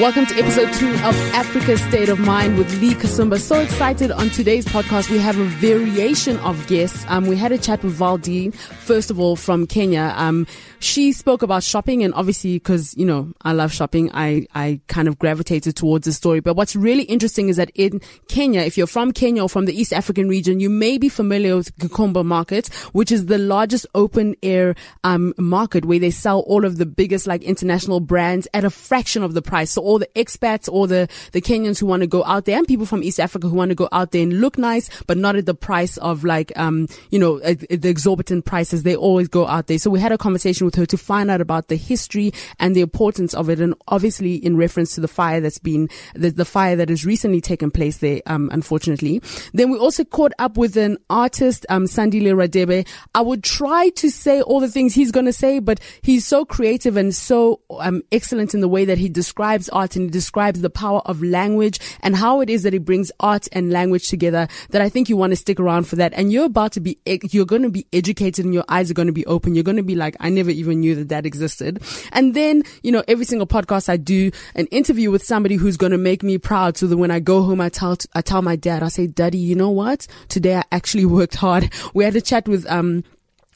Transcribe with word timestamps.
Welcome 0.00 0.26
to 0.26 0.34
episode 0.34 0.72
two 0.72 0.90
of 0.90 1.14
Africa's 1.34 1.80
State 1.84 2.08
of 2.08 2.18
Mind 2.18 2.58
with 2.58 2.80
Lee 2.80 2.94
Kasumba. 2.94 3.38
So 3.38 3.60
excited 3.60 4.10
on 4.10 4.28
today's 4.28 4.64
podcast. 4.64 5.08
We 5.08 5.18
have 5.18 5.38
a 5.38 5.44
variation 5.44 6.36
of 6.38 6.66
guests. 6.66 7.04
Um, 7.06 7.28
we 7.28 7.36
had 7.36 7.52
a 7.52 7.58
chat 7.58 7.80
with 7.84 7.94
Valdine, 7.94 8.52
first 8.52 9.08
of 9.12 9.20
all, 9.20 9.36
from 9.36 9.68
Kenya. 9.68 10.12
Um, 10.16 10.48
she 10.84 11.12
spoke 11.12 11.42
about 11.42 11.62
shopping 11.62 12.02
and 12.02 12.12
obviously 12.14 12.54
because, 12.54 12.94
you 12.96 13.06
know, 13.06 13.32
I 13.42 13.52
love 13.52 13.72
shopping, 13.72 14.10
I, 14.12 14.46
I 14.54 14.80
kind 14.88 15.08
of 15.08 15.18
gravitated 15.18 15.76
towards 15.76 16.04
the 16.04 16.12
story. 16.12 16.40
But 16.40 16.54
what's 16.54 16.76
really 16.76 17.04
interesting 17.04 17.48
is 17.48 17.56
that 17.56 17.70
in 17.74 18.00
Kenya, 18.28 18.60
if 18.60 18.76
you're 18.76 18.86
from 18.86 19.12
Kenya 19.12 19.42
or 19.42 19.48
from 19.48 19.64
the 19.64 19.78
East 19.78 19.92
African 19.92 20.28
region, 20.28 20.60
you 20.60 20.68
may 20.68 20.98
be 20.98 21.08
familiar 21.08 21.56
with 21.56 21.76
Gikomba 21.78 22.24
Market, 22.24 22.68
which 22.92 23.10
is 23.10 23.26
the 23.26 23.38
largest 23.38 23.86
open 23.94 24.34
air, 24.42 24.74
um, 25.04 25.32
market 25.38 25.84
where 25.84 25.98
they 25.98 26.10
sell 26.10 26.40
all 26.40 26.64
of 26.64 26.76
the 26.76 26.86
biggest 26.86 27.26
like 27.26 27.42
international 27.42 28.00
brands 28.00 28.46
at 28.52 28.64
a 28.64 28.70
fraction 28.70 29.22
of 29.22 29.34
the 29.34 29.42
price. 29.42 29.70
So 29.70 29.82
all 29.82 29.98
the 29.98 30.08
expats 30.14 30.68
or 30.70 30.86
the, 30.86 31.08
the 31.32 31.40
Kenyans 31.40 31.80
who 31.80 31.86
want 31.86 32.02
to 32.02 32.06
go 32.06 32.24
out 32.24 32.44
there 32.44 32.58
and 32.58 32.68
people 32.68 32.86
from 32.86 33.02
East 33.02 33.18
Africa 33.18 33.48
who 33.48 33.56
want 33.56 33.70
to 33.70 33.74
go 33.74 33.88
out 33.92 34.10
there 34.10 34.22
and 34.22 34.40
look 34.40 34.58
nice, 34.58 34.90
but 35.06 35.16
not 35.16 35.36
at 35.36 35.46
the 35.46 35.54
price 35.54 35.96
of 35.98 36.24
like, 36.24 36.52
um, 36.56 36.88
you 37.10 37.18
know, 37.18 37.38
the 37.40 37.88
exorbitant 37.88 38.44
prices. 38.44 38.82
They 38.82 38.96
always 38.96 39.28
go 39.28 39.46
out 39.46 39.66
there. 39.66 39.78
So 39.78 39.90
we 39.90 40.00
had 40.00 40.12
a 40.12 40.18
conversation 40.18 40.66
with 40.66 40.73
her 40.76 40.86
to 40.86 40.96
find 40.96 41.30
out 41.30 41.40
about 41.40 41.68
the 41.68 41.76
history 41.76 42.32
and 42.58 42.74
the 42.74 42.80
importance 42.80 43.34
of 43.34 43.48
it. 43.48 43.60
And 43.60 43.74
obviously 43.88 44.34
in 44.34 44.56
reference 44.56 44.94
to 44.94 45.00
the 45.00 45.08
fire 45.08 45.40
that's 45.40 45.58
been, 45.58 45.88
the, 46.14 46.30
the 46.30 46.44
fire 46.44 46.76
that 46.76 46.88
has 46.88 47.04
recently 47.04 47.40
taken 47.40 47.70
place 47.70 47.98
there, 47.98 48.20
um, 48.26 48.48
unfortunately. 48.52 49.22
Then 49.52 49.70
we 49.70 49.78
also 49.78 50.04
caught 50.04 50.32
up 50.38 50.56
with 50.56 50.76
an 50.76 50.98
artist, 51.10 51.66
um, 51.68 51.84
Sandile 51.84 52.34
Radebe. 52.34 52.86
I 53.14 53.20
would 53.20 53.44
try 53.44 53.90
to 53.90 54.10
say 54.10 54.42
all 54.42 54.60
the 54.60 54.68
things 54.68 54.94
he's 54.94 55.12
going 55.12 55.26
to 55.26 55.32
say, 55.32 55.58
but 55.58 55.80
he's 56.02 56.26
so 56.26 56.44
creative 56.44 56.96
and 56.96 57.14
so, 57.14 57.60
um, 57.78 58.02
excellent 58.12 58.54
in 58.54 58.60
the 58.60 58.68
way 58.68 58.84
that 58.84 58.98
he 58.98 59.08
describes 59.08 59.68
art 59.68 59.96
and 59.96 60.06
he 60.06 60.10
describes 60.10 60.60
the 60.60 60.70
power 60.70 61.00
of 61.04 61.22
language 61.22 61.78
and 62.00 62.16
how 62.16 62.40
it 62.40 62.50
is 62.50 62.62
that 62.62 62.72
he 62.72 62.78
brings 62.78 63.12
art 63.20 63.48
and 63.52 63.70
language 63.70 64.08
together 64.08 64.48
that 64.70 64.82
I 64.82 64.88
think 64.88 65.08
you 65.08 65.16
want 65.16 65.32
to 65.32 65.36
stick 65.36 65.60
around 65.60 65.84
for 65.84 65.96
that. 65.96 66.12
And 66.14 66.32
you're 66.32 66.46
about 66.46 66.72
to 66.72 66.80
be, 66.80 66.98
you're 67.06 67.46
going 67.46 67.62
to 67.62 67.70
be 67.70 67.86
educated 67.92 68.44
and 68.44 68.54
your 68.54 68.64
eyes 68.68 68.90
are 68.90 68.94
going 68.94 69.08
to 69.08 69.12
be 69.12 69.26
open. 69.26 69.54
You're 69.54 69.64
going 69.64 69.76
to 69.76 69.82
be 69.82 69.94
like, 69.94 70.16
I 70.20 70.30
never 70.30 70.50
even 70.50 70.63
knew 70.72 70.94
that 70.94 71.08
that 71.10 71.26
existed. 71.26 71.82
And 72.12 72.34
then, 72.34 72.62
you 72.82 72.92
know, 72.92 73.04
every 73.08 73.24
single 73.24 73.46
podcast 73.46 73.88
I 73.88 73.96
do 73.96 74.30
an 74.54 74.66
interview 74.66 75.10
with 75.10 75.22
somebody 75.24 75.56
who's 75.56 75.76
going 75.76 75.92
to 75.92 75.98
make 75.98 76.22
me 76.22 76.38
proud. 76.38 76.76
So 76.76 76.86
that 76.86 76.96
when 76.96 77.10
I 77.10 77.20
go 77.20 77.42
home, 77.42 77.60
I 77.60 77.68
tell, 77.68 77.96
I 78.14 78.22
tell 78.22 78.42
my 78.42 78.56
dad, 78.56 78.82
I 78.82 78.88
say, 78.88 79.06
daddy, 79.06 79.38
you 79.38 79.54
know 79.54 79.70
what? 79.70 80.06
Today 80.28 80.56
I 80.56 80.64
actually 80.72 81.04
worked 81.18 81.34
hard. 81.34 81.70
We 81.92 82.04
had 82.04 82.16
a 82.16 82.20
chat 82.20 82.48
with, 82.48 82.66
um, 82.70 83.04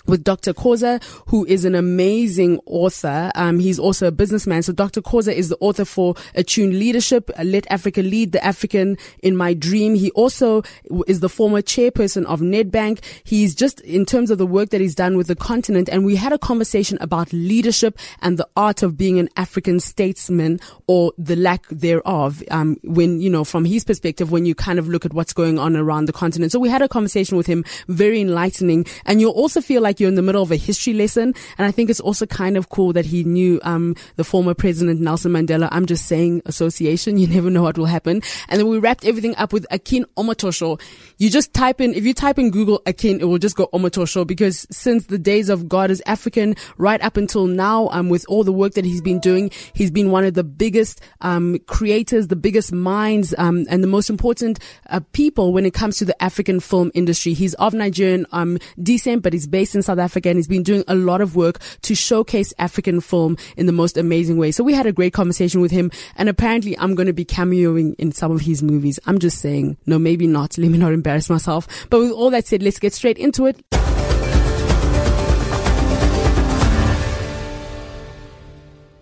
with 0.08 0.24
Dr. 0.24 0.52
Khoza, 0.54 1.02
who 1.26 1.44
is 1.44 1.64
an 1.64 1.74
amazing 1.74 2.60
author. 2.66 3.30
Um, 3.34 3.58
he's 3.58 3.78
also 3.78 4.08
a 4.08 4.10
businessman. 4.10 4.62
So 4.62 4.72
Dr. 4.72 5.02
Khoza 5.02 5.32
is 5.32 5.50
the 5.50 5.58
author 5.60 5.84
for 5.84 6.14
Attuned 6.34 6.74
Leadership, 6.74 7.30
Let 7.42 7.70
Africa 7.70 8.00
Lead, 8.00 8.32
The 8.32 8.44
African 8.44 8.96
in 9.22 9.36
My 9.36 9.54
Dream. 9.54 9.94
He 9.94 10.10
also 10.12 10.62
is 11.06 11.20
the 11.20 11.28
former 11.28 11.62
chairperson 11.62 12.24
of 12.24 12.40
Nedbank. 12.40 13.04
He's 13.24 13.54
just 13.54 13.80
in 13.82 14.06
terms 14.06 14.30
of 14.30 14.38
the 14.38 14.46
work 14.46 14.70
that 14.70 14.80
he's 14.80 14.94
done 14.94 15.16
with 15.16 15.26
the 15.26 15.36
continent. 15.36 15.88
And 15.88 16.04
we 16.04 16.16
had 16.16 16.32
a 16.32 16.38
conversation 16.38 16.98
about 17.00 17.32
leadership 17.32 17.98
and 18.22 18.38
the 18.38 18.48
art 18.56 18.82
of 18.82 18.96
being 18.96 19.18
an 19.18 19.28
African 19.36 19.78
statesman 19.78 20.60
or 20.86 21.12
the 21.18 21.36
lack 21.36 21.68
thereof. 21.68 22.42
Um, 22.50 22.78
when, 22.82 23.20
you 23.20 23.28
know, 23.28 23.44
from 23.44 23.64
his 23.64 23.84
perspective, 23.84 24.32
when 24.32 24.46
you 24.46 24.54
kind 24.54 24.78
of 24.78 24.88
look 24.88 25.04
at 25.04 25.12
what's 25.12 25.34
going 25.34 25.58
on 25.58 25.76
around 25.76 26.06
the 26.06 26.12
continent. 26.12 26.52
So 26.52 26.58
we 26.58 26.70
had 26.70 26.82
a 26.82 26.88
conversation 26.88 27.36
with 27.36 27.46
him, 27.46 27.64
very 27.88 28.20
enlightening. 28.20 28.86
And 29.04 29.20
you'll 29.20 29.32
also 29.32 29.60
feel 29.60 29.82
like 29.82 29.97
like 29.98 30.00
you're 30.00 30.08
in 30.08 30.14
the 30.14 30.22
middle 30.22 30.42
of 30.42 30.52
a 30.52 30.56
history 30.56 30.92
lesson. 30.92 31.34
And 31.58 31.66
I 31.66 31.72
think 31.72 31.90
it's 31.90 31.98
also 32.00 32.24
kind 32.24 32.56
of 32.56 32.68
cool 32.68 32.92
that 32.92 33.04
he 33.04 33.24
knew, 33.24 33.58
um, 33.64 33.96
the 34.14 34.22
former 34.22 34.54
president 34.54 35.00
Nelson 35.00 35.32
Mandela. 35.32 35.68
I'm 35.72 35.86
just 35.86 36.06
saying 36.06 36.42
association. 36.46 37.18
You 37.18 37.26
never 37.26 37.50
know 37.50 37.62
what 37.62 37.76
will 37.76 37.86
happen. 37.86 38.22
And 38.48 38.60
then 38.60 38.68
we 38.68 38.78
wrapped 38.78 39.04
everything 39.04 39.34
up 39.36 39.52
with 39.52 39.66
Akin 39.72 40.06
Omotoso. 40.16 40.80
You 41.16 41.30
just 41.30 41.52
type 41.52 41.80
in, 41.80 41.92
if 41.94 42.04
you 42.04 42.14
type 42.14 42.38
in 42.38 42.50
Google 42.50 42.80
Akin, 42.86 43.20
it 43.20 43.24
will 43.24 43.38
just 43.38 43.56
go 43.56 43.66
Omotoso 43.72 44.24
because 44.24 44.66
since 44.70 45.06
the 45.06 45.18
days 45.18 45.48
of 45.48 45.68
God 45.68 45.90
is 45.90 46.00
African 46.06 46.54
right 46.76 47.00
up 47.02 47.16
until 47.16 47.46
now, 47.46 47.88
um, 47.88 48.08
with 48.08 48.24
all 48.28 48.44
the 48.44 48.52
work 48.52 48.74
that 48.74 48.84
he's 48.84 49.00
been 49.00 49.18
doing, 49.18 49.50
he's 49.72 49.90
been 49.90 50.12
one 50.12 50.24
of 50.24 50.34
the 50.34 50.44
biggest, 50.44 51.00
um, 51.22 51.58
creators, 51.66 52.28
the 52.28 52.36
biggest 52.36 52.72
minds, 52.72 53.34
um, 53.36 53.66
and 53.68 53.82
the 53.82 53.88
most 53.88 54.08
important, 54.10 54.60
uh, 54.90 55.00
people 55.12 55.52
when 55.52 55.66
it 55.66 55.74
comes 55.74 55.96
to 55.96 56.04
the 56.04 56.22
African 56.22 56.60
film 56.60 56.92
industry. 56.94 57.32
He's 57.32 57.54
of 57.54 57.74
Nigerian, 57.74 58.26
um, 58.30 58.58
descent, 58.80 59.22
but 59.22 59.32
he's 59.32 59.48
based 59.48 59.74
in 59.74 59.82
South 59.88 59.98
Africa 59.98 60.28
and 60.28 60.36
he's 60.36 60.46
been 60.46 60.62
doing 60.62 60.84
a 60.86 60.94
lot 60.94 61.22
of 61.22 61.34
work 61.34 61.60
to 61.80 61.94
showcase 61.94 62.52
African 62.58 63.00
film 63.00 63.38
in 63.56 63.64
the 63.64 63.72
most 63.72 63.96
amazing 63.96 64.36
way. 64.36 64.50
So 64.50 64.62
we 64.62 64.74
had 64.74 64.84
a 64.84 64.92
great 64.92 65.14
conversation 65.14 65.62
with 65.62 65.70
him 65.70 65.90
and 66.16 66.28
apparently 66.28 66.78
I'm 66.78 66.94
going 66.94 67.06
to 67.06 67.14
be 67.14 67.24
cameoing 67.24 67.94
in 67.94 68.12
some 68.12 68.30
of 68.30 68.42
his 68.42 68.62
movies. 68.62 69.00
I'm 69.06 69.18
just 69.18 69.38
saying, 69.38 69.78
no, 69.86 69.98
maybe 69.98 70.26
not. 70.26 70.58
Let 70.58 70.70
me 70.70 70.76
not 70.76 70.92
embarrass 70.92 71.30
myself. 71.30 71.66
But 71.88 72.00
with 72.00 72.10
all 72.10 72.28
that 72.30 72.46
said, 72.46 72.62
let's 72.62 72.78
get 72.78 72.92
straight 72.92 73.16
into 73.16 73.46
it. 73.46 73.64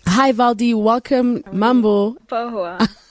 Hi 0.06 0.32
Valdi, 0.32 0.80
welcome. 0.80 1.42
Mambo. 1.50 2.16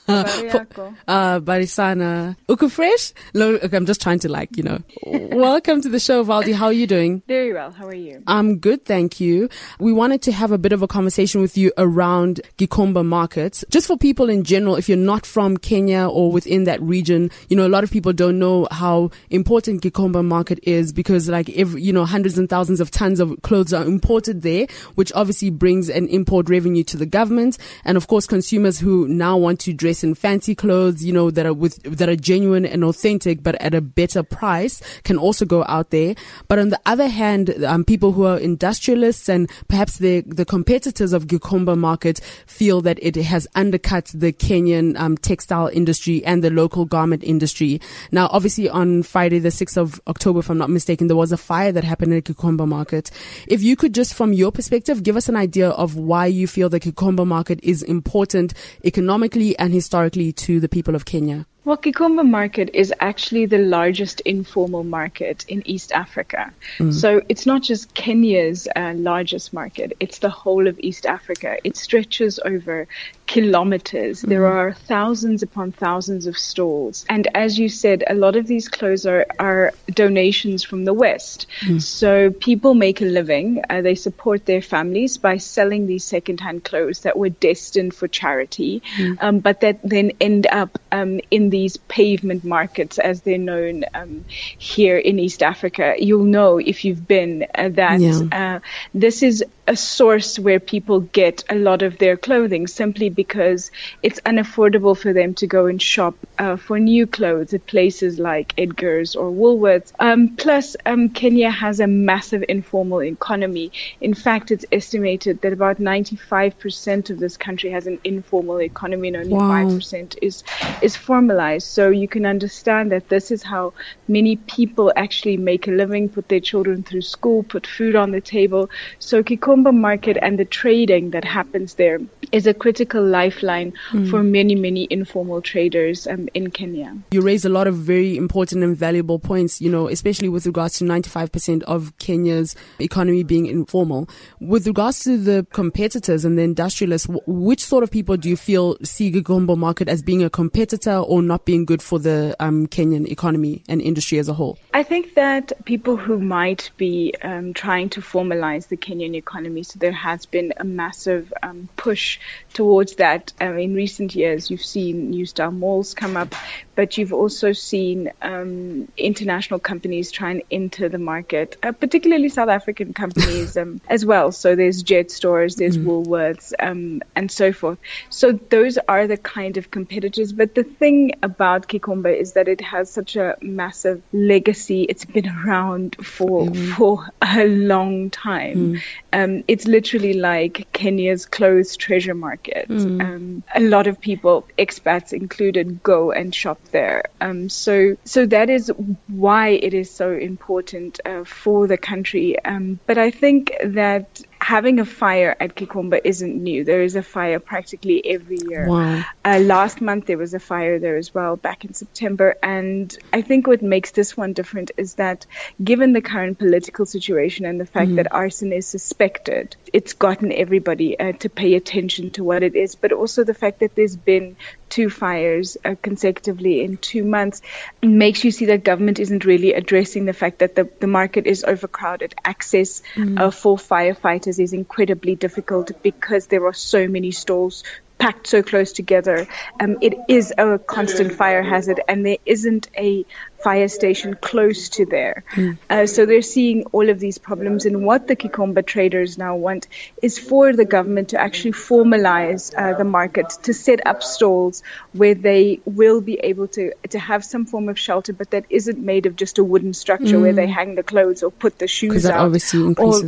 uh, 0.07 1.39
Barisana. 1.39 2.37
Uku 2.47 2.69
fresh? 2.69 3.11
No, 3.33 3.55
okay, 3.55 3.75
I'm 3.75 3.87
just 3.87 4.01
trying 4.01 4.19
to 4.19 4.29
like, 4.29 4.55
you 4.55 4.61
know. 4.61 4.79
Welcome 5.07 5.81
to 5.81 5.89
the 5.89 5.99
show, 5.99 6.23
Valdi. 6.23 6.53
How 6.53 6.65
are 6.65 6.73
you 6.73 6.85
doing? 6.85 7.23
Very 7.27 7.51
well. 7.53 7.71
How 7.71 7.87
are 7.87 7.93
you? 7.95 8.21
I'm 8.27 8.59
good, 8.59 8.85
thank 8.85 9.19
you. 9.19 9.49
We 9.79 9.91
wanted 9.93 10.21
to 10.23 10.31
have 10.31 10.51
a 10.51 10.59
bit 10.59 10.73
of 10.73 10.83
a 10.83 10.87
conversation 10.87 11.41
with 11.41 11.57
you 11.57 11.71
around 11.79 12.41
Gikomba 12.59 13.03
markets. 13.03 13.65
Just 13.71 13.87
for 13.87 13.97
people 13.97 14.29
in 14.29 14.43
general, 14.43 14.75
if 14.75 14.87
you're 14.87 14.95
not 14.95 15.25
from 15.25 15.57
Kenya 15.57 16.07
or 16.07 16.31
within 16.31 16.65
that 16.65 16.79
region, 16.83 17.31
you 17.49 17.57
know, 17.57 17.65
a 17.65 17.69
lot 17.69 17.83
of 17.83 17.89
people 17.89 18.13
don't 18.13 18.37
know 18.37 18.67
how 18.69 19.09
important 19.31 19.81
Gikomba 19.81 20.23
market 20.23 20.59
is 20.61 20.93
because 20.93 21.29
like 21.29 21.49
every, 21.57 21.81
you 21.81 21.91
know, 21.91 22.05
hundreds 22.05 22.37
and 22.37 22.47
thousands 22.47 22.79
of 22.79 22.91
tons 22.91 23.19
of 23.19 23.41
clothes 23.41 23.73
are 23.73 23.83
imported 23.83 24.43
there, 24.43 24.67
which 24.93 25.11
obviously 25.15 25.49
brings 25.49 25.89
an 25.89 26.07
import 26.09 26.47
revenue 26.47 26.83
to 26.83 26.95
the 26.95 27.07
government. 27.07 27.57
And 27.83 27.97
of 27.97 28.05
course, 28.05 28.27
consumers 28.27 28.77
who 28.77 29.07
now 29.07 29.35
want 29.35 29.59
to 29.61 29.73
dress 29.73 29.94
dress 29.95 30.03
in 30.03 30.15
fancy 30.15 30.55
clothes, 30.55 31.03
you 31.03 31.13
know, 31.13 31.31
that 31.31 31.45
are 31.45 31.53
with, 31.53 31.81
that 31.83 32.09
are 32.09 32.15
genuine 32.15 32.65
and 32.65 32.83
authentic, 32.83 33.41
but 33.41 33.55
at 33.61 33.73
a 33.73 33.81
better 33.81 34.23
price 34.23 34.81
can 35.03 35.17
also 35.17 35.45
go 35.45 35.63
out 35.67 35.89
there. 35.91 36.15
But 36.47 36.59
on 36.59 36.69
the 36.69 36.79
other 36.85 37.07
hand, 37.07 37.63
um, 37.63 37.83
people 37.85 38.11
who 38.11 38.25
are 38.25 38.37
industrialists 38.37 39.29
and 39.29 39.49
perhaps 39.67 39.97
the, 39.97 40.21
the 40.21 40.45
competitors 40.45 41.13
of 41.13 41.27
Gikomba 41.27 41.77
market 41.77 42.19
feel 42.45 42.81
that 42.81 42.99
it 43.01 43.15
has 43.15 43.47
undercut 43.55 44.11
the 44.13 44.33
Kenyan, 44.33 44.97
um, 44.99 45.17
textile 45.17 45.67
industry 45.67 46.23
and 46.25 46.43
the 46.43 46.49
local 46.49 46.85
garment 46.85 47.23
industry. 47.23 47.79
Now, 48.11 48.27
obviously 48.31 48.69
on 48.69 49.03
Friday, 49.03 49.39
the 49.39 49.49
6th 49.49 49.77
of 49.77 50.01
October, 50.07 50.39
if 50.39 50.49
I'm 50.49 50.57
not 50.57 50.69
mistaken, 50.69 51.07
there 51.07 51.15
was 51.15 51.31
a 51.31 51.37
fire 51.37 51.71
that 51.71 51.83
happened 51.83 52.13
at 52.13 52.25
Gikomba 52.25 52.67
market. 52.67 53.11
If 53.47 53.61
you 53.63 53.75
could 53.75 53.93
just 53.93 54.13
from 54.13 54.33
your 54.33 54.51
perspective, 54.51 55.03
give 55.03 55.15
us 55.15 55.29
an 55.29 55.35
idea 55.35 55.69
of 55.69 55.95
why 55.95 56.25
you 56.25 56.47
feel 56.47 56.69
the 56.69 56.79
Gikomba 56.79 57.25
market 57.25 57.59
is 57.63 57.81
important 57.83 58.53
economically 58.83 59.57
and 59.57 59.71
historically 59.71 59.84
historically 59.85 60.33
to 60.33 60.59
the 60.59 60.67
people 60.67 60.95
of 60.95 61.05
Kenya? 61.05 61.45
Well, 61.65 61.77
Gikomba 61.77 62.23
market 62.23 62.69
is 62.73 62.93
actually 62.99 63.47
the 63.47 63.57
largest 63.57 64.19
informal 64.21 64.83
market 64.83 65.45
in 65.47 65.63
East 65.65 65.91
Africa. 65.91 66.53
Mm. 66.77 66.93
So 66.93 67.21
it's 67.27 67.47
not 67.47 67.63
just 67.63 67.95
Kenya's 67.95 68.67
uh, 68.75 68.93
largest 68.95 69.51
market, 69.51 69.97
it's 69.99 70.19
the 70.19 70.29
whole 70.29 70.67
of 70.67 70.79
East 70.79 71.07
Africa. 71.07 71.57
It 71.63 71.75
stretches 71.75 72.39
over 72.45 72.87
kilometers. 73.25 74.21
Mm. 74.21 74.29
There 74.29 74.45
are 74.45 74.73
thousands 74.73 75.41
upon 75.41 75.71
thousands 75.71 76.27
of 76.27 76.37
stalls. 76.37 77.03
And 77.09 77.27
as 77.33 77.57
you 77.57 77.69
said, 77.69 78.03
a 78.07 78.13
lot 78.13 78.35
of 78.35 78.45
these 78.45 78.67
clothes 78.67 79.07
are, 79.07 79.25
are 79.39 79.73
donations 79.89 80.63
from 80.63 80.85
the 80.85 80.93
West. 80.93 81.47
Mm. 81.61 81.81
So 81.81 82.29
people 82.29 82.75
make 82.75 83.01
a 83.01 83.05
living. 83.05 83.63
Uh, 83.69 83.81
they 83.81 83.95
support 83.95 84.45
their 84.45 84.61
families 84.61 85.17
by 85.17 85.37
selling 85.37 85.87
these 85.87 86.03
secondhand 86.03 86.63
clothes 86.63 86.99
that 87.01 87.17
were 87.17 87.29
destined 87.29 87.95
for 87.95 88.07
charity, 88.07 88.83
mm. 88.97 89.17
um, 89.21 89.39
but 89.39 89.61
that 89.61 89.79
then 89.83 90.11
end 90.21 90.45
up 90.47 90.77
um, 90.91 91.19
in 91.31 91.49
these 91.55 91.77
pavement 91.77 92.43
markets, 92.43 92.99
as 92.99 93.21
they're 93.21 93.37
known 93.37 93.85
um, 93.93 94.25
here 94.57 94.97
in 94.97 95.19
East 95.19 95.41
Africa, 95.41 95.95
you'll 95.97 96.31
know 96.37 96.57
if 96.57 96.83
you've 96.83 97.07
been 97.07 97.47
uh, 97.55 97.69
that 97.69 98.01
yeah. 98.01 98.19
uh, 98.39 98.59
this 98.93 99.23
is 99.23 99.41
a 99.67 99.75
source 99.75 100.37
where 100.37 100.59
people 100.59 100.99
get 100.99 101.43
a 101.49 101.55
lot 101.55 101.81
of 101.81 101.97
their 101.97 102.17
clothing 102.17 102.67
simply 102.67 103.09
because 103.09 103.71
it's 104.03 104.19
unaffordable 104.21 104.95
for 104.95 105.11
them 105.13 105.33
to 105.33 105.47
go 105.47 105.65
and 105.65 105.81
shop 105.81 106.15
uh, 106.37 106.55
for 106.55 106.77
new 106.79 107.07
clothes 107.07 107.53
at 107.53 107.65
places 107.65 108.19
like 108.19 108.53
Edgar's 108.57 109.15
or 109.15 109.31
Woolworths. 109.31 109.91
Um, 109.99 110.35
plus, 110.35 110.75
um, 110.85 111.09
Kenya 111.09 111.49
has 111.49 111.79
a 111.79 111.87
massive 111.87 112.43
informal 112.49 113.01
economy. 113.01 113.71
In 114.01 114.13
fact, 114.13 114.51
it's 114.51 114.65
estimated 114.71 115.41
that 115.41 115.53
about 115.53 115.77
95% 115.79 117.09
of 117.09 117.17
this 117.19 117.37
country 117.37 117.71
has 117.71 117.87
an 117.87 117.99
informal 118.03 118.61
economy 118.61 119.07
and 119.07 119.17
only 119.17 119.33
wow. 119.33 119.63
5% 119.63 120.19
is, 120.21 120.43
is 120.81 120.95
formalized. 120.95 121.44
So 121.59 121.89
you 121.89 122.07
can 122.07 122.25
understand 122.25 122.91
that 122.91 123.09
this 123.09 123.31
is 123.31 123.41
how 123.41 123.73
many 124.07 124.35
people 124.35 124.91
actually 124.95 125.37
make 125.37 125.67
a 125.67 125.71
living, 125.71 126.09
put 126.09 126.29
their 126.29 126.39
children 126.39 126.83
through 126.83 127.01
school, 127.01 127.43
put 127.43 127.65
food 127.65 127.95
on 127.95 128.11
the 128.11 128.21
table. 128.21 128.69
So 128.99 129.23
Kiko 129.23 129.45
Gikomba 129.45 129.73
market 129.73 130.17
and 130.21 130.39
the 130.39 130.45
trading 130.45 131.11
that 131.11 131.23
happens 131.23 131.75
there 131.75 131.99
is 132.31 132.47
a 132.47 132.53
critical 132.53 133.03
lifeline 133.03 133.73
mm. 133.91 134.09
for 134.09 134.23
many, 134.23 134.55
many 134.55 134.87
informal 134.89 135.41
traders 135.41 136.07
um, 136.07 136.27
in 136.33 136.51
Kenya. 136.51 136.95
You 137.11 137.21
raise 137.21 137.45
a 137.45 137.49
lot 137.49 137.67
of 137.67 137.75
very 137.75 138.17
important 138.17 138.63
and 138.63 138.75
valuable 138.75 139.19
points, 139.19 139.61
you 139.61 139.69
know, 139.69 139.87
especially 139.87 140.29
with 140.29 140.45
regards 140.45 140.77
to 140.79 140.83
95% 140.83 141.63
of 141.63 141.97
Kenya's 141.99 142.55
economy 142.79 143.23
being 143.23 143.45
informal. 143.45 144.09
With 144.39 144.67
regards 144.67 144.99
to 145.03 145.17
the 145.17 145.45
competitors 145.53 146.25
and 146.25 146.37
the 146.37 146.43
industrialists, 146.43 147.07
which 147.27 147.63
sort 147.63 147.83
of 147.83 147.91
people 147.91 148.17
do 148.17 148.29
you 148.29 148.37
feel 148.37 148.77
see 148.83 149.11
Gikomba 149.11 149.57
market 149.57 149.87
as 149.87 150.01
being 150.01 150.23
a 150.23 150.29
competitor 150.29 150.97
or 150.97 151.21
not 151.21 151.34
being 151.43 151.65
good 151.65 151.81
for 151.81 151.99
the 151.99 152.35
um, 152.39 152.67
Kenyan 152.67 153.07
economy 153.07 153.63
and 153.67 153.81
industry 153.81 154.19
as 154.19 154.29
a 154.29 154.33
whole? 154.33 154.57
I 154.73 154.83
think 154.83 155.15
that 155.15 155.65
people 155.65 155.97
who 155.97 156.19
might 156.19 156.69
be 156.77 157.13
um, 157.21 157.53
trying 157.53 157.89
to 157.89 158.01
formalize 158.01 158.67
the 158.67 158.77
Kenyan 158.77 159.15
economy, 159.15 159.63
so 159.63 159.79
there 159.79 159.91
has 159.91 160.25
been 160.25 160.53
a 160.57 160.63
massive 160.63 161.33
um, 161.43 161.67
push 161.75 162.19
towards 162.53 162.95
that. 162.95 163.33
Um, 163.41 163.57
in 163.57 163.73
recent 163.73 164.15
years, 164.15 164.49
you've 164.49 164.63
seen 164.63 165.09
new 165.09 165.25
style 165.25 165.51
malls 165.51 165.93
come 165.93 166.15
up, 166.15 166.33
but 166.75 166.97
you've 166.97 167.13
also 167.13 167.51
seen 167.53 168.11
um, 168.21 168.87
international 168.97 169.59
companies 169.59 170.11
try 170.11 170.31
and 170.31 170.43
enter 170.51 170.89
the 170.89 170.99
market, 170.99 171.57
uh, 171.63 171.71
particularly 171.71 172.29
South 172.29 172.49
African 172.49 172.93
companies 172.93 173.57
um, 173.61 173.81
as 173.87 174.05
well. 174.05 174.31
So 174.31 174.55
there's 174.55 174.83
Jet 174.83 175.11
stores, 175.11 175.55
there's 175.55 175.77
mm. 175.77 175.85
Woolworths, 175.85 176.53
um, 176.59 177.01
and 177.15 177.31
so 177.31 177.51
forth. 177.51 177.79
So 178.09 178.33
those 178.33 178.77
are 178.77 179.07
the 179.07 179.17
kind 179.17 179.57
of 179.57 179.71
competitors. 179.71 180.33
But 180.33 180.55
the 180.55 180.63
thing 180.63 181.13
about 181.25 181.67
Gikomba 181.67 182.15
is 182.15 182.33
that 182.33 182.47
it 182.47 182.61
has 182.61 182.89
such 182.89 183.15
a 183.15 183.35
massive 183.41 184.01
legacy. 184.13 184.83
It's 184.83 185.05
been 185.05 185.27
around 185.27 185.95
for 186.05 186.45
mm. 186.45 186.73
for 186.75 187.09
a 187.21 187.45
long 187.45 188.11
time. 188.11 188.57
Mm. 188.57 188.81
Um, 189.11 189.43
it's 189.47 189.65
literally 189.65 190.13
like 190.13 190.67
Kenya's 190.71 191.25
closed 191.25 191.79
treasure 191.79 192.13
market. 192.13 192.69
Mm. 192.69 193.01
Um, 193.01 193.43
a 193.53 193.59
lot 193.59 193.87
of 193.87 193.99
people, 193.99 194.47
expats 194.57 195.13
included, 195.13 195.81
go 195.81 196.11
and 196.11 196.33
shop 196.33 196.59
there. 196.71 197.03
Um, 197.19 197.49
so, 197.49 197.97
so 198.05 198.25
that 198.27 198.49
is 198.49 198.71
why 199.07 199.49
it 199.49 199.73
is 199.73 199.89
so 199.89 200.13
important 200.13 200.99
uh, 201.05 201.23
for 201.23 201.67
the 201.67 201.77
country. 201.77 202.37
Um, 202.45 202.79
but 202.85 202.97
I 202.97 203.09
think 203.11 203.51
that 203.63 204.21
having 204.45 204.79
a 204.79 204.85
fire 204.85 205.35
at 205.39 205.55
Gikomba 205.55 205.99
isn't 206.03 206.35
new. 206.35 206.63
There 206.63 206.83
is 206.83 206.95
a 206.95 207.01
fire 207.01 207.39
practically 207.39 208.05
every 208.05 208.37
year. 208.47 208.69
Wow. 208.69 209.03
Uh, 209.23 209.39
last 209.39 209.81
month 209.81 210.05
there 210.05 210.19
was 210.19 210.35
a 210.35 210.39
fire 210.39 210.77
there 210.77 210.97
as 210.97 211.11
well, 211.15 211.35
back 211.35 211.65
in 211.65 211.73
September. 211.73 212.35
And 212.43 212.95
I 213.11 213.23
think 213.23 213.47
what 213.47 213.63
makes 213.63 213.89
this 213.89 214.15
one 214.15 214.33
different 214.33 214.69
is 214.77 214.93
that 214.95 215.25
given 215.63 215.93
the 215.93 216.01
current 216.01 216.37
political 216.37 216.85
situation 216.85 217.47
and 217.47 217.59
the 217.59 217.65
fact 217.65 217.87
mm-hmm. 217.87 217.95
that 217.95 218.13
arson 218.13 218.53
is 218.53 218.67
suspected, 218.67 219.55
it's 219.73 219.93
gotten 219.93 220.31
everybody 220.31 220.99
uh, 220.99 221.13
to 221.13 221.29
pay 221.29 221.55
attention 221.55 222.11
to 222.11 222.23
what 222.23 222.43
it 222.43 222.55
is, 222.55 222.75
but 222.75 222.91
also 222.91 223.23
the 223.23 223.33
fact 223.33 223.61
that 223.61 223.73
there's 223.73 223.95
been 223.95 224.37
two 224.69 224.89
fires 224.89 225.57
uh, 225.63 225.75
consecutively 225.81 226.63
in 226.63 226.77
two 226.77 227.03
months 227.03 227.41
makes 227.81 228.23
you 228.23 228.31
see 228.31 228.45
that 228.45 228.63
government 228.63 228.99
isn't 228.99 229.25
really 229.25 229.53
addressing 229.53 230.05
the 230.05 230.13
fact 230.13 230.39
that 230.39 230.55
the, 230.55 230.69
the 230.79 230.87
market 230.87 231.27
is 231.27 231.43
overcrowded. 231.43 232.15
Access 232.23 232.81
mm. 232.95 233.19
uh, 233.19 233.31
for 233.31 233.57
firefighters 233.57 234.39
is 234.39 234.53
incredibly 234.53 235.15
difficult 235.15 235.71
because 235.81 236.27
there 236.27 236.45
are 236.45 236.53
so 236.53 236.87
many 236.87 237.11
stalls 237.11 237.63
packed 237.97 238.27
so 238.27 238.43
close 238.43 238.73
together. 238.73 239.27
Um, 239.59 239.77
it 239.81 239.93
is 240.09 240.33
a 240.37 240.59
constant 240.59 241.13
fire 241.13 241.43
hazard, 241.43 241.81
and 241.87 242.05
there 242.05 242.17
isn't 242.25 242.69
a 242.77 243.05
fire 243.39 243.67
station 243.67 244.15
close 244.15 244.69
to 244.69 244.85
there. 244.85 245.23
Mm. 245.31 245.57
Uh, 245.69 245.85
so 245.85 246.05
they're 246.05 246.21
seeing 246.21 246.65
all 246.67 246.89
of 246.89 246.99
these 246.99 247.17
problems. 247.17 247.65
And 247.65 247.85
what 247.85 248.07
the 248.07 248.15
Gikomba 248.15 248.65
traders 248.65 249.17
now 249.17 249.35
want 249.35 249.67
is 250.01 250.17
for 250.17 250.53
the 250.53 250.65
government 250.65 251.09
to 251.09 251.21
actually 251.21 251.51
formalize 251.51 252.53
uh, 252.57 252.77
the 252.77 252.83
market, 252.83 253.29
to 253.43 253.53
set 253.53 253.85
up 253.85 254.01
stalls 254.03 254.63
where 254.93 255.13
they 255.13 255.59
will 255.65 256.01
be 256.01 256.15
able 256.15 256.47
to, 256.49 256.73
to 256.89 256.99
have 256.99 257.23
some 257.23 257.45
form 257.45 257.69
of 257.69 257.77
shelter, 257.77 258.13
but 258.13 258.31
that 258.31 258.45
isn't 258.49 258.79
made 258.79 259.05
of 259.05 259.15
just 259.15 259.37
a 259.37 259.43
wooden 259.43 259.73
structure 259.73 260.17
mm. 260.17 260.21
where 260.21 260.33
they 260.33 260.47
hmm. 260.47 260.53
hang 260.53 260.75
the 260.75 260.83
clothes 260.83 261.21
or 261.21 261.31
put 261.31 261.59
the 261.59 261.67
shoes 261.67 262.03
that 262.03 262.13
out 262.13 262.27
or 262.27 262.29
the 262.29 262.39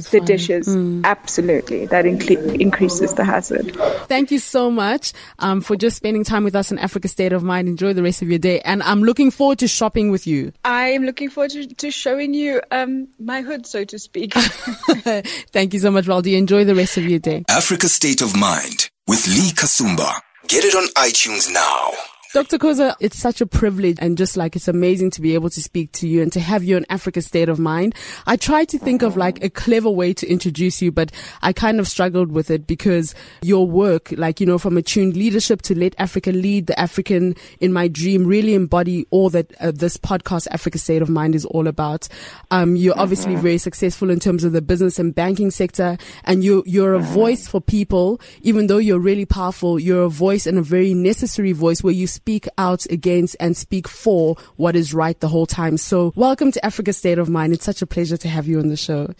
fire. 0.02 0.20
dishes. 0.22 0.68
Mm. 0.68 1.04
Absolutely. 1.04 1.86
That 1.88 2.06
inc- 2.06 2.60
increases 2.60 3.14
the 3.14 3.24
hazard. 3.24 3.76
Thank 4.08 4.32
you 4.32 4.40
so 4.40 4.70
much 4.70 5.14
um, 5.40 5.62
for 5.62 5.76
just 5.76 5.98
spending 5.98 6.24
time 6.24 6.44
with 6.44 6.56
us 6.56 6.72
in 6.72 6.78
Africa 6.80 7.08
State 7.08 7.34
of 7.34 7.44
Mind. 7.44 7.68
Enjoy 7.68 7.94
the 7.94 8.04
rest 8.04 8.22
of 8.22 8.30
your 8.30 8.40
day. 8.40 8.60
And 8.62 8.84
I'm 8.84 9.04
looking 9.04 9.32
forward 9.32 9.60
to 9.60 9.68
shopping 9.68 10.12
with 10.12 10.17
you? 10.26 10.54
I 10.64 10.88
am 10.90 11.04
looking 11.04 11.30
forward 11.30 11.52
to, 11.52 11.68
to 11.68 11.92
showing 11.92 12.34
you 12.34 12.62
um, 12.72 13.10
my 13.20 13.42
hood, 13.42 13.68
so 13.68 13.84
to 13.84 14.00
speak. 14.00 14.34
Thank 14.34 15.74
you 15.74 15.80
so 15.80 15.92
much, 15.92 16.06
Valdi. 16.06 16.38
Enjoy 16.38 16.64
the 16.64 16.76
rest 16.76 16.98
of 16.98 17.04
your 17.04 17.20
day. 17.20 17.44
Africa 17.50 17.88
State 17.88 18.22
of 18.22 18.36
Mind 18.36 18.90
with 19.08 19.28
Lee 19.28 19.52
Kasumba. 19.52 20.12
Get 20.48 20.64
it 20.64 20.76
on 20.76 20.88
iTunes 20.96 21.52
now. 21.54 21.92
Dr. 22.38 22.60
Khoza, 22.60 22.96
it's 23.00 23.18
such 23.18 23.42
a 23.42 23.48
privilege 23.48 23.98
and 24.00 24.16
just 24.16 24.38
like 24.38 24.56
it's 24.56 24.68
amazing 24.68 25.10
to 25.10 25.22
be 25.22 25.34
able 25.34 25.50
to 25.50 25.60
speak 25.60 25.92
to 25.94 26.08
you 26.08 26.22
and 26.22 26.32
to 26.34 26.40
have 26.40 26.64
you 26.64 26.78
in 26.78 26.86
Africa 26.88 27.20
State 27.20 27.50
of 27.50 27.58
Mind. 27.58 27.96
I 28.28 28.36
tried 28.36 28.70
to 28.70 28.78
think 28.78 29.02
of 29.02 29.18
like 29.18 29.44
a 29.44 29.50
clever 29.50 29.90
way 29.90 30.14
to 30.14 30.28
introduce 30.28 30.80
you, 30.80 30.92
but 30.92 31.12
I 31.42 31.52
kind 31.52 31.80
of 31.80 31.88
struggled 31.88 32.32
with 32.32 32.52
it 32.52 32.68
because 32.68 33.16
your 33.42 33.66
work, 33.66 34.14
like, 34.18 34.40
you 34.40 34.46
know, 34.46 34.60
from 34.60 34.78
attuned 34.78 35.18
leadership 35.18 35.64
to 35.64 35.76
let 35.76 35.96
Africa 35.98 36.30
lead, 36.32 36.68
the 36.68 36.80
African 36.80 37.34
in 37.60 37.74
my 37.74 37.88
dream 37.88 38.28
really 38.28 38.54
embody 38.54 39.08
all 39.10 39.32
that 39.32 39.60
uh, 39.60 39.72
this 39.72 39.98
podcast, 39.98 40.46
Africa 40.52 40.78
State 40.78 41.02
of 41.02 41.10
Mind 41.10 41.34
is 41.34 41.44
all 41.44 41.66
about. 41.66 42.08
Um, 42.52 42.76
you're 42.76 43.00
obviously 43.00 43.34
mm-hmm. 43.34 43.42
very 43.42 43.58
successful 43.58 44.12
in 44.12 44.20
terms 44.20 44.44
of 44.44 44.52
the 44.52 44.62
business 44.62 45.00
and 45.00 45.16
banking 45.16 45.50
sector 45.50 45.98
and 46.24 46.44
you, 46.44 46.62
you're 46.68 46.94
a 46.94 47.00
voice 47.00 47.48
for 47.48 47.60
people, 47.60 48.22
even 48.44 48.68
though 48.68 48.78
you're 48.78 49.00
really 49.00 49.26
powerful, 49.26 49.80
you're 49.80 50.04
a 50.04 50.10
voice 50.10 50.46
and 50.46 50.60
a 50.60 50.62
very 50.62 50.94
necessary 50.94 51.52
voice 51.52 51.82
where 51.82 51.94
you 51.94 52.06
speak 52.06 52.27
out 52.58 52.86
against 52.88 53.38
and 53.40 53.56
speak 53.56 53.88
for 53.88 54.36
what 54.58 54.76
is 54.76 54.94
right 54.94 55.18
the 55.22 55.30
whole 55.30 55.46
time. 55.46 55.78
So 55.78 56.12
welcome 56.16 56.52
to 56.52 56.66
Africa 56.66 56.92
State 56.92 57.20
of 57.20 57.30
Mind. 57.30 57.54
It's 57.54 57.64
such 57.64 57.82
a 57.82 57.88
pleasure 57.88 58.18
to 58.18 58.28
have 58.28 58.48
you 58.48 58.60
on 58.60 58.68
the 58.68 58.76
show. 58.76 59.14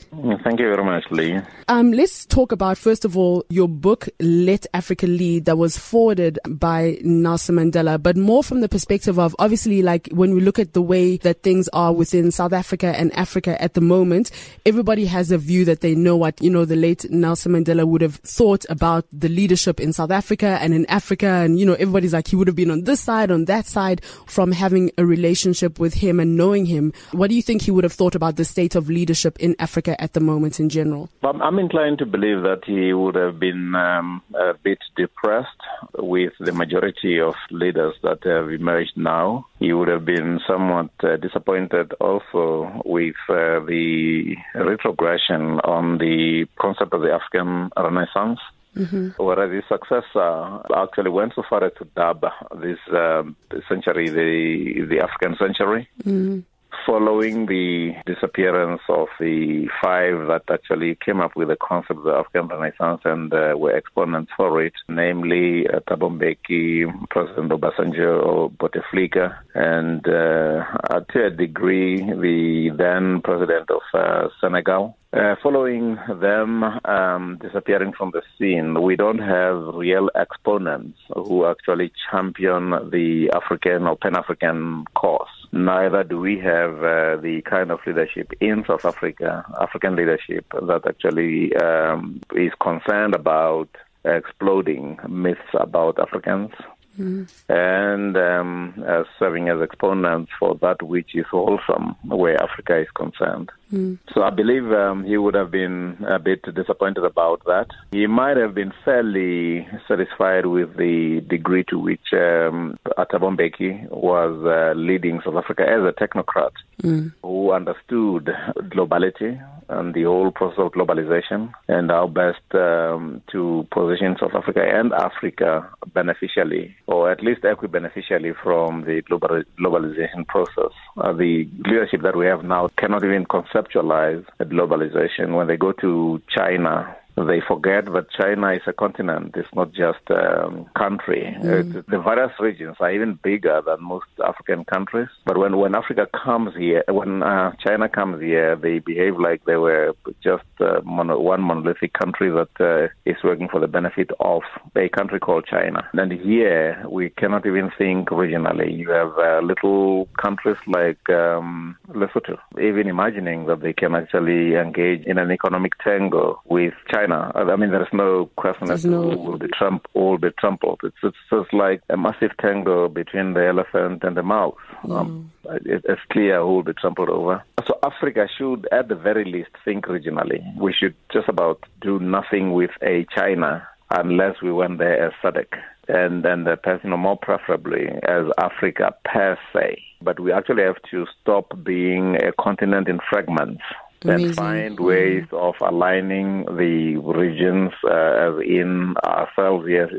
Thank 0.44 0.60
you 0.60 0.68
very 0.68 0.84
much, 0.84 1.06
Lee. 1.10 1.40
Um, 1.70 1.94
let's 1.94 2.26
talk 2.26 2.52
about, 2.52 2.78
first 2.78 3.06
of 3.06 3.18
all, 3.18 3.46
your 3.50 3.70
book, 3.70 4.10
Let 4.20 4.66
Africa 4.74 5.08
Lead, 5.08 5.46
that 5.46 5.58
was 5.58 5.78
forwarded 5.78 6.38
by 6.50 6.98
Nelson 7.02 7.56
Mandela, 7.56 8.02
but 8.02 8.18
more 8.18 8.44
from 8.44 8.60
the 8.60 8.68
perspective 8.68 9.18
of 9.18 9.36
obviously 9.40 9.82
like 9.82 10.10
when 10.12 10.34
we 10.34 10.42
look 10.42 10.60
at 10.60 10.74
the 10.74 10.82
way 10.82 11.18
that 11.18 11.44
things 11.44 11.70
are 11.70 11.94
within 11.94 12.30
South 12.32 12.52
Africa 12.52 12.88
and 12.98 13.14
Africa 13.14 13.62
at 13.62 13.74
the 13.74 13.82
moment, 13.82 14.32
everybody 14.66 15.06
has 15.06 15.32
a 15.32 15.38
view 15.38 15.64
that 15.64 15.80
they 15.80 15.96
know 15.96 16.18
what, 16.18 16.42
you 16.42 16.50
know, 16.50 16.66
the 16.66 16.76
late 16.76 17.10
Nelson 17.10 17.54
Mandela 17.54 17.88
would 17.88 18.02
have 18.02 18.16
thought 18.16 18.66
about 18.70 19.06
the 19.14 19.30
leadership 19.30 19.80
in 19.80 19.94
South 19.94 20.12
Africa 20.12 20.58
and 20.62 20.74
in 20.74 20.86
Africa. 20.88 21.28
And, 21.28 21.58
you 21.58 21.66
know, 21.66 21.74
everybody's 21.74 22.14
like, 22.14 22.28
he 22.28 22.36
would 22.36 22.48
have 22.48 22.56
been 22.56 22.72
on 22.72 22.84
this 22.88 23.00
side, 23.00 23.30
on 23.30 23.46
that 23.46 23.68
side, 23.68 24.04
from 24.26 24.52
having 24.52 24.90
a 24.98 25.06
relationship 25.06 25.80
with 25.80 25.94
him 25.94 26.20
and 26.20 26.36
knowing 26.36 26.66
him. 26.66 26.94
What 27.12 27.30
do 27.30 27.36
you 27.36 27.44
think 27.44 27.62
he 27.62 27.70
would 27.70 27.84
have 27.84 27.94
thought 27.94 28.16
about 28.16 28.38
the 28.38 28.46
state 28.46 28.74
of 28.74 28.90
leadership 28.90 29.38
in 29.40 29.56
Africa 29.60 30.02
at 30.02 30.14
the 30.14 30.20
moment 30.20 30.60
in 30.60 30.70
general? 30.70 31.10
I'm 31.22 31.60
inclined 31.60 32.00
to 32.00 32.06
believe 32.06 32.42
that 32.42 32.62
he 32.66 32.94
would 32.94 33.16
have 33.16 33.40
been 33.40 33.76
um, 33.76 34.24
a 34.34 34.54
bit 34.56 34.80
depressed 34.96 35.62
with 36.00 36.34
the 36.40 36.54
majority 36.54 37.20
of 37.20 37.36
leaders 37.52 37.94
that 38.02 38.24
have 38.24 38.50
emerged 38.50 38.94
now. 38.96 39.46
He 39.60 39.74
would 39.74 39.90
have 39.90 40.06
been 40.06 40.40
somewhat 40.48 40.90
uh, 41.04 41.18
disappointed 41.18 41.94
also 42.00 42.82
with 42.86 43.16
uh, 43.30 43.60
the 43.68 44.36
retrogression 44.56 45.60
on 45.66 45.98
the 45.98 46.46
concept 46.60 46.94
of 46.94 47.02
the 47.02 47.12
African 47.12 47.70
Renaissance. 47.76 48.40
Mm-hmm. 48.78 49.24
Whereas 49.24 49.52
his 49.52 49.64
successor 49.68 50.62
actually 50.76 51.10
went 51.10 51.34
so 51.36 51.44
far 51.50 51.64
as 51.64 51.74
to 51.80 51.86
dub 51.96 52.26
this 52.62 52.80
um, 52.92 53.36
century 53.68 54.10
the 54.10 54.86
the 54.88 55.00
African 55.00 55.36
century. 55.38 55.90
Mm-hmm 56.04 56.40
following 56.88 57.46
the 57.48 57.94
disappearance 58.06 58.82
of 58.88 59.08
the 59.20 59.68
five 59.84 60.28
that 60.28 60.44
actually 60.50 60.96
came 61.04 61.20
up 61.20 61.36
with 61.36 61.50
the 61.50 61.58
concept 61.62 62.00
of 62.00 62.04
the 62.04 62.12
African 62.14 62.48
Renaissance 62.48 63.02
and 63.04 63.34
uh, 63.34 63.54
were 63.58 63.76
exponents 63.76 64.32
for 64.38 64.64
it, 64.64 64.74
namely 64.88 65.68
uh, 65.68 65.80
Thabo 65.82 66.10
Mbeki, 66.10 67.10
President 67.10 67.52
Obasanjo, 67.52 68.56
Bouteflika, 68.56 69.38
and 69.54 70.08
uh, 70.08 71.00
to 71.12 71.26
a 71.26 71.30
degree 71.30 71.98
the 71.98 72.72
then 72.78 73.22
president 73.22 73.70
of 73.70 73.82
uh, 73.94 74.30
Senegal. 74.40 74.98
Uh, 75.18 75.36
following 75.42 75.98
them 76.22 76.64
um, 76.86 77.40
disappearing 77.42 77.92
from 77.92 78.12
the 78.12 78.22
scene, 78.38 78.80
we 78.84 78.96
don't 78.96 79.18
have 79.18 79.74
real 79.74 80.12
exponents 80.14 81.00
who 81.16 81.44
actually 81.48 81.92
champion 82.12 82.70
the 82.92 83.28
African 83.34 83.88
or 83.88 83.98
Pan 83.98 84.16
African 84.16 84.86
cause. 84.94 85.28
Neither 85.52 86.04
do 86.04 86.20
we 86.20 86.38
have 86.38 86.76
uh, 86.84 87.18
the 87.18 87.42
kind 87.50 87.72
of 87.72 87.80
leadership 87.88 88.32
in 88.42 88.64
South 88.68 88.86
Africa, 88.86 89.44
African 89.60 89.96
leadership, 89.96 90.46
that 90.52 90.84
actually 90.88 91.56
um, 91.56 92.22
is 92.36 92.52
concerned 92.62 93.16
about 93.16 93.70
exploding 94.06 95.00
myths 95.10 95.42
about 95.56 95.98
Africans 95.98 96.52
mm. 96.98 97.28
and 97.50 98.18
um, 98.18 98.74
as 98.88 99.06
serving 99.20 99.50
as 99.50 99.62
exponents 99.62 100.32
for 100.40 100.56
that 100.62 100.82
which 100.82 101.16
is 101.16 101.26
wholesome 101.30 101.96
where 102.04 102.42
Africa 102.42 102.80
is 102.80 102.88
concerned. 102.96 103.52
Mm. 103.72 103.98
So 104.14 104.24
I 104.24 104.30
believe 104.30 104.72
um, 104.72 105.04
he 105.04 105.18
would 105.18 105.36
have 105.36 105.52
been 105.52 105.98
a 106.08 106.20
bit 106.20 106.42
disappointed 106.56 107.04
about 107.04 107.44
that. 107.46 107.68
He 107.92 108.08
might 108.08 108.38
have 108.38 108.56
been 108.56 108.72
fairly 108.86 109.68
satisfied 109.88 110.46
with 110.46 110.78
the 110.78 111.22
degree 111.28 111.66
to 111.70 111.78
which 111.78 112.14
um, 112.14 112.78
Mbeki 112.98 113.90
was 113.90 114.34
uh, 114.46 114.78
leading 114.78 115.20
South 115.24 115.36
Africa 115.36 115.64
as 115.64 115.82
a 115.84 115.94
technocrat 116.02 116.52
mm. 116.82 117.14
who 117.22 117.52
understood 117.52 118.30
globality 118.70 119.42
and 119.70 119.94
the 119.94 120.04
whole 120.04 120.32
process 120.32 120.60
of 120.60 120.72
globalization 120.72 121.52
and 121.68 121.90
how 121.90 122.08
best 122.08 122.42
um, 122.54 123.22
to 123.32 123.68
position 123.72 124.16
South 124.20 124.36
Africa 124.36 124.62
and 124.64 124.94
Africa 124.94 125.70
beneficially, 125.94 126.76
or 126.88 127.12
at 127.12 127.24
least 127.24 127.44
equi-beneficially 127.44 128.34
from 128.44 128.84
the 128.86 129.02
global, 129.04 129.44
globalization 129.60 130.26
process. 130.28 130.72
Uh, 130.98 131.14
the 131.14 131.48
leadership 131.66 132.02
that 132.02 132.16
we 132.16 132.26
have 132.26 132.44
now 132.44 132.68
cannot 132.78 133.04
even 133.04 133.26
conceptualize 133.26 134.26
globalization. 134.40 135.36
When 135.36 135.48
they 135.48 135.58
go 135.58 135.72
to 135.74 136.22
China, 136.30 136.96
they 137.26 137.42
forget 137.42 137.86
that 137.86 138.12
China 138.12 138.52
is 138.52 138.62
a 138.68 138.74
continent. 138.74 139.34
It's 139.36 139.54
not 139.56 139.72
just 139.72 140.00
a 140.10 140.50
country. 140.78 141.36
Mm. 141.42 141.86
the 141.88 142.00
various 142.00 142.32
regions 142.40 142.78
are 142.80 142.92
even 142.92 143.20
bigger 143.24 143.62
than 143.66 143.84
most 143.84 144.06
African 144.24 144.66
countries. 144.66 145.08
But 145.26 145.38
when, 145.38 145.58
when 145.58 145.76
Africa 145.76 146.08
comes 146.14 146.56
here, 146.56 146.84
when 146.88 147.24
uh, 147.24 147.54
China 147.66 147.90
comes 147.90 148.22
here, 148.22 148.56
they 148.56 148.80
behave 148.80 149.20
like 149.20 149.46
they 149.46 149.56
were 149.56 149.96
just 150.24 150.44
uh, 150.60 150.82
mono, 150.84 151.20
one 151.20 151.42
monolithic 151.42 151.94
country 151.94 152.30
that 152.30 152.50
uh, 152.60 152.88
is 153.06 153.18
working 153.24 153.48
for 153.50 153.60
the 153.60 153.68
benefit 153.68 154.12
of 154.20 154.44
a 154.76 154.90
country 154.90 155.20
called 155.20 155.46
China. 155.46 155.88
And 155.94 156.12
here, 156.12 156.84
we 156.88 157.10
cannot 157.10 157.46
even 157.46 157.72
think 157.78 158.10
regionally. 158.10 158.78
You 158.78 158.92
have 158.92 159.18
uh, 159.18 159.40
little 159.42 160.08
countries 160.22 160.58
like 160.68 161.10
um, 161.10 161.78
Lesotho, 161.90 162.38
even 162.62 162.88
imagining 162.88 163.46
that 163.48 163.62
they 163.62 163.74
can 163.74 163.96
actually 163.96 164.56
engage 164.56 165.04
in 165.06 165.18
an 165.18 165.32
economic 165.32 165.78
tangle 165.80 166.42
with 166.46 166.74
China 166.92 167.07
China. 167.08 167.32
I 167.36 167.56
mean, 167.56 167.72
there 167.72 167.82
is 167.82 167.94
no 167.94 168.30
question 168.36 168.70
as 168.72 168.82
to 168.84 168.88
no... 168.90 169.12
who 169.12 169.18
will 169.18 169.38
be, 169.38 169.48
trump, 169.58 169.88
will 169.94 170.18
be 170.18 170.30
trampled. 170.40 170.82
It's, 170.84 170.96
it's 171.04 171.18
just 171.30 171.54
like 171.54 171.82
a 171.90 171.98
massive 171.98 172.32
tango 172.42 172.88
between 172.88 173.34
the 173.34 173.48
elephant 173.48 174.04
and 174.04 174.16
the 174.18 174.24
mouse. 174.24 174.56
Mm. 174.84 175.00
Um, 175.00 175.32
it, 175.46 175.84
it's 175.88 176.02
clear 176.12 176.42
who 176.42 176.56
will 176.56 176.64
be 176.64 176.74
trampled 176.74 177.10
over. 177.10 177.44
So 177.66 177.78
Africa 177.84 178.28
should, 178.38 178.68
at 178.72 178.88
the 178.88 178.96
very 178.96 179.26
least, 179.26 179.50
think 179.66 179.86
regionally. 179.86 180.42
We 180.58 180.74
should 180.74 180.96
just 181.12 181.28
about 181.28 181.64
do 181.82 182.00
nothing 182.00 182.54
with 182.54 182.72
a 182.82 183.06
China 183.16 183.68
unless 183.90 184.42
we 184.42 184.52
went 184.52 184.80
there 184.80 185.08
as 185.08 185.14
SADC 185.24 185.48
and 185.90 186.26
then 186.26 186.44
the 186.44 186.58
person 186.58 186.90
more 186.90 187.18
preferably 187.18 187.88
as 188.04 188.26
Africa 188.38 188.94
per 189.06 189.38
se. 189.54 189.82
But 190.02 190.20
we 190.20 190.34
actually 190.34 190.64
have 190.64 190.82
to 190.92 191.06
stop 191.22 191.54
being 191.64 192.18
a 192.18 192.34
continent 192.34 192.90
in 192.90 193.00
fragments 193.10 193.64
and 194.04 194.36
find 194.36 194.80
ways 194.80 195.26
of 195.32 195.56
aligning 195.62 196.46
the 196.46 196.98
regions 196.98 197.72
uh, 197.84 198.28
as 198.28 198.42
in 198.46 198.96
ourselves, 199.04 199.66
yes, 199.70 199.90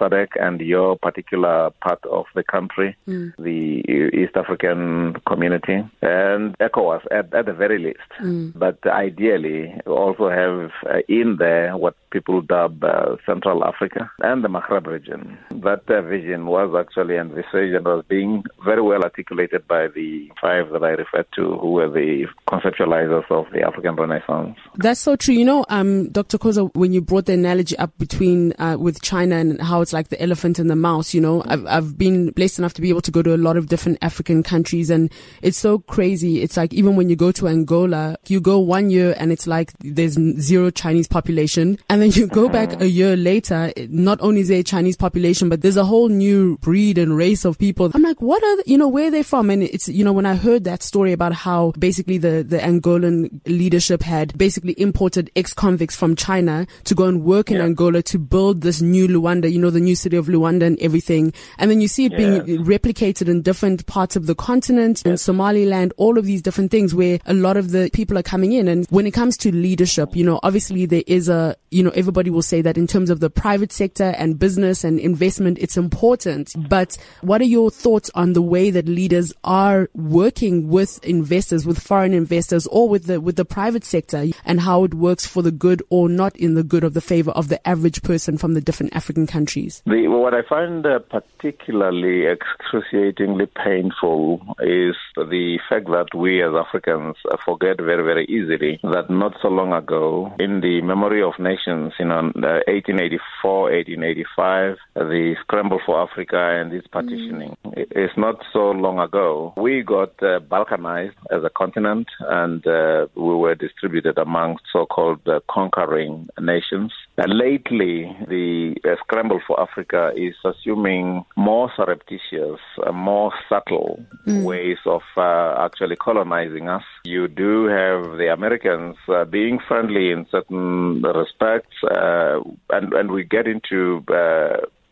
SADC 0.00 0.28
and 0.40 0.60
your 0.60 0.96
particular 0.98 1.70
part 1.80 2.04
of 2.06 2.26
the 2.34 2.42
country, 2.42 2.96
mm. 3.08 3.32
the 3.38 3.82
East 4.14 4.36
African 4.36 5.16
community, 5.26 5.82
and 6.02 6.56
ECOWAS 6.58 7.02
at, 7.10 7.32
at 7.34 7.46
the 7.46 7.52
very 7.52 7.78
least. 7.78 7.98
Mm. 8.20 8.52
But 8.58 8.78
ideally, 8.86 9.74
also 9.86 10.28
have 10.28 10.70
uh, 10.86 10.98
in 11.08 11.36
there 11.38 11.76
what 11.76 11.94
people 12.10 12.42
dub 12.42 12.82
uh, 12.82 13.16
Central 13.24 13.64
Africa 13.64 14.10
and 14.20 14.44
the 14.44 14.48
Maghreb 14.48 14.86
region. 14.86 15.38
That 15.50 15.88
uh, 15.88 16.02
vision 16.02 16.46
was 16.46 16.74
actually 16.78 17.16
envisaged 17.16 17.74
and 17.74 17.84
was 17.84 18.04
being 18.08 18.44
very 18.64 18.82
well 18.82 19.02
articulated 19.02 19.66
by 19.68 19.88
the 19.88 20.30
five 20.40 20.70
that 20.70 20.82
I 20.82 20.90
referred 20.90 21.26
to, 21.36 21.56
who 21.58 21.72
were 21.72 21.88
the 21.88 22.26
conceptualizers 22.48 23.29
of 23.30 23.46
the 23.52 23.62
African 23.62 23.96
Renaissance. 23.96 24.56
That's 24.76 25.00
so 25.00 25.16
true. 25.16 25.34
You 25.34 25.44
know, 25.44 25.64
um, 25.68 26.08
Dr. 26.10 26.38
Khoza, 26.38 26.74
when 26.74 26.92
you 26.92 27.00
brought 27.00 27.26
the 27.26 27.34
analogy 27.34 27.76
up 27.78 27.96
between 27.98 28.52
uh, 28.58 28.76
with 28.78 29.02
China 29.02 29.36
and 29.36 29.60
how 29.60 29.80
it's 29.80 29.92
like 29.92 30.08
the 30.08 30.20
elephant 30.22 30.58
and 30.58 30.70
the 30.70 30.76
mouse, 30.76 31.14
you 31.14 31.20
know, 31.20 31.42
I've, 31.46 31.66
I've 31.66 31.98
been 31.98 32.30
blessed 32.30 32.58
enough 32.58 32.74
to 32.74 32.80
be 32.80 32.88
able 32.88 33.00
to 33.02 33.10
go 33.10 33.22
to 33.22 33.34
a 33.34 33.36
lot 33.36 33.56
of 33.56 33.68
different 33.68 33.98
African 34.02 34.42
countries, 34.42 34.90
and 34.90 35.12
it's 35.42 35.58
so 35.58 35.78
crazy. 35.78 36.42
It's 36.42 36.56
like 36.56 36.72
even 36.72 36.96
when 36.96 37.08
you 37.08 37.16
go 37.16 37.32
to 37.32 37.48
Angola, 37.48 38.16
you 38.26 38.40
go 38.40 38.58
one 38.58 38.90
year 38.90 39.14
and 39.18 39.32
it's 39.32 39.46
like 39.46 39.72
there's 39.80 40.14
zero 40.40 40.70
Chinese 40.70 41.08
population, 41.08 41.78
and 41.88 42.02
then 42.02 42.10
you 42.10 42.26
go 42.26 42.48
back 42.48 42.80
a 42.80 42.88
year 42.88 43.16
later, 43.16 43.72
not 43.88 44.20
only 44.20 44.40
is 44.40 44.48
there 44.48 44.60
a 44.60 44.64
Chinese 44.64 44.96
population, 44.96 45.48
but 45.48 45.62
there's 45.62 45.76
a 45.76 45.84
whole 45.84 46.08
new 46.08 46.58
breed 46.58 46.98
and 46.98 47.16
race 47.16 47.44
of 47.44 47.58
people. 47.58 47.90
I'm 47.94 48.02
like, 48.02 48.20
what 48.20 48.42
are 48.42 48.56
the, 48.56 48.62
you 48.66 48.78
know 48.78 48.88
where 48.88 49.10
they're 49.10 49.24
from? 49.24 49.50
And 49.50 49.62
it's 49.62 49.88
you 49.88 50.04
know 50.04 50.12
when 50.12 50.26
I 50.26 50.34
heard 50.34 50.64
that 50.64 50.82
story 50.82 51.12
about 51.12 51.32
how 51.32 51.72
basically 51.78 52.18
the 52.18 52.42
the 52.42 52.58
Angolan 52.58 53.19
leadership 53.46 54.02
had 54.02 54.36
basically 54.38 54.74
imported 54.80 55.30
ex-convicts 55.36 55.96
from 55.96 56.16
China 56.16 56.66
to 56.84 56.94
go 56.94 57.04
and 57.04 57.24
work 57.24 57.50
in 57.50 57.58
yeah. 57.58 57.64
Angola 57.64 58.02
to 58.02 58.18
build 58.18 58.60
this 58.60 58.80
new 58.80 59.08
Luanda, 59.08 59.50
you 59.50 59.58
know, 59.58 59.70
the 59.70 59.80
new 59.80 59.96
city 59.96 60.16
of 60.16 60.26
Luanda 60.26 60.62
and 60.62 60.78
everything. 60.80 61.32
And 61.58 61.70
then 61.70 61.80
you 61.80 61.88
see 61.88 62.06
it 62.06 62.12
yeah. 62.12 62.18
being 62.18 62.64
replicated 62.64 63.28
in 63.28 63.42
different 63.42 63.86
parts 63.86 64.16
of 64.16 64.26
the 64.26 64.34
continent, 64.34 65.02
in 65.04 65.16
Somaliland, 65.16 65.92
all 65.96 66.18
of 66.18 66.24
these 66.24 66.42
different 66.42 66.70
things 66.70 66.94
where 66.94 67.18
a 67.26 67.34
lot 67.34 67.56
of 67.56 67.70
the 67.72 67.90
people 67.92 68.16
are 68.16 68.22
coming 68.22 68.52
in. 68.52 68.68
And 68.68 68.86
when 68.90 69.06
it 69.06 69.12
comes 69.12 69.36
to 69.38 69.52
leadership, 69.54 70.14
you 70.14 70.24
know, 70.24 70.40
obviously 70.42 70.86
there 70.86 71.02
is 71.06 71.28
a, 71.28 71.56
you 71.70 71.82
know, 71.82 71.90
everybody 71.90 72.30
will 72.30 72.42
say 72.42 72.62
that 72.62 72.78
in 72.78 72.86
terms 72.86 73.10
of 73.10 73.20
the 73.20 73.30
private 73.30 73.72
sector 73.72 74.14
and 74.16 74.38
business 74.38 74.84
and 74.84 74.98
investment, 74.98 75.58
it's 75.58 75.76
important. 75.76 76.52
But 76.68 76.96
what 77.22 77.40
are 77.40 77.44
your 77.44 77.70
thoughts 77.70 78.10
on 78.14 78.32
the 78.32 78.42
way 78.42 78.70
that 78.70 78.86
leaders 78.86 79.32
are 79.44 79.88
working 79.94 80.68
with 80.68 81.02
investors, 81.04 81.66
with 81.66 81.80
foreign 81.80 82.14
investors 82.14 82.66
or 82.68 82.88
with 82.88 83.04
the, 83.10 83.20
with 83.20 83.36
the 83.36 83.44
private 83.44 83.84
sector 83.84 84.26
and 84.44 84.60
how 84.60 84.84
it 84.84 84.94
works 84.94 85.26
for 85.26 85.42
the 85.42 85.50
good 85.50 85.82
or 85.90 86.08
not 86.08 86.36
in 86.36 86.54
the 86.54 86.62
good 86.62 86.84
of 86.84 86.94
the 86.94 87.00
favor 87.00 87.30
of 87.32 87.48
the 87.48 87.66
average 87.68 88.02
person 88.02 88.38
from 88.38 88.54
the 88.54 88.60
different 88.60 88.94
African 88.94 89.26
countries? 89.26 89.82
The, 89.86 90.08
what 90.08 90.34
I 90.34 90.42
find 90.48 90.86
uh, 90.86 91.00
particularly 91.00 92.26
excruciatingly 92.26 93.46
painful 93.46 94.40
is 94.60 94.96
the 95.16 95.58
fact 95.68 95.86
that 95.86 96.14
we 96.14 96.42
as 96.42 96.52
Africans 96.54 97.16
uh, 97.30 97.36
forget 97.44 97.76
very, 97.78 98.04
very 98.04 98.24
easily 98.26 98.78
that 98.82 99.10
not 99.10 99.34
so 99.42 99.48
long 99.48 99.72
ago, 99.72 100.32
in 100.38 100.60
the 100.60 100.80
memory 100.82 101.22
of 101.22 101.32
nations, 101.38 101.92
you 101.98 102.06
know, 102.06 102.30
1884, 102.34 103.62
1885, 103.62 104.76
the 104.94 105.34
scramble 105.42 105.80
for 105.84 106.02
Africa 106.02 106.38
and 106.60 106.72
its 106.72 106.86
partitioning, 106.86 107.56
mm. 107.64 107.72
it's 107.76 108.16
not 108.16 108.36
so 108.52 108.70
long 108.70 108.98
ago. 108.98 109.54
We 109.56 109.82
got 109.82 110.10
uh, 110.22 110.40
balkanized 110.40 111.16
as 111.30 111.42
a 111.44 111.50
continent 111.50 112.08
and 112.20 112.66
uh, 112.66 112.99
we 113.14 113.34
were 113.34 113.54
distributed 113.54 114.18
amongst 114.18 114.64
so-called 114.72 115.26
uh, 115.28 115.40
conquering 115.50 116.28
nations. 116.40 116.92
And 117.16 117.36
lately, 117.36 118.16
the 118.28 118.76
uh, 118.84 118.96
scramble 119.04 119.40
for 119.46 119.60
Africa 119.60 120.12
is 120.16 120.34
assuming 120.44 121.24
more 121.36 121.70
surreptitious, 121.76 122.60
uh, 122.86 122.92
more 122.92 123.32
subtle 123.48 124.04
mm. 124.26 124.42
ways 124.44 124.78
of 124.86 125.02
uh, 125.16 125.64
actually 125.64 125.96
colonizing 125.96 126.68
us. 126.68 126.84
You 127.04 127.28
do 127.28 127.66
have 127.66 128.18
the 128.18 128.32
Americans 128.32 128.96
uh, 129.08 129.24
being 129.24 129.58
friendly 129.66 130.10
in 130.10 130.26
certain 130.30 131.02
respects, 131.02 131.76
uh, 131.84 132.40
and, 132.70 132.92
and 132.92 133.10
we 133.10 133.24
get 133.24 133.46
into 133.46 134.02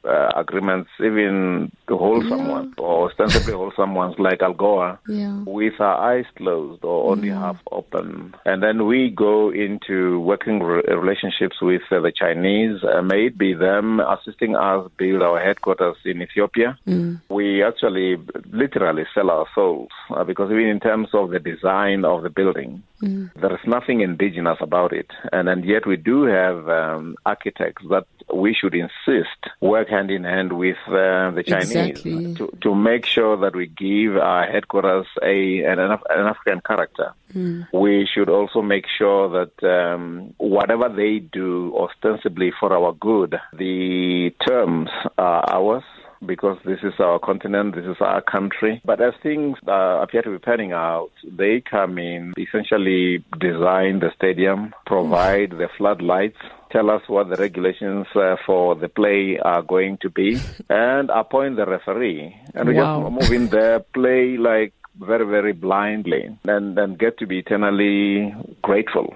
uh, 0.05 0.31
agreements, 0.37 0.91
even 1.01 1.71
to 1.89 1.97
hold 1.97 2.25
yeah. 2.25 2.31
someone 2.31 2.75
or 2.79 3.11
ostensibly 3.11 3.53
hold 3.53 3.73
someone's 3.77 4.19
like 4.19 4.41
Algoa 4.41 4.99
yeah. 5.09 5.43
with 5.47 5.81
our 5.81 5.97
eyes 5.97 6.27
closed 6.37 6.85
or 6.85 7.13
only 7.13 7.29
yeah. 7.29 7.41
half 7.41 7.59
open. 7.73 8.35
And 8.45 8.63
then 8.63 8.87
we 8.87 9.11
go 9.11 9.51
into 9.51 10.21
working 10.21 10.61
re- 10.61 10.83
relationships 10.89 11.57
with 11.61 11.83
uh, 11.91 12.01
the 12.01 12.13
Chinese, 12.13 12.83
uh, 12.85 13.03
may 13.03 13.27
it 13.27 13.39
be 13.39 13.55
them 13.55 14.01
assisting 14.01 14.57
us 14.57 14.89
build 14.97 15.23
our 15.23 15.41
headquarters 15.41 15.97
in 16.05 16.23
Ethiopia. 16.23 16.79
Mm. 16.87 17.21
We 17.29 17.63
actually 17.63 18.17
literally 18.51 19.05
sell 19.15 19.31
our 19.31 19.47
souls 19.55 19.91
uh, 20.11 20.25
because 20.25 20.51
even 20.51 20.67
in 20.67 20.81
terms 20.81 21.09
of 21.13 21.31
the 21.31 21.39
design 21.39 22.05
of 22.05 22.23
the 22.23 22.31
building, 22.31 22.83
mm. 23.03 23.31
there 23.41 23.53
is 23.53 23.67
nothing 23.67 24.01
indigenous 24.01 24.59
about 24.61 24.93
it. 24.93 25.11
And, 25.33 25.49
and 25.49 25.65
yet 25.65 25.87
we 25.87 25.97
do 25.97 26.25
have 26.25 26.69
um, 26.69 27.17
architects 27.27 27.85
that 27.91 28.07
we 28.35 28.55
should 28.55 28.75
insist 28.75 29.41
work 29.61 29.88
hand 29.89 30.11
in 30.11 30.25
hand 30.25 30.53
with 30.53 30.77
uh, 30.87 31.31
the 31.31 31.43
Chinese 31.47 31.71
exactly. 31.71 32.35
to, 32.35 32.57
to 32.61 32.75
make 32.75 33.07
sure 33.07 33.37
that 33.39 33.55
we 33.55 33.67
give 33.67 34.17
our 34.17 34.47
headquarters 34.47 35.07
a 35.23 35.65
an, 35.65 35.79
an 35.79 35.99
African 36.11 36.61
character. 36.61 37.15
Mm. 37.35 37.67
We 37.73 38.09
should 38.13 38.29
also 38.29 38.63
make 38.63 38.87
sure 38.87 39.29
that 39.29 39.55
um, 39.69 40.35
whatever 40.39 40.89
they 40.89 41.19
do 41.19 41.75
ostensibly 41.77 42.53
for 42.59 42.73
our 42.73 42.93
good, 42.93 43.39
the 43.53 44.35
terms 44.47 44.91
are 45.17 45.45
ours 45.51 45.85
because 46.27 46.59
this 46.65 46.79
is 46.83 46.95
our 46.99 47.19
continent, 47.19 47.75
this 47.75 47.85
is 47.85 47.97
our 48.01 48.21
country. 48.23 48.81
But 48.85 49.01
as 49.01 49.15
things 49.23 49.57
uh, 49.67 50.01
appear 50.03 50.23
to 50.23 50.31
be 50.31 50.39
panning 50.39 50.73
out, 50.73 51.11
they 51.25 51.61
come 51.69 51.99
in, 51.99 52.33
essentially 52.39 53.25
design 53.41 54.01
the 54.01 54.11
stadium, 54.17 54.75
provide 54.87 55.51
the 55.51 55.69
floodlights, 55.77 56.39
tell 56.71 56.91
us 56.91 57.03
what 57.07 57.29
the 57.29 57.37
regulations 57.37 58.07
uh, 58.15 58.37
for 58.45 58.75
the 58.75 58.89
play 58.89 59.39
are 59.43 59.63
going 59.63 59.99
to 60.03 60.11
be, 60.11 60.41
and 60.69 61.11
appoint 61.11 61.57
the 61.57 61.67
referee. 61.67 62.35
And 62.55 62.69
we 62.69 62.75
Wow. 62.75 63.03
just 63.03 63.13
move 63.13 63.33
in 63.33 63.49
there, 63.49 63.81
play 63.81 64.37
like 64.37 64.73
very, 65.01 65.27
very 65.27 65.53
blindly, 65.53 66.37
and 66.45 66.77
then 66.77 66.95
get 66.95 67.19
to 67.19 67.27
be 67.27 67.39
eternally 67.39 68.35
grateful 68.63 69.15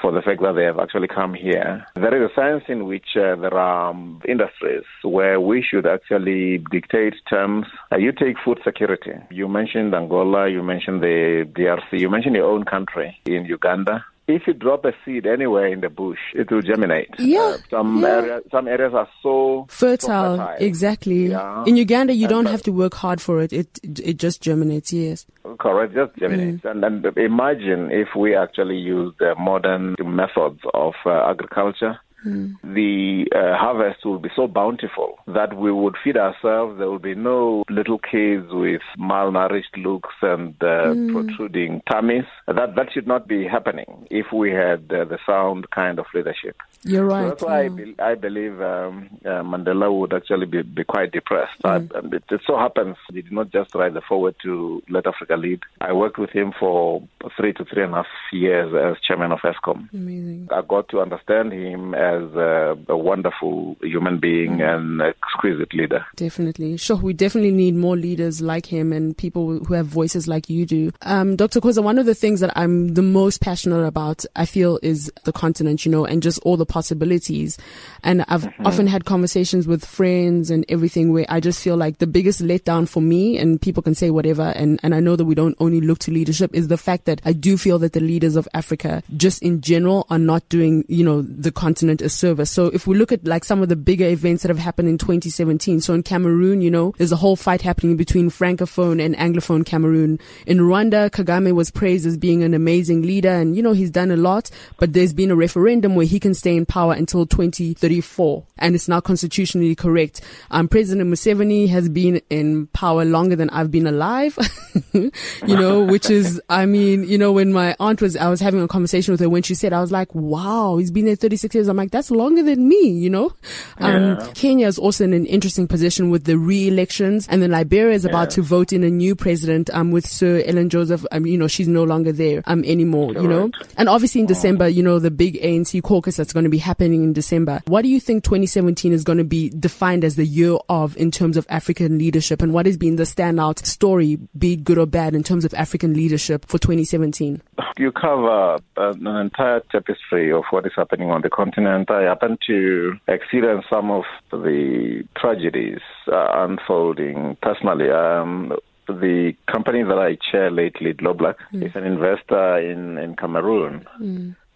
for 0.00 0.12
the 0.12 0.22
fact 0.22 0.42
that 0.42 0.52
they 0.52 0.64
have 0.64 0.78
actually 0.78 1.08
come 1.08 1.34
here. 1.34 1.86
There 1.94 2.22
is 2.22 2.30
a 2.30 2.34
sense 2.34 2.64
in 2.68 2.86
which 2.86 3.16
uh, 3.16 3.36
there 3.36 3.54
are 3.54 3.90
um, 3.90 4.20
industries 4.26 4.84
where 5.02 5.40
we 5.40 5.62
should 5.62 5.86
actually 5.86 6.58
dictate 6.70 7.14
terms. 7.28 7.66
Uh, 7.92 7.96
you 7.96 8.12
take 8.12 8.36
food 8.44 8.58
security. 8.64 9.12
You 9.30 9.48
mentioned 9.48 9.94
Angola, 9.94 10.48
you 10.48 10.62
mentioned 10.62 11.02
the 11.02 11.48
DRC, 11.56 12.00
you 12.00 12.10
mentioned 12.10 12.36
your 12.36 12.50
own 12.50 12.64
country 12.64 13.18
in 13.26 13.44
Uganda. 13.44 14.04
If 14.28 14.42
you 14.46 14.52
drop 14.54 14.84
a 14.84 14.92
seed 15.04 15.26
anywhere 15.26 15.66
in 15.66 15.80
the 15.80 15.88
bush, 15.88 16.18
it 16.34 16.50
will 16.50 16.62
germinate. 16.62 17.08
Yeah, 17.18 17.40
Uh, 17.40 17.56
some 17.70 18.00
yeah. 18.02 18.08
areas, 18.08 18.42
some 18.52 18.68
areas 18.68 18.94
are 18.94 19.08
so 19.22 19.32
so 19.32 19.66
Fertile, 19.68 20.36
fertile. 20.38 20.56
exactly. 20.66 21.26
Yeah. 21.26 21.64
In 21.66 21.76
Uganda, 21.76 22.12
you 22.14 22.26
And 22.26 22.30
don't 22.34 22.46
have 22.46 22.62
to 22.62 22.70
work 22.72 22.94
hard 22.94 23.20
for 23.20 23.40
it. 23.42 23.52
It 23.52 23.68
it 23.82 24.16
just 24.18 24.40
germinates. 24.40 24.92
Yes. 24.92 25.26
Correct, 25.58 25.94
just 25.94 26.16
germinates. 26.16 26.64
And 26.64 26.82
then 26.82 27.02
imagine 27.16 27.90
if 27.90 28.08
we 28.16 28.36
actually 28.36 28.76
use 28.78 29.12
the 29.18 29.34
modern 29.36 29.96
methods 30.04 30.60
of 30.72 30.94
uh, 31.04 31.30
agriculture. 31.30 31.98
The 32.24 33.26
uh, 33.34 33.56
harvest 33.56 34.04
will 34.04 34.18
be 34.18 34.30
so 34.34 34.46
bountiful 34.46 35.18
that 35.26 35.56
we 35.56 35.72
would 35.72 35.96
feed 36.02 36.16
ourselves. 36.16 36.78
There 36.78 36.88
will 36.88 36.98
be 36.98 37.14
no 37.14 37.64
little 37.68 37.98
kids 37.98 38.46
with 38.50 38.82
malnourished 38.98 39.76
looks 39.76 40.14
and 40.22 40.54
uh, 40.62 40.94
protruding 41.12 41.82
tummies. 41.90 42.24
That 42.46 42.76
that 42.76 42.92
should 42.92 43.06
not 43.06 43.26
be 43.26 43.46
happening 43.46 44.06
if 44.10 44.26
we 44.32 44.50
had 44.50 44.92
uh, 44.92 45.04
the 45.04 45.18
sound 45.26 45.70
kind 45.70 45.98
of 45.98 46.06
leadership. 46.14 46.56
You're 46.84 47.04
right. 47.04 47.24
So 47.24 47.28
that's 47.28 47.42
why 47.42 47.64
I, 47.64 47.68
be- 47.68 47.94
I 47.98 48.14
believe 48.14 48.60
um, 48.60 49.08
uh, 49.24 49.42
Mandela 49.42 49.96
would 49.96 50.12
actually 50.12 50.46
be, 50.46 50.62
be 50.62 50.84
quite 50.84 51.12
depressed. 51.12 51.64
I, 51.64 51.76
it, 51.76 52.24
it 52.30 52.40
so 52.46 52.56
happens 52.56 52.96
he 53.08 53.22
did 53.22 53.32
not 53.32 53.50
just 53.50 53.74
write 53.74 53.94
the 53.94 54.00
foreword 54.00 54.34
to 54.42 54.82
Let 54.88 55.06
Africa 55.06 55.36
Lead. 55.36 55.60
I 55.80 55.92
worked 55.92 56.18
with 56.18 56.30
him 56.30 56.52
for 56.58 57.02
three 57.36 57.52
to 57.54 57.64
three 57.64 57.84
and 57.84 57.92
a 57.92 57.96
half 57.96 58.06
years 58.32 58.74
as 58.74 59.00
chairman 59.02 59.32
of 59.32 59.40
Eskom. 59.40 59.92
Amazing. 59.92 60.48
I 60.50 60.62
got 60.62 60.88
to 60.88 61.00
understand 61.00 61.52
him 61.52 61.94
as 61.94 62.22
a, 62.34 62.76
a 62.88 62.96
wonderful 62.96 63.76
human 63.82 64.18
being 64.18 64.60
and 64.60 65.00
exquisite 65.00 65.72
leader. 65.74 66.04
Definitely. 66.16 66.76
Sure. 66.78 66.96
We 66.96 67.12
definitely 67.12 67.52
need 67.52 67.74
more 67.76 67.96
leaders 67.96 68.40
like 68.40 68.66
him 68.66 68.92
and 68.92 69.16
people 69.16 69.58
who 69.64 69.74
have 69.74 69.86
voices 69.86 70.26
like 70.26 70.50
you 70.50 70.66
do. 70.66 70.92
Um, 71.02 71.36
Dr. 71.36 71.60
Khoza, 71.60 71.82
one 71.82 71.98
of 71.98 72.06
the 72.06 72.14
things 72.14 72.40
that 72.40 72.52
I'm 72.56 72.94
the 72.94 73.02
most 73.02 73.40
passionate 73.40 73.84
about, 73.84 74.24
I 74.34 74.46
feel, 74.46 74.78
is 74.82 75.12
the 75.24 75.32
continent, 75.32 75.84
you 75.84 75.92
know, 75.92 76.04
and 76.04 76.22
just 76.22 76.38
all 76.40 76.56
the 76.56 76.66
possibilities. 76.72 77.58
And 78.02 78.24
I've 78.28 78.44
mm-hmm. 78.44 78.66
often 78.66 78.86
had 78.86 79.04
conversations 79.04 79.66
with 79.66 79.84
friends 79.84 80.50
and 80.50 80.64
everything 80.70 81.12
where 81.12 81.26
I 81.28 81.38
just 81.38 81.62
feel 81.62 81.76
like 81.76 81.98
the 81.98 82.06
biggest 82.06 82.40
letdown 82.40 82.88
for 82.88 83.02
me, 83.02 83.36
and 83.36 83.60
people 83.60 83.82
can 83.82 83.94
say 83.94 84.08
whatever, 84.08 84.54
and, 84.56 84.80
and 84.82 84.94
I 84.94 85.00
know 85.00 85.14
that 85.16 85.26
we 85.26 85.34
don't 85.34 85.56
only 85.60 85.82
look 85.82 85.98
to 86.00 86.10
leadership, 86.10 86.54
is 86.54 86.68
the 86.68 86.78
fact 86.78 87.04
that 87.04 87.20
I 87.26 87.34
do 87.34 87.58
feel 87.58 87.78
that 87.80 87.92
the 87.92 88.00
leaders 88.00 88.36
of 88.36 88.48
Africa, 88.54 89.02
just 89.18 89.42
in 89.42 89.60
general, 89.60 90.06
are 90.08 90.18
not 90.18 90.48
doing, 90.48 90.84
you 90.88 91.04
know, 91.04 91.20
the 91.20 91.52
continent 91.52 92.00
a 92.00 92.08
service. 92.08 92.50
So 92.50 92.66
if 92.66 92.86
we 92.86 92.96
look 92.96 93.12
at 93.12 93.26
like 93.26 93.44
some 93.44 93.62
of 93.62 93.68
the 93.68 93.76
bigger 93.76 94.06
events 94.06 94.42
that 94.42 94.48
have 94.48 94.58
happened 94.58 94.88
in 94.88 94.96
2017, 94.96 95.82
so 95.82 95.92
in 95.92 96.02
Cameroon, 96.02 96.62
you 96.62 96.70
know, 96.70 96.94
there's 96.96 97.12
a 97.12 97.16
whole 97.16 97.36
fight 97.36 97.60
happening 97.60 97.96
between 97.98 98.30
Francophone 98.30 99.04
and 99.04 99.14
Anglophone 99.16 99.66
Cameroon. 99.66 100.18
In 100.46 100.58
Rwanda, 100.58 101.10
Kagame 101.10 101.52
was 101.52 101.70
praised 101.70 102.06
as 102.06 102.16
being 102.16 102.42
an 102.42 102.54
amazing 102.54 103.02
leader 103.02 103.28
and, 103.28 103.54
you 103.54 103.62
know, 103.62 103.72
he's 103.72 103.90
done 103.90 104.10
a 104.10 104.16
lot, 104.16 104.50
but 104.78 104.94
there's 104.94 105.12
been 105.12 105.30
a 105.30 105.36
referendum 105.36 105.94
where 105.94 106.06
he 106.06 106.18
can 106.18 106.34
stay 106.34 106.56
in 106.56 106.61
power 106.66 106.92
until 106.94 107.26
2034 107.26 108.44
and 108.58 108.74
it's 108.74 108.88
now 108.88 109.00
constitutionally 109.00 109.74
correct. 109.74 110.20
Um, 110.50 110.68
President 110.68 111.10
Museveni 111.10 111.68
has 111.68 111.88
been 111.88 112.20
in 112.30 112.66
power 112.68 113.04
longer 113.04 113.36
than 113.36 113.50
I've 113.50 113.70
been 113.70 113.86
alive, 113.86 114.36
you 114.92 115.10
know, 115.46 115.82
which 115.82 116.10
is, 116.10 116.40
I 116.48 116.66
mean, 116.66 117.04
you 117.04 117.18
know, 117.18 117.32
when 117.32 117.52
my 117.52 117.74
aunt 117.80 118.00
was, 118.00 118.16
I 118.16 118.28
was 118.28 118.40
having 118.40 118.60
a 118.62 118.68
conversation 118.68 119.12
with 119.12 119.20
her 119.20 119.28
when 119.28 119.42
she 119.42 119.54
said, 119.54 119.72
I 119.72 119.80
was 119.80 119.90
like, 119.92 120.14
wow, 120.14 120.76
he's 120.76 120.90
been 120.90 121.04
there 121.06 121.16
36 121.16 121.54
years. 121.54 121.68
I'm 121.68 121.76
like, 121.76 121.90
that's 121.90 122.10
longer 122.10 122.42
than 122.42 122.68
me, 122.68 122.88
you 122.90 123.10
know? 123.10 123.32
Um, 123.78 123.92
Yeah. 124.18 124.30
Kenya 124.34 124.66
is 124.66 124.78
also 124.78 125.04
in 125.04 125.12
an 125.12 125.26
interesting 125.26 125.66
position 125.66 126.10
with 126.10 126.24
the 126.24 126.36
re-elections 126.38 127.26
and 127.28 127.42
then 127.42 127.50
Liberia 127.50 127.94
is 127.94 128.04
about 128.04 128.28
Yeah. 128.30 128.36
to 128.36 128.42
vote 128.42 128.72
in 128.72 128.84
a 128.84 128.90
new 128.90 129.14
president, 129.14 129.70
um, 129.72 129.90
with 129.90 130.06
Sir 130.06 130.42
Ellen 130.46 130.68
Joseph. 130.68 131.04
Um, 131.12 131.26
you 131.26 131.36
know, 131.38 131.48
she's 131.48 131.68
no 131.68 131.84
longer 131.84 132.12
there, 132.12 132.42
um, 132.46 132.64
anymore, 132.64 133.12
you 133.14 133.26
know? 133.28 133.50
And 133.76 133.88
obviously 133.88 134.20
in 134.20 134.26
December, 134.26 134.68
you 134.68 134.82
know, 134.82 134.98
the 134.98 135.10
big 135.10 135.40
ANC 135.42 135.80
caucus 135.82 136.16
that's 136.16 136.32
going 136.32 136.44
to 136.44 136.50
be 136.52 136.58
happening 136.58 137.02
in 137.02 137.12
December. 137.12 137.62
What 137.66 137.82
do 137.82 137.88
you 137.88 137.98
think 137.98 138.22
2017 138.22 138.92
is 138.92 139.02
going 139.02 139.18
to 139.18 139.24
be 139.24 139.48
defined 139.48 140.04
as 140.04 140.14
the 140.14 140.26
year 140.26 140.58
of 140.68 140.96
in 140.96 141.10
terms 141.10 141.36
of 141.36 141.46
African 141.48 141.98
leadership? 141.98 142.42
And 142.42 142.52
what 142.52 142.66
has 142.66 142.76
been 142.76 142.96
the 142.96 143.02
standout 143.02 143.64
story, 143.66 144.18
be 144.38 144.52
it 144.52 144.62
good 144.62 144.78
or 144.78 144.86
bad, 144.86 145.14
in 145.14 145.24
terms 145.24 145.44
of 145.44 145.52
African 145.54 145.94
leadership 145.94 146.46
for 146.46 146.58
2017? 146.58 147.42
You 147.78 147.90
cover 147.90 148.58
uh, 148.76 148.92
an 148.92 149.06
entire 149.06 149.60
tapestry 149.72 150.32
of 150.32 150.44
what 150.50 150.66
is 150.66 150.72
happening 150.76 151.10
on 151.10 151.22
the 151.22 151.30
continent. 151.30 151.90
I 151.90 152.02
happen 152.02 152.38
to 152.46 152.94
experience 153.08 153.64
some 153.70 153.90
of 153.90 154.04
the 154.30 155.02
tragedies 155.16 155.80
uh, 156.06 156.26
unfolding 156.34 157.36
personally. 157.42 157.90
Um, 157.90 158.52
the 158.86 159.32
company 159.50 159.82
that 159.82 159.98
I 159.98 160.18
chair 160.30 160.50
lately, 160.50 160.92
Globeleq, 160.92 161.36
is 161.52 161.72
an 161.74 161.84
investor 161.84 162.58
in, 162.58 162.98
in 162.98 163.16
Cameroon. 163.16 163.86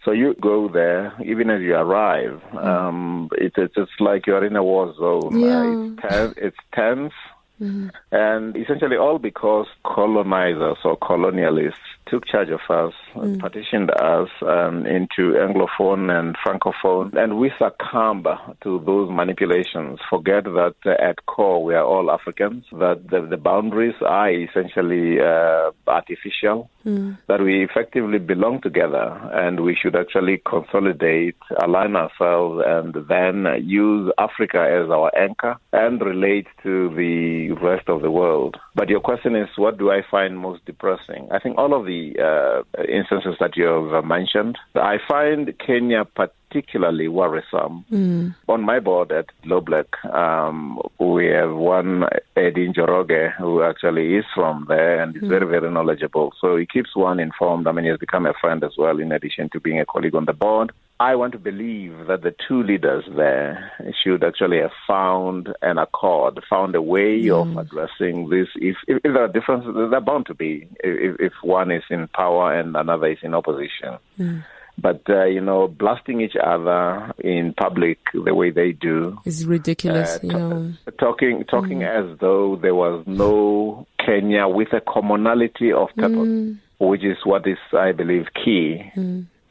So 0.06 0.12
you 0.12 0.36
go 0.40 0.68
there, 0.68 1.12
even 1.24 1.50
as 1.50 1.60
you 1.62 1.74
arrive, 1.74 2.40
um, 2.54 3.28
it, 3.32 3.54
it's 3.56 3.74
it's 3.76 3.90
like 3.98 4.24
you're 4.28 4.44
in 4.44 4.54
a 4.54 4.62
war 4.62 4.94
zone. 4.94 5.36
Yeah. 5.36 5.58
Uh, 5.58 5.90
it's, 5.90 6.00
ten, 6.00 6.34
it's 6.36 6.56
tense. 6.72 7.12
And 8.12 8.56
essentially, 8.56 8.96
all 8.96 9.18
because 9.18 9.66
colonizers 9.84 10.78
or 10.84 10.96
colonialists 10.98 11.74
took 12.06 12.26
charge 12.26 12.48
of 12.50 12.60
us, 12.70 12.94
and 13.14 13.40
partitioned 13.40 13.90
us 13.90 14.28
um, 14.42 14.86
into 14.86 15.34
Anglophone 15.34 16.10
and 16.10 16.36
Francophone, 16.44 17.16
and 17.16 17.38
we 17.38 17.50
succumb 17.58 18.24
to 18.62 18.82
those 18.86 19.10
manipulations. 19.10 19.98
Forget 20.08 20.44
that 20.44 20.74
at 20.84 21.26
core 21.26 21.62
we 21.64 21.74
are 21.74 21.84
all 21.84 22.10
Africans, 22.10 22.64
that 22.72 23.08
the, 23.10 23.26
the 23.28 23.36
boundaries 23.36 23.94
are 24.02 24.30
essentially 24.30 25.18
uh, 25.20 25.70
artificial, 25.86 26.70
that 27.28 27.40
we 27.40 27.64
effectively 27.64 28.18
belong 28.18 28.60
together, 28.62 29.20
and 29.32 29.60
we 29.60 29.74
should 29.74 29.96
actually 29.96 30.40
consolidate, 30.48 31.36
align 31.62 31.96
ourselves, 31.96 32.62
and 32.64 32.94
then 33.08 33.46
use 33.64 34.12
Africa 34.18 34.58
as 34.58 34.88
our 34.90 35.10
anchor 35.18 35.56
and 35.72 36.00
relate 36.00 36.46
to 36.62 36.94
the 36.94 37.50
rest 37.60 37.88
of 37.88 38.02
the 38.02 38.10
world. 38.10 38.56
But 38.76 38.90
your 38.90 39.00
question 39.00 39.34
is, 39.34 39.48
what 39.56 39.78
do 39.78 39.90
I 39.90 40.02
find 40.02 40.38
most 40.38 40.66
depressing? 40.66 41.28
I 41.30 41.38
think 41.38 41.56
all 41.56 41.72
of 41.72 41.86
the 41.86 42.14
uh, 42.20 42.82
instances 42.82 43.34
that 43.40 43.56
you 43.56 43.64
have 43.64 43.94
uh, 43.94 44.02
mentioned, 44.02 44.58
I 44.74 44.98
find 45.08 45.58
Kenya 45.58 46.04
particularly 46.04 47.08
worrisome. 47.08 47.86
On 48.48 48.60
my 48.62 48.78
board 48.80 49.12
at 49.12 49.30
Globeleq, 49.46 49.88
um, 50.14 50.78
we 50.98 51.24
have 51.28 51.54
one 51.54 52.04
Eddie 52.36 52.68
Njoroge 52.68 53.34
who 53.36 53.62
actually 53.62 54.16
is 54.16 54.26
from 54.34 54.66
there 54.68 55.02
and 55.02 55.16
is 55.16 55.22
very, 55.26 55.46
very 55.46 55.70
knowledgeable. 55.70 56.34
So 56.38 56.58
he 56.58 56.66
keeps 56.66 56.94
one 56.94 57.18
informed. 57.18 57.66
I 57.66 57.72
mean, 57.72 57.86
he 57.86 57.90
has 57.90 57.98
become 57.98 58.26
a 58.26 58.34
friend 58.34 58.62
as 58.62 58.72
well, 58.76 59.00
in 59.00 59.10
addition 59.10 59.48
to 59.54 59.58
being 59.58 59.80
a 59.80 59.86
colleague 59.86 60.14
on 60.14 60.26
the 60.26 60.34
board. 60.34 60.70
I 60.98 61.14
want 61.14 61.32
to 61.32 61.38
believe 61.38 62.06
that 62.08 62.22
the 62.22 62.34
two 62.48 62.62
leaders 62.62 63.04
there 63.16 63.70
should 64.02 64.24
actually 64.24 64.60
have 64.60 64.70
found 64.86 65.52
an 65.60 65.76
accord, 65.76 66.42
found 66.48 66.74
a 66.74 66.80
way 66.80 67.28
of 67.28 67.54
addressing 67.58 68.30
this. 68.30 68.48
If, 68.56 68.76
if, 68.88 69.02
there 69.02 69.22
are 69.22 69.28
differences, 69.28 69.74
there 69.74 69.94
are 69.94 70.00
bound 70.00 70.24
to 70.26 70.34
be 70.34 70.66
if, 70.82 71.16
if 71.20 71.32
one 71.42 71.70
is 71.70 71.82
in 71.90 72.08
power 72.08 72.58
and 72.58 72.74
another 72.74 73.08
is 73.08 73.18
in 73.22 73.34
opposition. 73.34 73.98
But, 74.78 75.02
uh, 75.08 75.24
you 75.24 75.40
know, 75.40 75.68
blasting 75.68 76.20
each 76.20 76.36
other 76.42 77.12
in 77.18 77.54
public 77.54 77.98
the 78.12 78.34
way 78.34 78.50
they 78.50 78.72
do, 78.72 79.18
is 79.24 79.46
ridiculous, 79.46 80.16
uh, 80.16 80.20
you 80.22 80.30
ta- 80.30 80.38
know. 80.38 80.72
talking 80.98 81.44
talking 81.44 81.82
as 81.82 82.04
though 82.20 82.56
there 82.56 82.74
was 82.74 83.02
no 83.06 83.86
Kenya 84.04 84.46
with 84.48 84.72
a 84.74 84.80
commonality 84.80 85.72
of 85.72 85.88
purpose, 85.96 86.56
which 86.78 87.04
is 87.04 87.16
what 87.24 87.46
is, 87.46 87.56
I 87.72 87.92
believe, 87.92 88.26
key. 88.44 88.82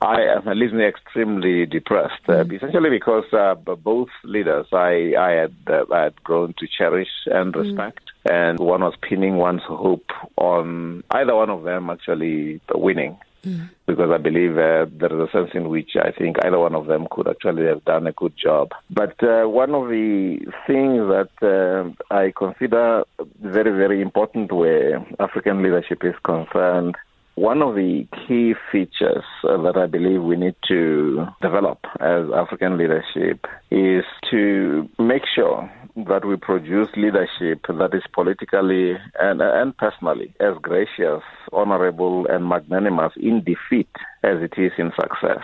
I 0.02 0.22
am 0.22 0.46
me 0.78 0.86
extremely 0.86 1.66
depressed, 1.66 2.28
uh, 2.28 2.44
essentially 2.46 2.90
because 2.90 3.26
uh, 3.34 3.56
both 3.56 4.10
leaders 4.24 4.68
I 4.72 5.14
I 5.18 5.32
had 5.32 5.56
uh, 5.68 5.86
I 5.92 6.04
had 6.04 6.24
grown 6.24 6.54
to 6.58 6.68
cherish 6.68 7.14
and 7.28 7.56
respect, 7.56 8.12
and 8.30 8.60
one 8.60 8.82
was 8.82 8.96
pinning 9.02 9.38
one's 9.38 9.64
hope 9.64 10.12
on 10.38 11.04
either 11.12 11.36
one 11.36 11.50
of 11.50 11.64
them 11.64 11.90
actually 11.90 12.62
winning. 12.74 13.18
mm. 13.46 13.70
because 13.88 14.10
I 14.12 14.18
believe 14.18 14.58
uh, 14.58 14.86
there 14.90 15.14
is 15.14 15.30
a 15.30 15.32
sense 15.32 15.52
in 15.54 15.70
which 15.70 15.92
I 15.96 16.12
think 16.12 16.38
either 16.44 16.60
one 16.60 16.76
of 16.76 16.88
them 16.88 17.08
could 17.10 17.28
actually 17.28 17.66
have 17.66 17.86
done 17.86 18.08
a 18.08 18.12
good 18.12 18.34
job. 18.36 18.72
But 18.90 19.22
uh, 19.24 19.46
one 19.46 19.74
of 19.76 19.88
the 19.90 20.40
things 20.68 21.00
that 21.14 21.32
uh, 21.42 22.14
I 22.14 22.34
consider 22.36 23.04
very, 23.42 23.72
very 23.72 24.02
important 24.02 24.52
where 24.52 25.06
African 25.20 25.62
leadership 25.62 26.04
is 26.04 26.16
concerned 26.24 26.96
one 27.36 27.62
of 27.62 27.76
the 27.76 28.08
key 28.28 28.56
features 28.72 29.24
uh, 29.44 29.62
that 29.62 29.76
I 29.78 29.88
believe 29.88 30.24
we 30.24 30.38
need 30.38 30.56
to 30.70 31.28
develop 31.42 31.80
as 32.00 32.26
African 32.34 32.78
leadership 32.78 33.46
is 33.70 34.06
to 34.32 34.90
make 34.98 35.24
sure 35.34 35.70
that 35.98 36.26
we 36.26 36.38
produce 36.38 36.90
leadership 36.96 37.66
that 37.68 37.90
is 37.94 38.04
politically 38.14 38.94
and, 39.20 39.42
and 39.42 39.78
personally 39.78 40.34
as 40.40 40.56
gracious, 40.62 41.22
honorable, 41.52 42.26
and 42.28 42.48
magnanimous 42.48 43.14
in 43.18 43.44
defeat 43.44 43.90
as 44.24 44.42
it 44.42 44.54
is 44.58 44.72
in 44.78 44.92
success. 45.00 45.44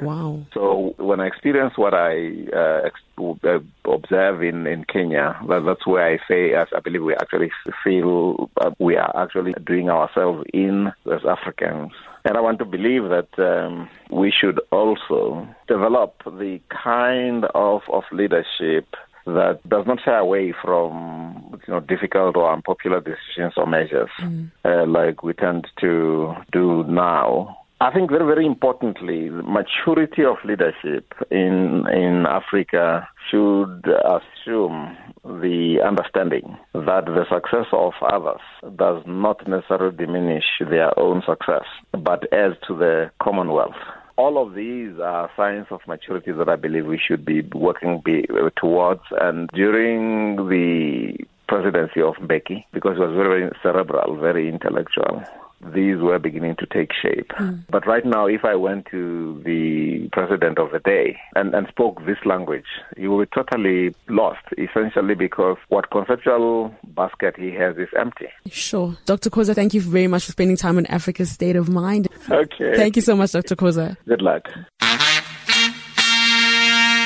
Wow. 0.00 0.46
So 0.52 0.94
when 0.98 1.20
I 1.20 1.26
experience 1.26 1.74
what 1.76 1.94
I 1.94 2.46
uh, 2.52 2.88
uh, 3.18 3.58
observe 3.84 4.42
in, 4.42 4.66
in 4.66 4.84
Kenya, 4.84 5.38
that, 5.48 5.64
that's 5.64 5.86
where 5.86 6.06
I 6.06 6.18
say, 6.28 6.54
as 6.54 6.68
I 6.74 6.80
believe 6.80 7.02
we 7.02 7.14
actually 7.14 7.50
feel 7.82 8.50
uh, 8.60 8.70
we 8.78 8.96
are 8.96 9.12
actually 9.16 9.54
doing 9.66 9.90
ourselves 9.90 10.44
in 10.52 10.92
as 11.12 11.20
Africans. 11.28 11.92
And 12.24 12.36
I 12.36 12.40
want 12.40 12.58
to 12.60 12.64
believe 12.64 13.04
that 13.10 13.28
um, 13.38 13.88
we 14.10 14.32
should 14.32 14.60
also 14.72 15.46
develop 15.68 16.22
the 16.24 16.60
kind 16.70 17.44
of, 17.54 17.82
of 17.92 18.04
leadership 18.12 18.86
that 19.26 19.60
does 19.68 19.86
not 19.86 19.98
shy 20.04 20.18
away 20.18 20.52
from 20.62 21.58
you 21.66 21.72
know 21.72 21.80
difficult 21.80 22.36
or 22.36 22.52
unpopular 22.52 23.00
decisions 23.00 23.54
or 23.56 23.66
measures 23.66 24.10
mm. 24.20 24.50
uh, 24.64 24.86
like 24.86 25.22
we 25.22 25.32
tend 25.32 25.66
to 25.80 26.34
do 26.52 26.84
now 26.84 27.63
I 27.84 27.92
think 27.92 28.08
very, 28.08 28.24
very 28.24 28.46
importantly, 28.46 29.28
the 29.28 29.42
maturity 29.42 30.24
of 30.24 30.36
leadership 30.42 31.12
in 31.30 31.84
in 31.92 32.24
Africa 32.26 33.06
should 33.30 33.82
assume 34.16 34.96
the 35.22 35.80
understanding 35.86 36.56
that 36.72 37.04
the 37.04 37.26
success 37.30 37.66
of 37.72 37.92
others 38.10 38.40
does 38.76 39.02
not 39.06 39.46
necessarily 39.46 39.94
diminish 39.94 40.44
their 40.60 40.98
own 40.98 41.22
success, 41.28 41.66
but 41.92 42.24
adds 42.32 42.54
to 42.68 42.74
the 42.74 43.10
commonwealth. 43.22 43.76
All 44.16 44.42
of 44.42 44.54
these 44.54 44.98
are 44.98 45.30
signs 45.36 45.66
of 45.70 45.80
maturity 45.86 46.32
that 46.32 46.48
I 46.48 46.56
believe 46.56 46.86
we 46.86 46.98
should 47.06 47.26
be 47.26 47.42
working 47.54 48.00
be, 48.02 48.24
towards. 48.56 49.02
And 49.20 49.50
during 49.52 50.36
the 50.48 51.18
presidency 51.48 52.00
of 52.00 52.14
Mbeki, 52.14 52.64
because 52.72 52.96
it 52.96 53.00
was 53.00 53.14
very 53.14 53.50
cerebral, 53.62 54.16
very 54.16 54.48
intellectual, 54.48 55.22
these 55.72 55.98
were 55.98 56.18
beginning 56.18 56.56
to 56.56 56.66
take 56.66 56.90
shape. 56.92 57.30
Mm. 57.38 57.64
But 57.70 57.86
right 57.86 58.04
now, 58.04 58.26
if 58.26 58.44
I 58.44 58.54
went 58.54 58.86
to 58.90 59.42
the 59.44 60.08
president 60.12 60.58
of 60.58 60.72
the 60.72 60.80
day 60.80 61.16
and, 61.34 61.54
and 61.54 61.66
spoke 61.68 62.04
this 62.06 62.18
language, 62.24 62.66
he 62.96 63.08
would 63.08 63.30
be 63.30 63.34
totally 63.34 63.94
lost, 64.08 64.44
essentially 64.58 65.14
because 65.14 65.56
what 65.68 65.90
conceptual 65.90 66.74
basket 66.88 67.36
he 67.38 67.52
has 67.52 67.76
is 67.76 67.88
empty. 67.98 68.28
Sure. 68.50 68.96
Dr. 69.06 69.30
Khoza, 69.30 69.54
thank 69.54 69.74
you 69.74 69.80
very 69.80 70.06
much 70.06 70.24
for 70.24 70.32
spending 70.32 70.56
time 70.56 70.76
on 70.76 70.86
Africa's 70.86 71.30
State 71.30 71.56
of 71.56 71.68
Mind. 71.68 72.08
Okay. 72.30 72.76
Thank 72.76 72.96
you 72.96 73.02
so 73.02 73.16
much, 73.16 73.32
Dr. 73.32 73.56
Khoza. 73.56 73.96
Good 74.06 74.22
luck. 74.22 74.48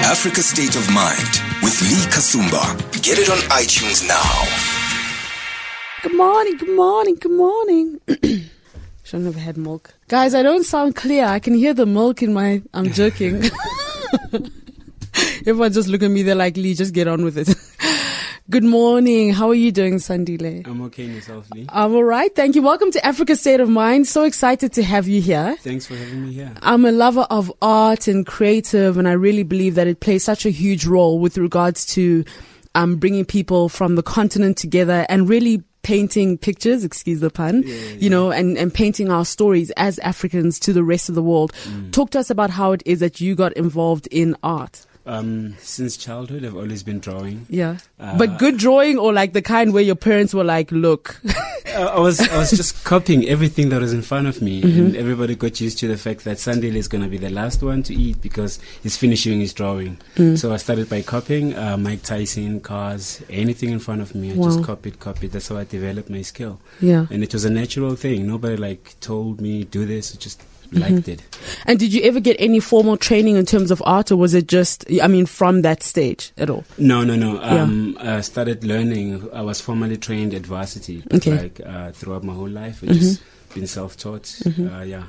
Africa 0.01 0.43
State 0.43 0.75
of 0.77 0.89
Mind 0.91 1.43
with 1.63 1.81
Lee 1.83 2.07
Kasumba. 2.11 3.03
Get 3.03 3.19
it 3.19 3.29
on 3.29 3.39
iTunes 3.51 4.07
now. 4.07 4.68
Good 6.03 6.15
morning, 6.15 6.57
good 6.59 6.77
morning, 6.77 7.17
good 7.17 7.33
morning. 7.33 8.01
Shouldn't 9.03 9.27
have 9.27 9.35
had 9.35 9.57
milk. 9.57 9.95
Guys, 10.07 10.33
I 10.33 10.45
don't 10.45 10.63
sound 10.63 10.95
clear. 10.95 11.25
I 11.25 11.41
can 11.41 11.55
hear 11.55 11.75
the 11.75 11.87
milk 11.87 12.23
in 12.23 12.33
my. 12.33 12.63
I'm 12.73 12.93
joking. 12.93 13.43
Everyone 15.41 15.73
just 15.73 15.89
look 15.89 16.05
at 16.05 16.11
me. 16.11 16.23
They're 16.23 16.37
like, 16.37 16.57
Lee, 16.57 16.75
just 16.75 16.95
get 16.95 17.09
on 17.09 17.25
with 17.25 17.37
it. 17.37 17.53
Good 18.51 18.63
morning. 18.63 19.33
How 19.35 19.49
are 19.49 19.55
you 19.55 19.73
doing, 19.73 19.95
Sandile? 19.95 20.65
I'm 20.69 20.83
okay, 20.83 21.05
yourself, 21.05 21.51
Lee. 21.53 21.67
I'm 21.69 21.93
all 21.95 22.05
right. 22.05 22.33
Thank 22.33 22.55
you. 22.55 22.63
Welcome 22.63 22.93
to 22.93 23.05
Africa 23.05 23.35
State 23.35 23.59
of 23.59 23.69
Mind. 23.69 24.07
So 24.07 24.23
excited 24.23 24.73
to 24.75 24.85
have 24.85 25.09
you 25.09 25.21
here. 25.21 25.57
Thanks 25.61 25.87
for 25.87 25.97
having 25.97 26.27
me 26.27 26.33
here. 26.33 26.55
I'm 26.63 26.85
a 26.85 26.93
lover 26.93 27.27
of 27.29 27.53
art 27.61 28.07
and 28.07 28.25
creative, 28.25 28.99
and 28.99 29.09
I 29.09 29.13
really 29.13 29.43
believe 29.43 29.75
that 29.75 29.89
it 29.89 29.99
plays 29.99 30.23
such 30.23 30.47
a 30.47 30.51
huge 30.51 30.87
role 30.87 31.19
with 31.19 31.37
regards 31.37 31.85
to 31.95 32.25
um, 32.77 32.97
bringing 32.97 33.25
people 33.25 33.69
from 33.69 33.97
the 33.97 34.03
continent 34.05 34.57
together 34.57 35.05
and 35.09 35.29
really 35.29 35.65
painting 35.89 36.37
pictures, 36.37 36.85
excuse 36.85 37.21
the 37.21 37.31
pun, 37.31 37.63
yeah, 37.65 37.75
yeah. 37.75 37.93
you 37.93 38.11
know, 38.11 38.31
and, 38.31 38.59
and 38.59 38.75
painting 38.75 39.11
our 39.11 39.25
stories 39.25 39.71
as 39.79 39.99
Africans 40.01 40.59
to 40.61 40.75
the 40.75 40.85
rest 40.85 41.09
of 41.09 41.15
the 41.15 41.23
world. 41.23 41.55
Mm. 41.65 41.93
Talk 41.93 42.11
to 42.11 42.19
us 42.19 42.29
about 42.29 42.51
how 42.51 42.73
it 42.73 42.83
is 42.85 43.01
that 43.01 43.23
you 43.23 43.35
got 43.35 43.55
involved 43.55 44.07
in 44.11 44.37
art. 44.43 44.85
Um, 45.09 45.57
since 45.61 45.97
childhood, 45.97 46.45
I've 46.45 46.55
always 46.55 46.83
been 46.83 46.99
drawing. 47.01 47.47
Yeah, 47.49 47.79
uh, 47.99 48.19
but 48.19 48.39
good 48.39 48.59
drawing, 48.59 48.99
or 48.99 49.13
like 49.13 49.33
the 49.33 49.41
kind 49.41 49.73
where 49.73 49.83
your 49.83 49.97
parents 49.97 50.35
were 50.35 50.45
like, 50.45 50.71
"Look." 50.71 51.21
I 51.79 51.99
was 52.01 52.21
I 52.21 52.39
was 52.39 52.51
just 52.51 52.85
copying 52.93 53.27
everything 53.29 53.69
that 53.69 53.81
was 53.81 53.93
in 53.93 54.03
front 54.03 54.27
of 54.27 54.43
me, 54.43 54.63
mm-hmm. 54.63 54.87
and 54.87 54.97
everybody 54.97 55.35
got 55.35 55.61
used 55.61 55.79
to 55.79 55.89
the 55.89 55.97
fact 55.97 56.25
that 56.25 56.39
Sunday 56.39 56.77
is 56.77 56.89
going 56.89 57.03
to 57.05 57.09
be 57.09 57.19
the 57.19 57.31
last 57.31 57.63
one 57.63 57.83
to 57.85 57.95
eat 57.95 58.21
because 58.21 58.59
he's 58.83 58.97
finishing 58.97 59.41
his 59.41 59.53
drawing. 59.53 59.99
Mm. 60.17 60.37
So 60.37 60.53
I 60.53 60.57
started 60.57 60.89
by 60.91 61.03
copying 61.03 61.57
uh, 61.57 61.77
Mike 61.77 62.03
Tyson, 62.03 62.61
cars, 62.61 63.23
anything 63.31 63.71
in 63.71 63.79
front 63.79 64.03
of 64.03 64.15
me. 64.15 64.33
I 64.33 64.35
wow. 64.35 64.47
just 64.47 64.65
copied, 64.65 64.99
copied. 64.99 65.33
That's 65.33 65.49
how 65.49 65.57
I 65.57 65.65
developed 65.65 66.11
my 66.11 66.23
skill. 66.23 66.61
Yeah, 66.81 67.07
and 67.11 67.23
it 67.23 67.33
was 67.33 67.45
a 67.45 67.51
natural 67.51 67.95
thing. 67.97 68.27
Nobody 68.27 68.57
like 68.57 68.99
told 69.01 69.41
me 69.41 69.65
do 69.65 69.85
this. 69.85 70.15
It 70.15 70.21
just 70.21 70.43
liked 70.73 70.95
mm-hmm. 70.95 71.11
it. 71.11 71.23
And 71.67 71.79
did 71.79 71.93
you 71.93 72.03
ever 72.03 72.21
get 72.21 72.37
any 72.39 72.61
formal 72.61 72.97
training 72.97 73.37
in 73.37 73.47
terms 73.47 73.71
of 73.71 73.83
art, 73.87 74.11
or 74.11 74.17
was 74.17 74.35
it 74.35 74.47
just, 74.47 74.85
I 75.03 75.09
mean, 75.09 75.27
from 75.27 75.63
that 75.63 75.83
stage 75.83 76.33
at 76.37 76.51
all? 76.51 76.65
No, 76.77 77.05
no, 77.05 77.17
no. 77.17 77.41
Um. 77.43 77.97
I 78.01 78.21
started 78.21 78.65
learning. 78.65 79.29
I 79.33 79.43
was 79.43 79.61
formally 79.61 79.97
trained 79.97 80.35
at 80.35 80.43
varsity, 80.43 81.03
okay. 81.13 81.39
like 81.39 81.61
uh, 81.65 81.93
throughout 81.93 82.25
my 82.25 82.33
whole 82.33 82.49
life. 82.49 82.83
I've 82.83 82.91
mm-hmm. 82.91 82.99
just 82.99 83.23
been 83.55 83.67
self-taught. 83.67 84.23
Mm-hmm. 84.23 84.75
Uh, 84.75 84.83
yeah. 84.83 85.05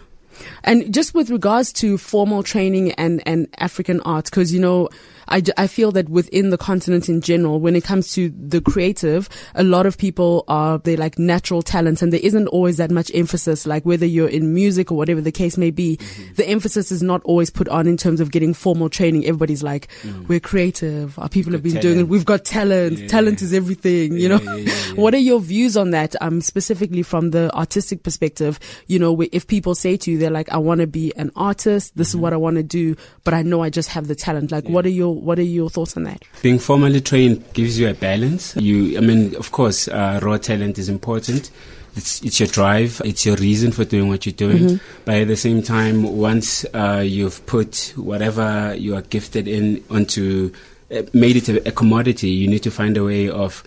And 0.63 0.93
just 0.93 1.13
with 1.13 1.29
regards 1.29 1.73
to 1.73 1.97
formal 1.97 2.43
training 2.43 2.93
and, 2.93 3.21
and 3.25 3.47
African 3.57 3.99
art, 4.01 4.25
because, 4.25 4.53
you 4.53 4.59
know, 4.59 4.87
I, 5.29 5.43
I 5.57 5.67
feel 5.67 5.91
that 5.91 6.09
within 6.09 6.49
the 6.49 6.57
continent 6.57 7.09
in 7.09 7.21
general, 7.21 7.59
when 7.59 7.75
it 7.75 7.83
comes 7.83 8.13
to 8.13 8.29
the 8.29 8.61
creative, 8.61 9.29
a 9.55 9.63
lot 9.63 9.85
of 9.85 9.97
people 9.97 10.43
are, 10.47 10.79
they're 10.79 10.97
like 10.97 11.19
natural 11.19 11.61
talents 11.61 12.01
and 12.01 12.11
there 12.11 12.19
isn't 12.21 12.47
always 12.47 12.77
that 12.77 12.91
much 12.91 13.11
emphasis, 13.13 13.65
like 13.65 13.85
whether 13.85 14.05
you're 14.05 14.27
in 14.27 14.53
music 14.53 14.91
or 14.91 14.97
whatever 14.97 15.21
the 15.21 15.31
case 15.31 15.57
may 15.57 15.71
be, 15.71 15.97
mm-hmm. 15.97 16.33
the 16.35 16.47
emphasis 16.47 16.91
is 16.91 17.01
not 17.01 17.21
always 17.23 17.49
put 17.49 17.67
on 17.69 17.87
in 17.87 17.97
terms 17.97 18.19
of 18.19 18.31
getting 18.31 18.53
formal 18.53 18.89
training. 18.89 19.25
Everybody's 19.25 19.63
like, 19.63 19.87
mm. 20.01 20.27
we're 20.27 20.39
creative. 20.39 21.17
Our 21.19 21.29
people 21.29 21.53
have 21.53 21.63
been 21.63 21.73
talent. 21.73 21.83
doing 21.83 21.99
it. 21.99 22.07
We've 22.07 22.25
got 22.25 22.45
talent. 22.45 22.99
Yeah, 22.99 23.07
talent 23.07 23.41
is 23.41 23.53
everything, 23.53 24.13
you 24.13 24.29
know? 24.29 24.39
Yeah, 24.49 24.93
what 24.95 25.13
are 25.13 25.19
your 25.19 25.39
views 25.39 25.77
on 25.77 25.91
that? 25.91 26.15
Um, 26.21 26.41
specifically 26.41 27.03
from 27.03 27.31
the 27.31 27.53
artistic 27.55 28.03
perspective, 28.03 28.59
you 28.87 28.97
know, 28.97 29.21
if 29.31 29.47
people 29.47 29.75
say 29.75 29.95
to 29.97 30.11
you, 30.11 30.17
they're 30.17 30.31
like, 30.31 30.49
I 30.51 30.57
want 30.57 30.81
to 30.81 30.87
be 30.87 31.15
an 31.15 31.31
artist. 31.35 31.95
This 31.95 32.09
mm-hmm. 32.09 32.17
is 32.17 32.21
what 32.21 32.33
I 32.33 32.37
want 32.37 32.57
to 32.57 32.63
do, 32.63 32.95
but 33.23 33.33
I 33.33 33.43
know 33.43 33.61
I 33.61 33.69
just 33.69 33.89
have 33.89 34.07
the 34.07 34.15
talent. 34.15 34.51
Like, 34.51 34.67
what 34.67 34.85
are 34.85 34.89
your 34.89 35.18
what 35.19 35.39
are 35.39 35.43
your 35.43 35.69
thoughts 35.69 35.95
on 35.97 36.03
that? 36.03 36.23
Being 36.41 36.59
formally 36.59 37.01
trained 37.01 37.53
gives 37.53 37.79
you 37.79 37.89
a 37.89 37.93
balance. 37.93 38.55
You, 38.55 38.97
I 38.97 39.01
mean, 39.01 39.35
of 39.35 39.51
course, 39.51 39.87
uh, 39.87 40.19
raw 40.21 40.37
talent 40.37 40.77
is 40.77 40.89
important. 40.89 41.51
It's, 41.95 42.21
it's 42.23 42.39
your 42.39 42.47
drive, 42.47 43.01
it's 43.03 43.25
your 43.25 43.35
reason 43.37 43.71
for 43.71 43.83
doing 43.83 44.09
what 44.09 44.25
you're 44.25 44.33
doing. 44.33 44.63
Mm-hmm. 44.63 45.03
But 45.05 45.15
at 45.15 45.27
the 45.27 45.35
same 45.35 45.61
time, 45.61 46.03
once 46.03 46.65
uh, 46.73 47.03
you've 47.05 47.45
put 47.45 47.93
whatever 47.95 48.75
you 48.75 48.95
are 48.95 49.01
gifted 49.01 49.47
in 49.47 49.83
onto, 49.89 50.53
uh, 50.95 51.03
made 51.13 51.35
it 51.35 51.49
a, 51.49 51.67
a 51.67 51.71
commodity, 51.71 52.29
you 52.29 52.47
need 52.47 52.63
to 52.63 52.71
find 52.71 52.95
a 52.95 53.03
way 53.03 53.29
of 53.29 53.63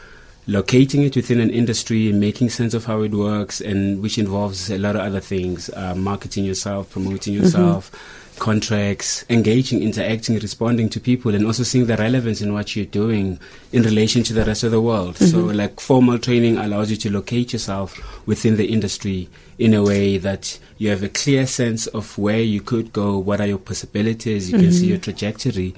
locating 0.46 1.02
it 1.02 1.14
within 1.14 1.40
an 1.40 1.50
industry 1.50 2.10
and 2.10 2.18
making 2.18 2.50
sense 2.50 2.74
of 2.74 2.84
how 2.84 3.02
it 3.02 3.12
works 3.12 3.60
and 3.60 4.02
which 4.02 4.18
involves 4.18 4.70
a 4.70 4.78
lot 4.78 4.96
of 4.96 5.02
other 5.02 5.20
things 5.20 5.70
uh, 5.70 5.94
marketing 5.94 6.44
yourself 6.44 6.90
promoting 6.90 7.32
yourself 7.32 7.92
mm-hmm 7.92 8.21
contracts, 8.42 9.24
engaging, 9.30 9.84
interacting, 9.84 10.36
responding 10.40 10.88
to 10.88 10.98
people, 10.98 11.32
and 11.32 11.46
also 11.46 11.62
seeing 11.62 11.86
the 11.86 11.96
relevance 11.96 12.40
in 12.40 12.52
what 12.52 12.74
you're 12.74 12.84
doing 12.84 13.38
in 13.70 13.84
relation 13.84 14.24
to 14.24 14.32
the 14.32 14.44
rest 14.44 14.64
of 14.64 14.72
the 14.72 14.80
world. 14.80 15.14
Mm-hmm. 15.14 15.26
So, 15.26 15.38
like, 15.42 15.78
formal 15.78 16.18
training 16.18 16.58
allows 16.58 16.90
you 16.90 16.96
to 16.96 17.10
locate 17.12 17.52
yourself 17.52 17.96
within 18.26 18.56
the 18.56 18.66
industry 18.66 19.28
in 19.60 19.74
a 19.74 19.82
way 19.84 20.18
that 20.18 20.58
you 20.78 20.90
have 20.90 21.04
a 21.04 21.08
clear 21.08 21.46
sense 21.46 21.86
of 21.86 22.18
where 22.18 22.40
you 22.40 22.60
could 22.60 22.92
go, 22.92 23.16
what 23.16 23.40
are 23.40 23.46
your 23.46 23.58
possibilities, 23.58 24.50
you 24.50 24.56
mm-hmm. 24.56 24.64
can 24.64 24.72
see 24.72 24.80
mm-hmm. 24.80 24.88
your 24.88 24.98
trajectory 24.98 25.72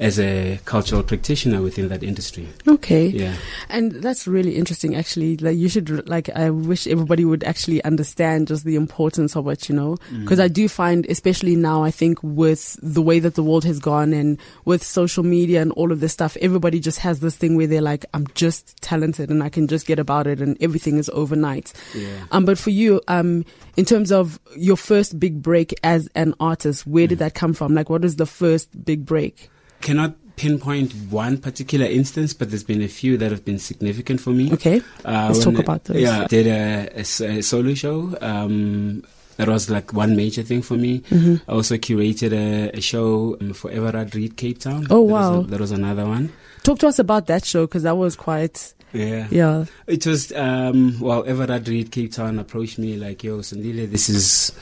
as 0.00 0.18
a 0.18 0.58
cultural 0.64 1.02
practitioner 1.02 1.60
within 1.60 1.88
that 1.88 2.02
industry. 2.02 2.48
Okay. 2.66 3.08
Yeah. 3.08 3.34
And 3.68 3.92
that's 3.92 4.26
really 4.26 4.56
interesting, 4.56 4.96
actually. 4.96 5.36
Like, 5.36 5.58
you 5.58 5.68
should, 5.68 6.08
like, 6.08 6.30
I 6.30 6.48
wish 6.48 6.86
everybody 6.86 7.26
would 7.26 7.44
actually 7.44 7.84
understand 7.84 8.48
just 8.48 8.64
the 8.64 8.76
importance 8.76 9.36
of 9.36 9.46
it, 9.48 9.68
you 9.68 9.74
know? 9.74 9.98
Because 10.22 10.38
Mm. 10.38 10.42
I 10.44 10.48
do 10.48 10.68
find, 10.68 11.04
especially 11.10 11.54
now, 11.54 11.84
I 11.84 11.90
think 11.90 12.18
with 12.22 12.78
the 12.82 13.02
way 13.02 13.18
that 13.20 13.34
the 13.34 13.42
world 13.42 13.64
has 13.66 13.78
gone 13.78 14.14
and 14.14 14.38
with 14.64 14.82
social 14.82 15.22
media 15.22 15.60
and 15.60 15.70
all 15.72 15.92
of 15.92 16.00
this 16.00 16.14
stuff, 16.14 16.34
everybody 16.40 16.80
just 16.80 16.98
has 17.00 17.20
this 17.20 17.36
thing 17.36 17.54
where 17.54 17.66
they're 17.66 17.82
like, 17.82 18.06
I'm 18.14 18.26
just 18.34 18.80
talented 18.80 19.28
and 19.28 19.42
I 19.42 19.50
can 19.50 19.66
just 19.68 19.86
get 19.86 19.98
about 19.98 20.26
it 20.26 20.40
and 20.40 20.56
everything 20.62 20.96
is 20.96 21.10
overnight. 21.12 21.74
Yeah. 21.94 22.08
Um, 22.32 22.46
but 22.46 22.56
for 22.56 22.70
you, 22.70 23.02
um, 23.08 23.44
in 23.76 23.84
terms 23.84 24.10
of 24.10 24.40
your 24.56 24.78
first 24.78 25.20
big 25.20 25.42
break 25.42 25.74
as 25.84 26.08
an 26.14 26.32
artist, 26.40 26.86
where 26.86 27.04
Mm. 27.04 27.10
did 27.10 27.18
that 27.18 27.34
come 27.34 27.52
from? 27.52 27.74
Like, 27.74 27.90
what 27.90 28.00
was 28.00 28.16
the 28.16 28.24
first 28.24 28.68
big 28.82 29.04
break? 29.04 29.50
Cannot 29.80 30.14
pinpoint 30.36 30.92
one 31.10 31.36
particular 31.38 31.86
instance, 31.86 32.32
but 32.32 32.48
there's 32.50 32.64
been 32.64 32.80
a 32.82 32.88
few 32.88 33.18
that 33.18 33.30
have 33.30 33.44
been 33.44 33.58
significant 33.58 34.20
for 34.20 34.30
me. 34.30 34.52
Okay. 34.52 34.80
Uh, 35.04 35.28
Let's 35.32 35.44
talk 35.44 35.58
about 35.58 35.84
those. 35.84 35.98
Yeah, 36.00 36.22
I 36.22 36.26
did 36.26 36.46
a 36.46 37.04
solo 37.04 37.74
show. 37.74 38.16
Um, 38.20 39.04
that 39.36 39.48
was 39.48 39.70
like 39.70 39.92
one 39.92 40.16
major 40.16 40.42
thing 40.42 40.60
for 40.62 40.74
me. 40.74 41.00
Mm-hmm. 41.00 41.50
I 41.50 41.54
also 41.54 41.76
curated 41.76 42.32
a, 42.32 42.76
a 42.76 42.80
show 42.80 43.36
um, 43.40 43.52
for 43.54 43.70
Everard 43.70 44.14
Read 44.14 44.36
Cape 44.36 44.58
Town. 44.60 44.86
Oh, 44.90 45.06
That 45.06 45.12
was 45.12 45.26
a- 45.26 45.30
wow. 45.32 45.42
that 45.42 45.60
was 45.60 45.70
another 45.72 46.04
one. 46.06 46.32
Talk 46.62 46.78
to 46.80 46.88
us 46.88 46.98
about 46.98 47.26
that 47.28 47.44
show 47.46 47.66
because 47.66 47.84
that 47.84 47.96
was 47.96 48.16
quite, 48.16 48.74
Yeah. 48.92 49.28
yeah. 49.30 49.64
It 49.86 50.06
was, 50.06 50.30
um, 50.32 51.00
well, 51.00 51.24
Everard 51.26 51.66
Read 51.68 51.90
Cape 51.90 52.12
Town 52.12 52.38
approached 52.38 52.78
me 52.78 52.96
like, 52.96 53.24
yo, 53.24 53.38
Sandile, 53.38 53.90
this 53.90 54.10
is 54.10 54.52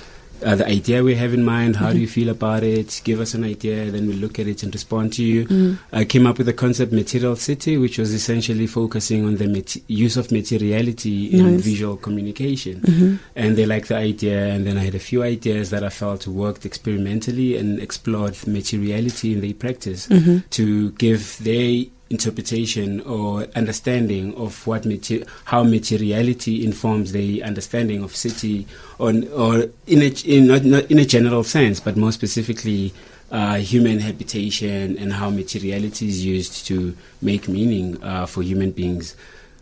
uh, 0.44 0.54
the 0.54 0.66
idea 0.66 1.02
we 1.02 1.14
have 1.14 1.34
in 1.34 1.44
mind. 1.44 1.76
How 1.76 1.92
do 1.92 1.98
you 1.98 2.06
mm-hmm. 2.06 2.12
feel 2.12 2.28
about 2.28 2.62
it? 2.62 3.00
Give 3.04 3.20
us 3.20 3.34
an 3.34 3.44
idea, 3.44 3.90
then 3.90 4.06
we 4.06 4.14
look 4.14 4.38
at 4.38 4.46
it 4.46 4.62
and 4.62 4.74
respond 4.74 5.12
to 5.14 5.24
you. 5.24 5.46
Mm. 5.46 5.78
I 5.92 6.04
came 6.04 6.26
up 6.26 6.38
with 6.38 6.46
the 6.46 6.52
concept 6.52 6.92
Material 6.92 7.36
City, 7.36 7.76
which 7.76 7.98
was 7.98 8.12
essentially 8.12 8.66
focusing 8.66 9.24
on 9.24 9.36
the 9.36 9.46
mate- 9.46 9.82
use 9.88 10.16
of 10.16 10.30
materiality 10.30 11.26
in 11.26 11.52
Nice. 11.52 11.64
visual 11.64 11.96
communication. 11.96 12.80
Mm-hmm. 12.80 13.16
And 13.36 13.56
they 13.56 13.66
liked 13.66 13.88
the 13.88 13.96
idea, 13.96 14.46
and 14.46 14.66
then 14.66 14.76
I 14.76 14.84
had 14.84 14.94
a 14.94 15.00
few 15.00 15.22
ideas 15.22 15.70
that 15.70 15.84
I 15.84 15.88
felt 15.88 16.26
worked 16.26 16.64
experimentally 16.66 17.56
and 17.56 17.78
explored 17.80 18.36
materiality 18.46 19.32
in 19.32 19.40
their 19.40 19.54
practice 19.54 20.06
mm-hmm. 20.08 20.38
to 20.50 20.90
give 20.92 21.38
their 21.42 21.84
interpretation 22.10 23.00
or 23.02 23.46
understanding 23.54 24.34
of 24.36 24.66
what 24.66 24.84
mater- 24.86 25.24
how 25.44 25.62
materiality 25.62 26.64
informs 26.64 27.12
the 27.12 27.42
understanding 27.42 28.02
of 28.02 28.14
city 28.16 28.66
on 28.98 29.28
or 29.28 29.68
in 29.86 30.00
a 30.02 30.08
in 30.24 30.46
not, 30.46 30.64
not 30.64 30.84
in 30.90 30.98
a 30.98 31.04
general 31.04 31.44
sense 31.44 31.80
but 31.80 31.96
more 31.96 32.12
specifically 32.12 32.92
uh, 33.30 33.56
human 33.56 33.98
habitation 33.98 34.96
and 34.98 35.12
how 35.12 35.28
materiality 35.28 36.08
is 36.08 36.24
used 36.24 36.66
to 36.66 36.96
make 37.20 37.46
meaning 37.46 38.02
uh, 38.02 38.24
for 38.24 38.42
human 38.42 38.70
beings 38.70 39.14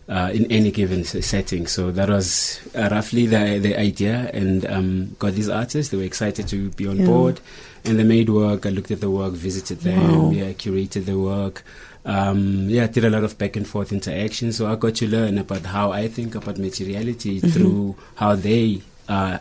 uh, 0.09 0.31
in 0.33 0.47
any 0.53 0.71
given 0.71 1.03
setting. 1.03 1.67
So 1.67 1.91
that 1.91 2.09
was 2.09 2.61
uh, 2.77 2.89
roughly 2.93 3.27
the 3.27 3.59
the 3.59 3.77
idea, 3.77 4.31
and 4.33 4.65
um, 4.67 5.17
got 5.19 5.33
these 5.33 5.49
artists. 5.49 5.91
They 5.91 5.97
were 5.99 6.05
excited 6.05 6.47
to 6.47 6.71
be 6.71 6.87
on 6.87 6.99
Yeah. 6.99 7.07
board, 7.07 7.41
and 7.85 7.99
they 7.99 8.05
made 8.05 8.29
work. 8.29 8.67
I 8.67 8.69
looked 8.71 8.93
at 8.93 9.01
the 9.01 9.11
work, 9.11 9.33
visited 9.33 9.81
them, 9.81 10.27
Wow. 10.27 10.31
yeah, 10.31 10.53
curated 10.53 11.07
the 11.07 11.19
work. 11.19 11.65
Um, 12.07 12.71
yeah, 12.71 12.87
did 12.87 13.05
a 13.05 13.11
lot 13.11 13.25
of 13.25 13.37
back 13.37 13.57
and 13.57 13.67
forth 13.67 13.93
interaction. 13.93 14.53
So 14.53 14.67
I 14.71 14.77
got 14.77 14.95
to 14.97 15.09
learn 15.09 15.39
about 15.39 15.63
how 15.67 15.91
I 15.93 16.09
think 16.09 16.35
about 16.37 16.57
materiality 16.57 17.41
Mm-hmm. 17.41 17.49
through 17.51 17.97
how 18.15 18.37
they 18.37 18.81
uh, 19.09 19.39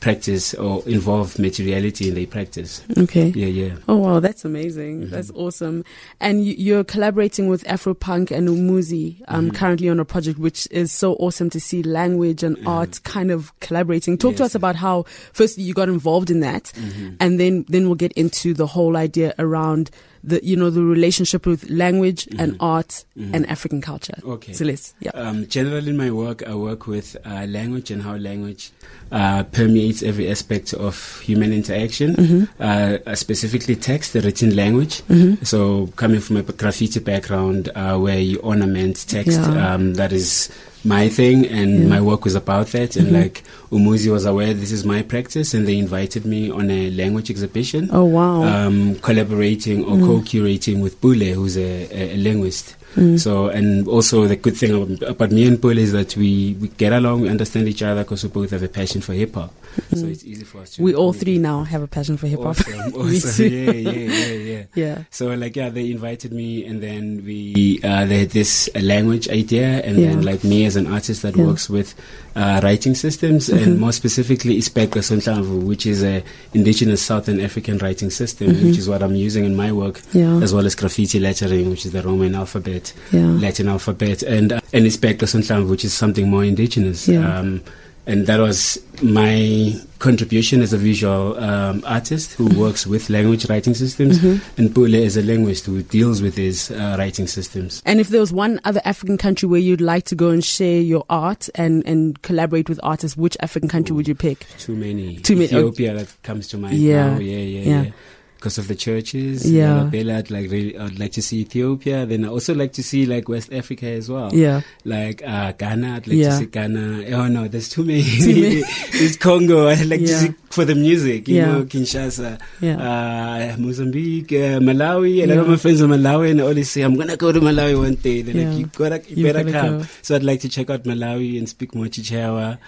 practice 0.00 0.54
or 0.54 0.82
involve 0.86 1.38
materiality 1.38 2.08
in 2.08 2.14
their 2.14 2.26
practice. 2.26 2.82
Okay. 2.96 3.28
Yeah, 3.28 3.46
yeah. 3.46 3.76
Oh 3.88 3.96
wow, 3.96 4.20
that's 4.20 4.44
amazing. 4.44 5.10
That's 5.10 5.30
awesome. 5.32 5.84
And 6.20 6.44
you, 6.44 6.54
you're 6.58 6.84
collaborating 6.84 7.48
with 7.48 7.64
Afropunk 7.64 8.30
and 8.30 8.48
Umuzi 8.48 9.22
um, 9.28 9.50
currently 9.50 9.88
on 9.88 9.98
a 10.00 10.04
project, 10.04 10.38
which 10.38 10.68
is 10.70 10.92
so 10.92 11.14
awesome 11.14 11.50
to 11.50 11.60
see 11.60 11.82
language 11.82 12.42
and 12.42 12.56
art 12.66 13.00
kind 13.04 13.30
of 13.30 13.58
collaborating. 13.60 14.18
Talk 14.18 14.36
to 14.36 14.44
us 14.44 14.54
about 14.54 14.76
how 14.76 15.04
firstly 15.32 15.64
you 15.64 15.74
got 15.74 15.88
involved 15.88 16.30
in 16.30 16.40
that, 16.40 16.72
and 17.20 17.38
then 17.40 17.64
then 17.68 17.86
we'll 17.86 17.94
get 17.96 18.12
into 18.12 18.54
the 18.54 18.66
whole 18.66 18.96
idea 18.96 19.34
around 19.38 19.90
the 20.24 20.44
you 20.44 20.56
know 20.56 20.70
the 20.70 20.82
relationship 20.82 21.46
with 21.46 21.68
language 21.70 22.28
and 22.38 22.56
art 22.60 23.04
and 23.16 23.46
African 23.48 23.80
culture. 23.80 24.14
Okay. 24.24 24.52
So 24.52 24.64
let's 24.64 24.94
yeah. 25.00 25.10
Um, 25.14 25.46
generally, 25.48 25.90
in 25.90 25.96
my 25.96 26.10
work, 26.10 26.42
I 26.46 26.54
work 26.54 26.86
with 26.86 27.16
uh, 27.24 27.46
language 27.48 27.90
and 27.90 28.02
how 28.02 28.16
language 28.16 28.70
uh, 29.12 29.42
permeates 29.44 30.02
every 30.02 30.30
aspect 30.30 30.74
of 30.74 31.20
human 31.20 31.52
interaction, 31.52 32.14
Mm-hmm. 32.16 32.62
uh, 32.62 33.14
specifically 33.14 33.76
text, 33.76 34.12
the 34.12 34.20
written 34.20 34.54
language. 34.56 35.02
So, 35.42 35.88
coming 35.96 36.20
from 36.20 36.36
a 36.36 36.42
graffiti 36.42 37.00
background 37.00 37.70
uh, 37.74 37.96
where 37.98 38.18
you 38.20 38.38
ornament 38.40 39.04
text, 39.08 39.38
Yeah. 39.40 39.74
um, 39.74 39.94
that 39.94 40.12
is 40.12 40.50
my 40.88 41.08
thing, 41.08 41.46
and 41.46 41.88
my 41.88 42.00
work 42.00 42.24
was 42.24 42.34
about 42.34 42.66
that. 42.74 42.96
And 42.96 43.06
Mm-hmm. 43.08 43.22
like 43.22 43.36
Umuzi 43.70 44.10
was 44.10 44.24
aware 44.24 44.54
this 44.54 44.72
is 44.72 44.84
my 44.84 45.02
practice, 45.02 45.54
and 45.54 45.66
they 45.68 45.78
invited 45.78 46.24
me 46.24 46.50
on 46.50 46.70
a 46.70 46.90
language 46.90 47.28
exhibition. 47.30 47.88
Oh 47.92 48.04
wow. 48.04 48.42
Um, 48.42 48.96
collaborating 49.06 49.84
or 49.84 49.96
co-curating 50.08 50.82
with 50.82 51.00
Bule, 51.02 51.34
who's 51.34 51.56
a, 51.56 51.70
a, 51.92 52.14
a 52.14 52.16
linguist. 52.16 52.74
So, 53.16 53.46
and 53.46 53.86
also 53.86 54.26
the 54.26 54.34
good 54.34 54.56
thing 54.56 54.72
about, 54.74 55.08
about 55.08 55.30
me 55.30 55.46
and 55.46 55.60
Bule 55.60 55.78
is 55.78 55.92
that 55.92 56.16
we, 56.16 56.56
we 56.60 56.66
get 56.82 56.92
along, 56.92 57.20
we 57.20 57.28
understand 57.28 57.68
each 57.68 57.82
other 57.82 58.02
because 58.02 58.24
we 58.24 58.30
both 58.30 58.50
have 58.50 58.64
a 58.64 58.68
passion 58.68 59.00
for 59.02 59.12
hip 59.12 59.34
hop. 59.36 59.52
So 59.98 60.06
it's 60.06 60.24
easy 60.24 60.44
for 60.44 60.58
us 60.58 60.76
to. 60.76 60.82
we 60.82 60.94
all 60.94 61.12
three 61.12 61.38
now 61.38 61.64
have 61.64 61.82
a 61.82 61.86
passion 61.88 62.16
for 62.16 62.26
hip 62.28 62.38
hop. 62.40 62.56
Awesome, 62.58 62.94
awesome. 62.94 63.46
yeah, 63.46 63.70
yeah, 63.72 63.90
yeah, 63.90 64.32
yeah. 64.32 64.64
Yeah. 64.74 65.04
So 65.10 65.28
like 65.34 65.56
yeah, 65.56 65.70
they 65.70 65.90
invited 65.90 66.32
me, 66.32 66.64
and 66.64 66.82
then 66.82 67.22
we 67.24 67.80
uh, 67.82 68.04
they 68.06 68.20
had 68.20 68.30
this 68.30 68.68
uh, 68.74 68.80
language 68.80 69.28
idea, 69.28 69.80
and 69.82 69.98
then 69.98 70.22
like 70.22 70.44
me 70.44 70.64
as 70.66 70.76
an 70.76 70.86
artist 70.86 71.22
that 71.22 71.34
Yeah. 71.34 71.42
Mm-hmm. 71.42 71.48
works 71.50 71.68
with 71.70 71.94
uh, 72.36 72.60
writing 72.62 72.94
systems, 72.94 73.48
and 73.48 73.78
more 73.80 73.92
specifically 73.92 74.58
Isibheqe 74.58 75.00
Sohlamvu, 75.02 75.64
which 75.64 75.86
is 75.86 76.02
a 76.04 76.22
indigenous 76.54 77.02
Southern 77.02 77.40
African 77.40 77.78
writing 77.78 78.10
system, 78.10 78.48
which 78.62 78.78
is 78.78 78.88
what 78.88 79.02
I'm 79.02 79.16
using 79.16 79.44
in 79.44 79.56
my 79.56 79.72
work, 79.72 79.98
Mm-hmm. 79.98 80.18
Yeah. 80.18 80.42
as 80.44 80.52
well 80.54 80.66
as 80.66 80.74
graffiti 80.74 81.18
lettering, 81.18 81.70
which 81.70 81.86
is 81.86 81.92
the 81.92 82.02
Roman 82.02 82.34
alphabet, 82.34 82.92
Yeah. 83.12 83.26
Latin 83.26 83.68
alphabet, 83.68 84.22
and 84.22 84.52
uh, 84.52 84.60
and 84.72 84.84
Isibheqe 84.86 85.18
Sohlamvu, 85.26 85.68
which 85.70 85.84
is 85.84 85.92
something 85.94 86.28
more 86.30 86.44
indigenous. 86.44 87.08
Yeah. 87.08 87.38
Um, 87.38 87.62
and 88.08 88.26
that 88.26 88.40
was 88.40 88.80
my 89.02 89.72
contribution 90.00 90.62
as 90.62 90.72
a 90.72 90.78
visual 90.78 91.36
um, 91.38 91.82
artist 91.86 92.32
who 92.34 92.48
Mm-hmm. 92.48 92.60
works 92.60 92.86
with 92.86 93.10
language 93.10 93.48
writing 93.50 93.74
systems, 93.74 94.18
and 94.58 94.74
Pule 94.74 94.94
is 94.94 95.16
a 95.16 95.22
linguist 95.22 95.66
who 95.66 95.82
deals 95.82 96.22
with 96.22 96.36
his 96.36 96.70
uh, 96.70 96.96
writing 96.98 97.26
systems. 97.26 97.82
And 97.84 98.00
if 98.00 98.08
there 98.08 98.20
was 98.20 98.32
one 98.32 98.58
other 98.64 98.80
African 98.84 99.18
country 99.18 99.48
where 99.48 99.60
you'd 99.60 99.80
like 99.80 100.04
to 100.06 100.14
go 100.16 100.30
and 100.30 100.42
share 100.44 100.80
your 100.80 101.04
art 101.10 101.48
and, 101.54 101.86
and 101.86 102.20
collaborate 102.22 102.68
with 102.68 102.80
artists, 102.82 103.16
which 103.16 103.36
African 103.40 103.68
country 103.68 103.94
would 103.94 104.08
you 104.08 104.14
pick? 104.14 104.46
Too 104.58 104.74
many. 104.74 105.16
Too 105.18 105.34
many- 105.34 105.44
Ethiopia 105.46 105.94
that 105.94 106.08
comes 106.22 106.48
to 106.48 106.58
mind 106.58 106.76
Yeah, 106.78 107.10
now. 107.14 107.18
Yeah, 107.18 107.36
yeah, 107.36 107.60
yeah. 107.70 107.82
yeah. 107.82 107.90
Because 108.38 108.56
of 108.56 108.68
the 108.68 108.76
churches. 108.76 109.50
Yeah. 109.50 109.84
Bella, 109.90 110.18
I'd 110.18 110.30
like 110.30 110.48
really, 110.48 110.78
I'd 110.78 110.96
like 110.98 111.10
to 111.18 111.22
see 111.22 111.38
Ethiopia. 111.40 112.06
Then 112.06 112.24
I 112.24 112.28
also 112.28 112.54
like 112.54 112.72
to 112.74 112.84
see 112.84 113.04
like 113.04 113.28
West 113.28 113.52
Africa 113.52 113.86
as 113.86 114.08
well. 114.08 114.32
Yeah. 114.32 114.60
Like 114.84 115.26
uh, 115.26 115.50
Ghana, 115.58 115.96
I'd 115.96 116.06
like 116.06 116.16
Yeah. 116.16 116.28
to 116.30 116.36
see 116.36 116.46
Ghana. 116.46 117.04
Oh 117.18 117.26
no, 117.26 117.48
there's 117.48 117.68
too 117.68 117.82
many. 117.84 118.04
many. 118.20 118.62
there's 118.92 119.16
Congo. 119.16 119.66
I'd 119.74 119.86
like 119.86 120.00
Yeah. 120.02 120.06
to 120.06 120.14
see 120.18 120.34
for 120.50 120.64
the 120.64 120.76
music. 120.76 121.26
You 121.26 121.36
Yeah. 121.36 121.46
know, 121.52 121.64
Kinshasa. 121.64 122.38
Yeah. 122.60 122.78
Uh, 122.78 123.56
Mozambique, 123.58 124.32
uh, 124.32 124.60
Malawi. 124.62 125.24
A 125.24 125.26
lot 125.26 125.34
Yeah. 125.34 125.40
of 125.40 125.48
my 125.48 125.56
friends 125.56 125.82
are 125.82 125.88
Malawi, 125.88 126.30
and 126.30 126.38
they 126.38 126.44
always 126.44 126.70
say, 126.70 126.82
"I'm 126.82 126.94
gonna 126.96 127.16
go 127.16 127.32
to 127.32 127.40
Malawi 127.40 127.76
one 127.76 127.94
day." 127.96 128.22
They're 128.22 128.36
Yeah. 128.36 128.50
like, 128.50 128.58
"You 128.58 128.66
gotta, 128.76 129.02
you, 129.08 129.16
You 129.26 129.32
better 129.32 129.50
come." 129.50 129.78
go. 129.80 129.86
So 130.02 130.14
I'd 130.14 130.22
like 130.22 130.40
to 130.42 130.48
check 130.48 130.70
out 130.70 130.84
Malawi 130.84 131.38
and 131.38 131.48
speak 131.48 131.74
more 131.74 131.86
Chichewa. 131.86 132.58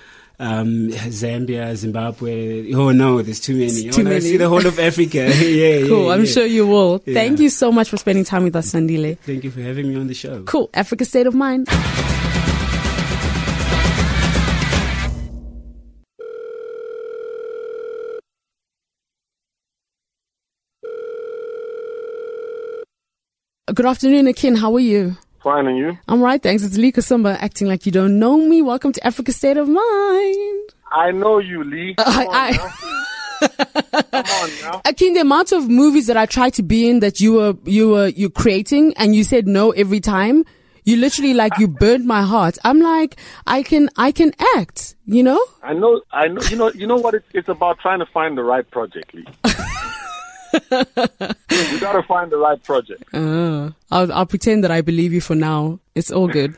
Um, 0.43 0.89
Zambia, 1.13 1.77
Zimbabwe. 1.77 2.73
Oh 2.73 2.93
no, 2.93 3.21
there's 3.21 3.41
too 3.41 3.53
many. 3.53 3.67
It's 3.67 3.85
I 3.89 3.91
too 3.91 4.05
to 4.05 4.09
many. 4.09 4.21
see 4.23 4.39
the 4.39 4.49
whole 4.49 4.67
of 4.67 4.79
Africa. 4.79 5.19
yeah, 5.37 5.87
Cool. 5.87 6.07
yeah, 6.07 6.13
I'm 6.15 6.25
yeah. 6.25 6.31
sure 6.33 6.47
you 6.47 6.67
will. 6.67 7.03
Yeah. 7.05 7.13
Thank 7.13 7.41
you 7.41 7.51
so 7.51 7.71
much 7.71 7.91
for 7.91 7.99
spending 7.99 8.25
time 8.25 8.45
with 8.45 8.57
us, 8.57 8.73
Sandile. 8.73 9.19
Thank 9.19 9.45
you 9.45 9.51
for 9.51 9.61
having 9.61 9.91
me 9.91 9.97
on 9.97 10.07
the 10.07 10.15
show. 10.15 10.43
Cool. 10.45 10.71
Africa 10.73 11.05
State 11.05 11.27
of 11.27 11.35
Mind. 11.35 11.69
Good 23.73 23.87
afternoon, 23.87 24.27
Akin. 24.27 24.57
How 24.57 24.75
are 24.75 24.81
you? 24.81 25.17
Fine, 25.43 25.69
and 25.69 25.79
you? 25.79 25.99
I'm 26.07 26.21
right, 26.23 26.43
thanks. 26.43 26.63
It's 26.63 26.77
Lee 26.77 26.93
Kasumba 26.93 27.37
acting 27.41 27.67
like 27.67 27.87
you 27.87 27.93
don't 27.93 28.19
know 28.19 28.37
me. 28.37 28.61
Welcome 28.61 28.93
to 28.93 29.07
Africa 29.07 29.33
State 29.33 29.57
of 29.57 29.69
Mind. 29.69 30.71
I 30.93 31.13
know 31.15 31.39
you, 31.39 31.65
Lee. 31.65 31.95
Uh, 31.97 32.05
Come 32.05 32.29
I- 32.29 32.29
on 32.29 32.35
I- 32.35 32.57
now. 32.57 32.71
Come 34.11 34.25
on 34.27 34.51
now. 34.63 34.83
Akin, 34.91 35.15
the 35.15 35.21
amount 35.21 35.53
of 35.53 35.67
movies 35.69 36.07
that 36.09 36.17
I 36.19 36.27
tried 36.27 36.53
to 36.55 36.63
be 36.63 36.91
in 36.91 37.01
that 37.01 37.21
you 37.21 37.33
were 37.35 37.55
you 37.65 37.89
were 37.89 38.09
you 38.09 38.29
creating 38.29 38.93
and 38.99 39.15
you 39.15 39.25
said 39.25 39.47
no 39.49 39.71
every 39.71 40.01
time. 40.01 40.45
You 40.85 40.97
literally 40.97 41.33
like 41.35 41.57
you 41.59 41.69
burned 41.69 42.07
my 42.07 42.23
heart. 42.23 42.59
I'm 42.65 42.81
like, 42.81 43.17
I 43.47 43.63
can 43.63 43.89
I 43.97 44.13
can 44.13 44.33
act, 44.57 44.95
you 45.07 45.23
know? 45.23 45.43
I 45.63 45.73
know, 45.73 46.03
I 46.13 46.29
know. 46.29 46.43
You 46.51 46.57
know, 46.57 46.71
you 46.73 46.87
know 46.87 46.97
what? 46.97 47.15
It's, 47.15 47.27
it's 47.33 47.49
about 47.49 47.79
trying 47.81 48.01
to 48.01 48.07
find 48.07 48.37
the 48.37 48.43
right 48.43 48.69
project, 48.71 49.15
Lee. 49.15 49.27
we 50.53 51.81
got 51.81 51.93
to 51.93 52.03
find 52.07 52.31
the 52.31 52.37
right 52.39 52.63
project. 52.63 53.03
Uh, 53.13 53.71
I'll, 53.91 54.13
I'll 54.13 54.27
pretend 54.27 54.65
that 54.65 54.71
I 54.71 54.81
believe 54.81 55.13
you 55.13 55.21
for 55.21 55.35
now. 55.35 55.79
It's 55.97 56.13
all 56.13 56.29
good. 56.29 56.57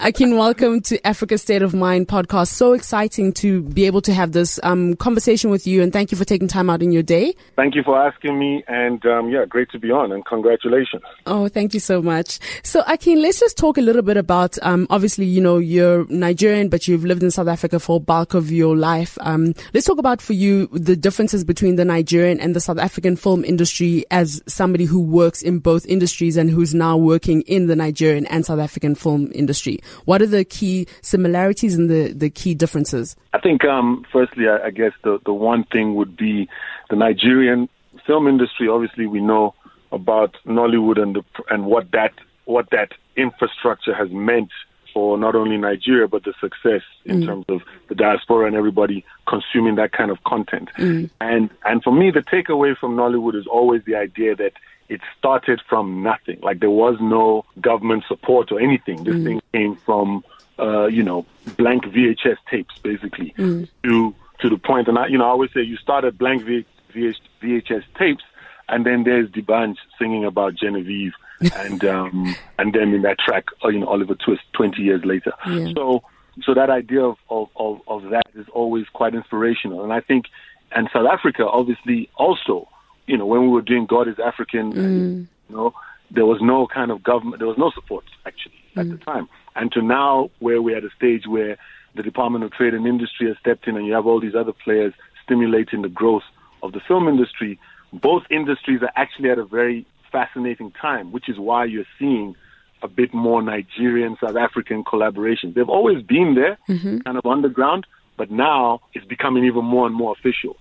Akin, 0.00 0.36
welcome 0.36 0.82
to 0.82 1.04
Africa 1.06 1.38
State 1.38 1.62
of 1.62 1.72
Mind 1.72 2.06
podcast. 2.06 2.48
So 2.48 2.74
exciting 2.74 3.32
to 3.34 3.62
be 3.62 3.86
able 3.86 4.02
to 4.02 4.12
have 4.12 4.32
this 4.32 4.60
um, 4.62 4.94
conversation 4.96 5.50
with 5.50 5.66
you, 5.66 5.82
and 5.82 5.90
thank 5.90 6.12
you 6.12 6.18
for 6.18 6.26
taking 6.26 6.48
time 6.48 6.68
out 6.68 6.82
in 6.82 6.92
your 6.92 7.02
day. 7.02 7.34
Thank 7.56 7.76
you 7.76 7.82
for 7.82 7.98
asking 7.98 8.38
me, 8.38 8.62
and 8.68 9.04
um, 9.06 9.30
yeah, 9.30 9.46
great 9.46 9.70
to 9.70 9.78
be 9.78 9.90
on, 9.90 10.12
and 10.12 10.22
congratulations. 10.26 11.02
Oh, 11.24 11.48
thank 11.48 11.72
you 11.72 11.80
so 11.80 12.02
much. 12.02 12.38
So, 12.62 12.82
Akin, 12.86 13.22
let's 13.22 13.40
just 13.40 13.56
talk 13.56 13.78
a 13.78 13.80
little 13.80 14.02
bit 14.02 14.18
about. 14.18 14.58
Um, 14.60 14.86
obviously, 14.90 15.24
you 15.24 15.40
know, 15.40 15.56
you're 15.56 16.06
Nigerian, 16.08 16.68
but 16.68 16.86
you've 16.86 17.06
lived 17.06 17.22
in 17.22 17.30
South 17.30 17.48
Africa 17.48 17.80
for 17.80 17.98
bulk 17.98 18.34
of 18.34 18.52
your 18.52 18.76
life. 18.76 19.16
Um, 19.22 19.54
let's 19.72 19.86
talk 19.86 19.98
about 19.98 20.20
for 20.20 20.34
you 20.34 20.66
the 20.66 20.94
differences 20.94 21.42
between 21.42 21.76
the 21.76 21.86
Nigerian 21.86 22.38
and 22.38 22.54
the 22.54 22.60
South 22.60 22.78
African 22.78 23.16
film 23.16 23.46
industry 23.46 24.04
as 24.10 24.42
somebody 24.46 24.84
who 24.84 25.00
works 25.00 25.40
in 25.40 25.58
both 25.58 25.86
industries 25.86 26.36
and 26.36 26.50
who's 26.50 26.74
now 26.74 26.98
working 26.98 27.40
in 27.42 27.66
the 27.66 27.76
Nigerian 27.76 28.26
and 28.26 28.44
South 28.44 28.58
African 28.58 28.73
film 28.98 29.30
industry. 29.34 29.78
What 30.04 30.22
are 30.22 30.26
the 30.26 30.44
key 30.44 30.86
similarities 31.02 31.74
and 31.74 31.88
the, 31.88 32.12
the 32.12 32.30
key 32.30 32.54
differences? 32.54 33.16
I 33.32 33.38
think, 33.38 33.64
um, 33.64 34.04
firstly, 34.12 34.48
I, 34.48 34.66
I 34.66 34.70
guess 34.70 34.92
the, 35.02 35.18
the 35.24 35.32
one 35.32 35.64
thing 35.64 35.94
would 35.94 36.16
be 36.16 36.48
the 36.90 36.96
Nigerian 36.96 37.68
film 38.06 38.26
industry. 38.28 38.68
Obviously, 38.68 39.06
we 39.06 39.20
know 39.20 39.54
about 39.92 40.36
Nollywood 40.46 41.00
and 41.00 41.16
the, 41.16 41.22
and 41.50 41.66
what 41.66 41.90
that 41.92 42.12
what 42.46 42.68
that 42.70 42.92
infrastructure 43.16 43.94
has 43.94 44.10
meant 44.10 44.50
for 44.92 45.18
not 45.18 45.34
only 45.34 45.56
Nigeria 45.56 46.06
but 46.06 46.24
the 46.24 46.34
success 46.40 46.82
in 47.04 47.20
mm. 47.20 47.26
terms 47.26 47.44
of 47.48 47.62
the 47.88 47.94
diaspora 47.94 48.46
and 48.46 48.54
everybody 48.54 49.04
consuming 49.28 49.74
that 49.76 49.92
kind 49.92 50.10
of 50.10 50.22
content. 50.24 50.68
Mm. 50.78 51.10
And 51.20 51.50
and 51.64 51.82
for 51.82 51.92
me, 51.92 52.10
the 52.10 52.20
takeaway 52.20 52.76
from 52.76 52.96
Nollywood 52.96 53.34
is 53.34 53.46
always 53.46 53.82
the 53.86 53.96
idea 53.96 54.36
that 54.36 54.52
it 54.88 55.00
started 55.18 55.60
from 55.68 56.02
nothing. 56.02 56.40
Like 56.42 56.60
there 56.60 56.70
was 56.70 56.96
no 57.00 57.44
government 57.60 58.04
support 58.06 58.52
or 58.52 58.60
anything. 58.60 59.04
This 59.04 59.14
mm. 59.14 59.24
thing 59.24 59.42
came 59.52 59.76
from 59.76 60.24
uh, 60.58 60.86
you 60.86 61.02
know 61.02 61.26
blank 61.56 61.84
VHS 61.84 62.36
tapes 62.50 62.78
basically 62.78 63.34
Mm. 63.38 63.68
to 63.84 64.14
to 64.40 64.48
the 64.48 64.58
point. 64.58 64.88
And 64.88 64.98
I 64.98 65.06
you 65.06 65.18
know 65.18 65.24
I 65.24 65.28
always 65.28 65.52
say 65.52 65.62
you 65.62 65.76
start 65.76 66.04
at 66.04 66.18
blank 66.18 66.44
v- 66.44 66.66
VH, 66.94 67.16
VHS 67.42 67.84
tapes, 67.98 68.24
and 68.68 68.84
then 68.86 69.04
there's 69.04 69.30
D'banj 69.30 69.76
singing 69.98 70.24
about 70.24 70.54
Genevieve. 70.54 71.12
and 71.56 71.84
um, 71.84 72.36
and 72.58 72.72
then 72.72 72.94
in 72.94 73.02
that 73.02 73.18
track, 73.18 73.46
uh, 73.64 73.68
you 73.68 73.80
know, 73.80 73.88
Oliver 73.88 74.14
Twist, 74.14 74.42
twenty 74.52 74.82
years 74.82 75.04
later. 75.04 75.32
Yeah. 75.46 75.72
So 75.74 76.04
so 76.42 76.54
that 76.54 76.70
idea 76.70 77.02
of, 77.02 77.16
of, 77.30 77.48
of, 77.56 77.80
of 77.86 78.10
that 78.10 78.26
is 78.34 78.46
always 78.52 78.86
quite 78.92 79.14
inspirational. 79.14 79.84
And 79.84 79.92
I 79.92 80.00
think, 80.00 80.26
and 80.72 80.88
South 80.92 81.06
Africa, 81.06 81.46
obviously, 81.46 82.10
also, 82.16 82.68
you 83.06 83.16
know, 83.16 83.26
when 83.26 83.42
we 83.42 83.48
were 83.48 83.62
doing 83.62 83.86
God 83.86 84.08
is 84.08 84.18
African, 84.18 84.76
and, 84.78 85.26
mm. 85.26 85.28
you 85.48 85.56
know, 85.56 85.74
there 86.10 86.26
was 86.26 86.38
no 86.40 86.66
kind 86.66 86.90
of 86.90 87.02
government, 87.02 87.38
there 87.40 87.48
was 87.48 87.58
no 87.58 87.70
support 87.70 88.04
actually 88.26 88.54
at 88.76 88.88
the 88.88 88.96
mm. 88.96 89.04
time. 89.04 89.28
And 89.56 89.70
to 89.72 89.82
now, 89.82 90.30
where 90.38 90.60
we're 90.60 90.76
at 90.76 90.84
a 90.84 90.90
stage 90.96 91.26
where 91.26 91.56
the 91.94 92.02
Department 92.02 92.44
of 92.44 92.52
Trade 92.52 92.74
and 92.74 92.86
Industry 92.86 93.28
has 93.28 93.36
stepped 93.38 93.68
in, 93.68 93.76
and 93.76 93.86
you 93.86 93.92
have 93.92 94.06
all 94.06 94.20
these 94.20 94.34
other 94.34 94.52
players 94.52 94.92
stimulating 95.24 95.82
the 95.82 95.88
growth 95.88 96.24
of 96.62 96.72
the 96.72 96.80
film 96.80 97.08
industry, 97.08 97.58
both 97.92 98.24
industries 98.30 98.82
are 98.82 98.92
actually 98.96 99.30
at 99.30 99.38
a 99.38 99.44
very 99.44 99.86
fascinating 100.10 100.72
time, 100.72 101.12
which 101.12 101.28
is 101.28 101.38
why 101.38 101.64
you're 101.64 101.84
seeing 101.98 102.34
a 102.82 102.88
bit 102.88 103.14
more 103.14 103.42
Nigerian 103.42 104.16
South 104.20 104.36
African 104.36 104.84
collaboration. 104.84 105.52
They've 105.54 105.68
always 105.68 106.02
been 106.02 106.34
there, 106.34 106.58
mm-hmm. 106.68 106.98
kind 106.98 107.16
of 107.16 107.24
underground, 107.24 107.86
but 108.16 108.30
now 108.30 108.80
it's 108.92 109.06
becoming 109.06 109.44
even 109.44 109.64
more 109.64 109.86
and 109.86 109.94
more 109.94 110.12
official. 110.12 110.56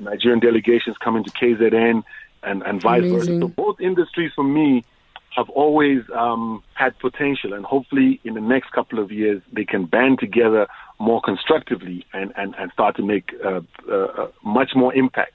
Nigerian 0.00 0.40
delegations 0.40 0.96
coming 0.98 1.24
to 1.24 1.30
KZN 1.30 2.02
and, 2.42 2.62
and 2.62 2.82
vice 2.82 3.00
Amazing. 3.00 3.18
versa. 3.18 3.40
So 3.40 3.48
both 3.48 3.80
industries 3.80 4.32
for 4.34 4.44
me 4.44 4.84
have 5.34 5.48
always 5.50 6.02
um, 6.14 6.62
had 6.74 6.98
potential, 6.98 7.54
and 7.54 7.64
hopefully 7.64 8.20
in 8.24 8.34
the 8.34 8.40
next 8.40 8.70
couple 8.72 8.98
of 8.98 9.10
years 9.10 9.42
they 9.52 9.64
can 9.64 9.86
band 9.86 10.18
together 10.18 10.66
more 10.98 11.20
constructively 11.22 12.04
and, 12.12 12.32
and, 12.36 12.54
and 12.58 12.70
start 12.72 12.96
to 12.96 13.02
make 13.02 13.32
uh, 13.44 13.60
uh, 13.90 13.94
uh, 13.94 14.28
much 14.44 14.72
more 14.74 14.94
impact. 14.94 15.34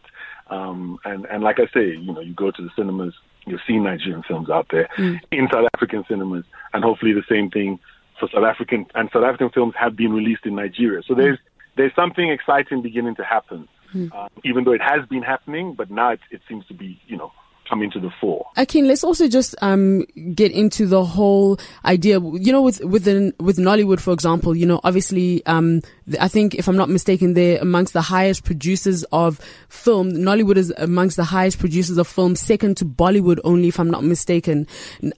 Um, 0.49 0.99
and, 1.03 1.25
and 1.25 1.43
like 1.43 1.59
I 1.59 1.65
say, 1.73 1.95
you 1.97 2.13
know, 2.13 2.21
you 2.21 2.33
go 2.33 2.51
to 2.51 2.61
the 2.61 2.69
cinemas, 2.75 3.13
you'll 3.45 3.59
see 3.67 3.77
Nigerian 3.77 4.23
films 4.23 4.49
out 4.49 4.67
there 4.71 4.87
in 5.31 5.47
South 5.51 5.67
African 5.73 6.05
cinemas, 6.07 6.45
and 6.73 6.83
hopefully 6.83 7.13
the 7.13 7.23
same 7.29 7.49
thing 7.49 7.79
for 8.19 8.29
South 8.33 8.43
African 8.43 8.85
and 8.95 9.09
South 9.11 9.23
African 9.23 9.49
films 9.49 9.73
have 9.77 9.95
been 9.95 10.11
released 10.13 10.45
in 10.45 10.55
Nigeria. 10.55 11.01
So 11.07 11.13
there's 11.13 11.39
there's 11.75 11.93
something 11.95 12.29
exciting 12.29 12.81
beginning 12.81 13.15
to 13.15 13.23
happen, 13.23 13.67
uh, 14.11 14.27
even 14.43 14.63
though 14.63 14.73
it 14.73 14.81
has 14.81 15.07
been 15.07 15.21
happening, 15.21 15.73
but 15.73 15.91
now 15.91 16.11
it, 16.11 16.19
it 16.31 16.41
seems 16.49 16.65
to 16.67 16.73
be, 16.73 16.99
you 17.07 17.17
know, 17.17 17.31
coming 17.69 17.91
to 17.91 17.99
the 17.99 18.09
fore. 18.19 18.45
Akin, 18.55 18.87
let's 18.87 19.03
also 19.03 19.27
just 19.27 19.55
um, 19.61 20.05
get 20.33 20.51
into 20.51 20.85
the 20.85 21.03
whole 21.03 21.59
idea. 21.85 22.19
You 22.19 22.51
know, 22.51 22.61
with 22.61 22.83
with 22.83 23.07
with 23.39 23.57
Nollywood, 23.57 23.99
for 23.99 24.13
example, 24.13 24.55
you 24.55 24.65
know, 24.65 24.79
obviously, 24.83 25.45
um, 25.45 25.81
I 26.19 26.27
think 26.27 26.55
if 26.55 26.67
I'm 26.67 26.77
not 26.77 26.89
mistaken, 26.89 27.33
they're 27.33 27.59
amongst 27.61 27.93
the 27.93 28.01
highest 28.01 28.43
producers 28.43 29.03
of 29.11 29.39
film. 29.69 30.11
Nollywood 30.11 30.57
is 30.57 30.73
amongst 30.77 31.17
the 31.17 31.23
highest 31.23 31.59
producers 31.59 31.97
of 31.97 32.07
film, 32.07 32.35
second 32.35 32.77
to 32.77 32.85
Bollywood 32.85 33.39
only, 33.43 33.67
if 33.67 33.79
I'm 33.79 33.89
not 33.89 34.03
mistaken. 34.03 34.67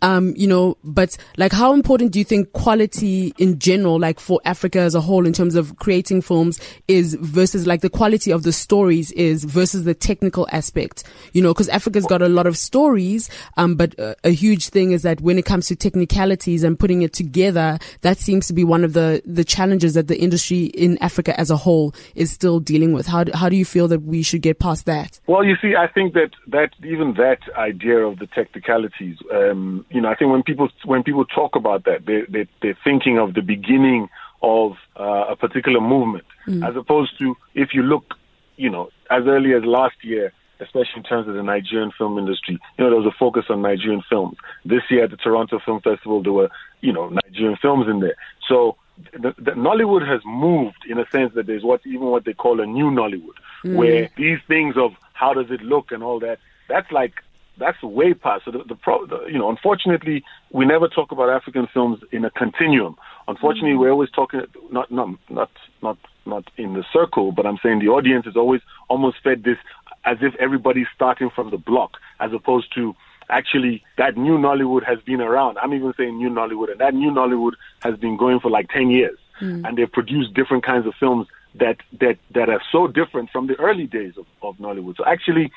Um, 0.02 0.34
you 0.36 0.48
know, 0.48 0.78
but 0.84 1.18
like, 1.38 1.52
how 1.52 1.74
important 1.74 2.12
do 2.12 2.20
you 2.20 2.26
think 2.26 2.52
quality 2.54 3.34
in 3.38 3.60
general, 3.60 4.00
like 4.00 4.20
for 4.20 4.40
Africa 4.46 4.80
as 4.80 4.96
a 4.96 5.02
whole, 5.02 5.26
in 5.26 5.34
terms 5.34 5.56
of 5.56 5.78
creating 5.78 6.22
films, 6.22 6.60
is 6.88 7.16
versus 7.16 7.68
like 7.68 7.82
the 7.82 7.90
quality 7.90 8.32
of 8.32 8.44
the 8.44 8.52
stories 8.52 9.12
is 9.12 9.44
versus 9.44 9.84
the 9.84 9.94
technical 9.94 10.48
aspect? 10.52 11.04
You 11.34 11.42
know, 11.42 11.54
because 11.54 11.70
Africa's 11.70 12.06
got 12.06 12.22
a 12.22 12.30
lot 12.30 12.39
of 12.48 12.58
stories, 12.58 13.30
um, 13.58 13.76
but 13.76 13.98
uh, 14.00 14.16
a 14.24 14.32
huge 14.32 14.70
thing 14.70 14.92
is 14.92 15.04
that 15.04 15.22
when 15.22 15.38
it 15.38 15.46
comes 15.46 15.68
to 15.68 15.76
technicalities 15.76 16.64
and 16.64 16.80
putting 16.80 17.02
it 17.02 17.14
together, 17.14 17.80
that 18.02 18.18
seems 18.18 18.48
to 18.48 18.54
be 18.54 18.64
one 18.64 18.84
of 18.84 18.94
the 18.94 19.22
the 19.26 19.44
challenges 19.44 19.94
that 19.94 20.08
the 20.08 20.20
industry 20.20 20.66
in 20.66 20.98
Africa 21.00 21.40
as 21.40 21.50
a 21.50 21.58
whole 21.58 21.94
is 22.16 22.32
still 22.32 22.60
dealing 22.60 22.94
with. 22.94 23.08
How 23.08 23.24
do, 23.24 23.32
how 23.34 23.50
do 23.50 23.56
you 23.56 23.66
feel 23.66 23.88
that 23.90 24.02
we 24.04 24.24
should 24.24 24.42
get 24.42 24.60
past 24.60 24.86
that? 24.86 25.20
Well, 25.28 25.44
you 25.44 25.56
see, 25.62 25.76
I 25.76 25.88
think 25.88 26.14
that 26.14 26.32
that 26.48 26.72
even 26.84 27.14
that 27.16 27.40
idea 27.58 27.98
of 28.00 28.20
the 28.20 28.28
technicalities, 28.28 29.18
um, 29.34 29.86
you 29.90 30.02
know, 30.02 30.10
I 30.10 30.16
think 30.16 30.32
when 30.32 30.44
people 30.44 30.70
when 30.86 31.04
people 31.04 31.26
talk 31.26 31.56
about 31.56 31.86
that, 31.86 32.06
they, 32.06 32.22
they 32.30 32.48
they're 32.62 32.78
thinking 32.84 33.18
of 33.20 33.34
the 33.34 33.42
beginning 33.42 34.10
of 34.42 34.74
uh, 34.98 35.26
a 35.30 35.36
particular 35.36 35.82
movement, 35.82 36.26
as 36.64 36.76
opposed 36.76 37.18
to 37.20 37.36
if 37.54 37.74
you 37.74 37.84
look, 37.84 38.16
you 38.56 38.70
know, 38.70 38.90
as 39.10 39.24
early 39.28 39.54
as 39.54 39.64
last 39.64 39.96
year. 40.04 40.34
Especially 40.60 40.98
in 40.98 41.04
terms 41.04 41.28
of 41.28 41.36
the 41.36 41.44
Nigerian 41.44 41.92
film 41.98 42.18
industry, 42.18 42.60
you 42.78 42.84
know, 42.84 42.90
there 42.90 43.00
was 43.00 43.08
a 43.08 43.18
focus 43.18 43.46
on 43.50 43.62
Nigerian 43.62 44.04
films. 44.10 44.38
This 44.66 44.82
year 44.90 45.06
at 45.06 45.12
the 45.12 45.18
Toronto 45.18 45.60
Film 45.64 45.80
Festival, 45.80 46.22
there 46.22 46.34
were, 46.34 46.50
you 46.82 46.92
know, 46.92 47.10
Nigerian 47.10 47.58
films 47.62 47.88
in 47.88 48.02
there. 48.02 48.16
So 48.48 48.76
the, 49.14 49.34
the 49.38 49.52
Nollywood 49.52 50.08
has 50.08 50.22
moved 50.26 50.86
in 50.90 51.00
a 51.00 51.10
sense 51.10 51.34
that 51.36 51.48
there's 51.48 51.64
what 51.64 51.82
even 51.86 52.08
what 52.08 52.26
they 52.26 52.34
call 52.34 52.60
a 52.60 52.66
new 52.66 52.92
Nollywood, 52.92 53.38
hmm. 53.62 53.76
where 53.76 54.10
these 54.18 54.40
things 54.48 54.76
of 54.78 54.92
how 55.14 55.34
does 55.34 55.50
it 55.50 55.62
look 55.62 55.92
and 55.92 56.04
all 56.04 56.20
that, 56.20 56.40
that's 56.68 56.92
like 56.92 57.14
that's 57.58 57.82
way 57.84 58.14
past. 58.14 58.46
So 58.46 58.52
the, 58.52 58.64
the, 58.64 58.76
pro, 58.76 59.06
the 59.06 59.26
you 59.26 59.38
know, 59.38 59.50
unfortunately, 59.50 60.24
we 60.52 60.66
never 60.66 60.88
talk 60.88 61.12
about 61.12 61.30
African 61.30 61.68
films 61.74 62.00
in 62.12 62.24
a 62.24 62.30
continuum. 62.32 62.96
Unfortunately, 63.28 63.74
hmm. 63.74 63.80
we're 63.80 63.92
always 63.92 64.10
talking 64.12 64.42
not 64.72 64.92
not 64.92 65.10
not 65.30 65.52
not 65.82 65.98
not 66.26 66.50
in 66.58 66.74
the 66.74 66.84
circle, 66.92 67.32
but 67.32 67.46
I'm 67.46 67.58
saying 67.64 67.80
the 67.80 67.90
audience 67.90 68.26
is 68.26 68.36
always 68.36 68.62
almost 68.90 69.18
fed 69.24 69.44
this 69.44 69.58
as 70.06 70.18
if 70.22 70.36
everybody's 70.36 70.88
starting 70.96 71.30
from 71.30 71.50
the 71.52 71.58
block, 71.58 71.98
as 72.20 72.32
opposed 72.34 72.74
to 72.76 72.96
actually 73.30 73.84
that 73.98 74.18
new 74.18 74.38
Nollywood 74.38 74.84
has 74.84 75.00
been 75.02 75.22
around. 75.22 75.58
I'm 75.60 75.74
even 75.74 75.94
saying 75.98 76.18
new 76.18 76.30
Nollywood, 76.30 76.72
and 76.72 76.80
that 76.80 76.94
new 76.94 77.12
Nollywood 77.12 77.54
has 77.82 77.96
been 77.98 78.18
going 78.18 78.40
for 78.40 78.50
like 78.50 78.70
10 78.70 78.90
years, 78.90 79.18
and 79.66 79.78
they've 79.78 79.92
produced 79.92 80.34
different 80.34 80.64
kinds 80.66 80.88
of 80.88 80.94
films 81.00 81.28
that 81.56 81.78
that 82.00 82.18
that 82.32 82.50
are 82.50 82.62
so 82.72 82.88
different 82.88 83.30
from 83.32 83.48
the 83.48 83.56
early 83.56 83.88
days 83.88 84.14
of, 84.18 84.26
of 84.42 84.58
Nollywood. 84.58 84.98
So 84.98 85.06
actually, 85.06 85.52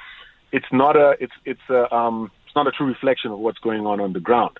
it's 0.52 0.70
not 0.72 0.96
a 0.96 1.16
it's 1.20 1.32
it's 1.44 1.68
a 1.68 1.92
um 1.94 2.30
it's 2.46 2.54
not 2.56 2.66
a 2.66 2.70
true 2.70 2.86
reflection 2.86 3.30
of 3.30 3.38
what's 3.38 3.58
going 3.58 3.86
on 3.86 4.00
on 4.00 4.12
the 4.12 4.20
ground. 4.20 4.56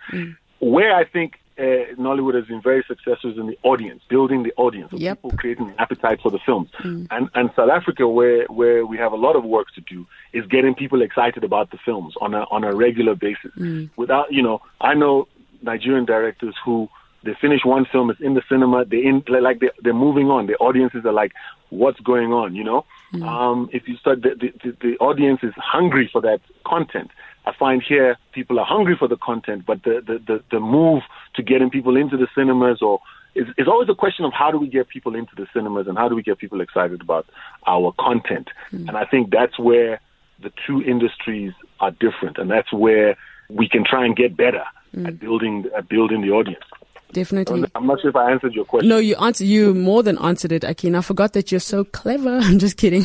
Where 0.61 0.95
I 0.95 1.05
think 1.05 1.35
uh, 1.59 1.62
Nollywood 1.99 2.35
has 2.35 2.47
been 2.47 2.62
very 2.62 2.85
successful 2.88 3.38
in 3.38 3.47
the 3.47 3.59
audience, 3.62 4.03
building 4.09 4.43
the 4.43 4.53
audience, 4.57 4.93
of 4.93 5.01
Yep. 5.01 5.19
people 5.19 5.37
creating 5.37 5.69
an 5.69 5.75
appetite 5.79 6.21
for 6.23 6.31
the 6.31 6.38
films. 6.38 6.71
And 6.83 7.29
and 7.35 7.51
South 7.55 7.71
Africa, 7.71 8.09
where 8.09 8.45
where 8.47 8.87
we 8.87 8.97
have 8.99 9.12
a 9.12 9.17
lot 9.17 9.37
of 9.37 9.45
work 9.45 9.69
to 9.75 9.81
do, 9.83 10.07
is 10.33 10.47
getting 10.47 10.75
people 10.75 11.03
excited 11.03 11.45
about 11.45 11.71
the 11.71 11.79
films 11.85 12.15
on 12.21 12.35
a 12.35 12.43
on 12.51 12.65
a 12.65 12.75
regular 12.75 13.15
basis. 13.15 13.53
Without 13.97 14.33
you 14.33 14.43
know, 14.43 14.62
I 14.81 14.95
know 14.95 15.29
Nigerian 15.62 16.05
directors 16.05 16.55
who 16.65 16.88
they 17.25 17.35
finish 17.41 17.61
one 17.65 17.85
film, 17.85 18.11
it's 18.11 18.21
in 18.21 18.35
the 18.35 18.43
cinema, 18.49 18.85
they 18.85 19.05
in 19.05 19.23
like 19.29 19.61
they 19.61 19.71
they're 19.83 19.95
moving 19.95 20.29
on. 20.29 20.47
The 20.47 20.57
audiences 20.57 21.05
are 21.05 21.12
like, 21.12 21.33
what's 21.71 22.01
going 22.01 22.33
on? 22.33 22.55
You 22.57 22.65
know, 22.65 22.85
um, 23.23 23.69
if 23.73 23.87
you 23.88 23.97
start, 23.97 24.23
the 24.23 24.35
the 24.41 24.77
the 24.81 24.97
audience 24.99 25.41
is 25.43 25.53
hungry 25.57 26.09
for 26.12 26.21
that 26.23 26.41
content. 26.65 27.11
I 27.45 27.53
find 27.53 27.83
here 27.83 28.17
people 28.33 28.59
are 28.59 28.67
hungry 28.67 28.97
for 28.99 29.09
the 29.09 29.17
content, 29.17 29.65
but 29.67 29.83
the, 29.83 30.03
the, 30.07 30.19
the, 30.19 30.45
the 30.53 30.61
move 30.61 31.03
to 31.35 31.43
getting 31.43 31.71
people 31.71 31.97
into 31.97 32.17
the 32.17 32.29
cinemas 32.35 32.81
or 32.83 33.01
is, 33.35 33.47
is 33.59 33.67
always 33.67 33.89
a 33.89 33.95
question 33.95 34.25
of 34.25 34.33
how 34.33 34.51
do 34.51 34.59
we 34.59 34.69
get 34.69 34.89
people 34.89 35.15
into 35.15 35.35
the 35.37 35.47
cinemas 35.53 35.87
and 35.89 35.97
how 35.97 36.09
do 36.09 36.15
we 36.15 36.23
get 36.23 36.39
people 36.39 36.61
excited 36.61 37.01
about 37.01 37.27
our 37.67 37.93
content. 37.99 38.49
And 38.71 38.91
I 38.97 39.05
think 39.07 39.31
that's 39.31 39.59
where 39.59 40.01
the 40.41 40.53
two 40.67 40.83
industries 40.83 41.53
are 41.81 41.91
different, 41.91 42.39
and 42.39 42.51
that's 42.51 42.73
where 42.73 43.17
we 43.49 43.69
can 43.69 43.85
try 43.85 44.05
and 44.05 44.15
get 44.15 44.37
better 44.37 44.65
Mm. 44.95 45.09
at 45.09 45.19
building 45.19 45.65
at 45.75 45.89
building 45.89 46.21
the 46.21 46.31
audience. 46.31 46.65
Definitely. 47.12 47.64
I'm 47.75 47.87
not 47.87 48.01
sure 48.01 48.11
if 48.11 48.16
I 48.16 48.31
answered 48.31 48.55
your 48.55 48.64
question. 48.64 48.88
No, 48.88 48.98
you 48.98 49.14
answered. 49.16 49.46
You 49.46 49.75
more 49.75 50.03
than 50.03 50.18
answered 50.18 50.53
it, 50.53 50.64
Akin. 50.64 50.94
I 50.94 51.01
forgot 51.03 51.33
that 51.35 51.51
you're 51.51 51.61
so 51.61 51.85
clever. 51.85 52.38
I'm 52.42 52.59
just 52.59 52.77
kidding, 52.77 53.05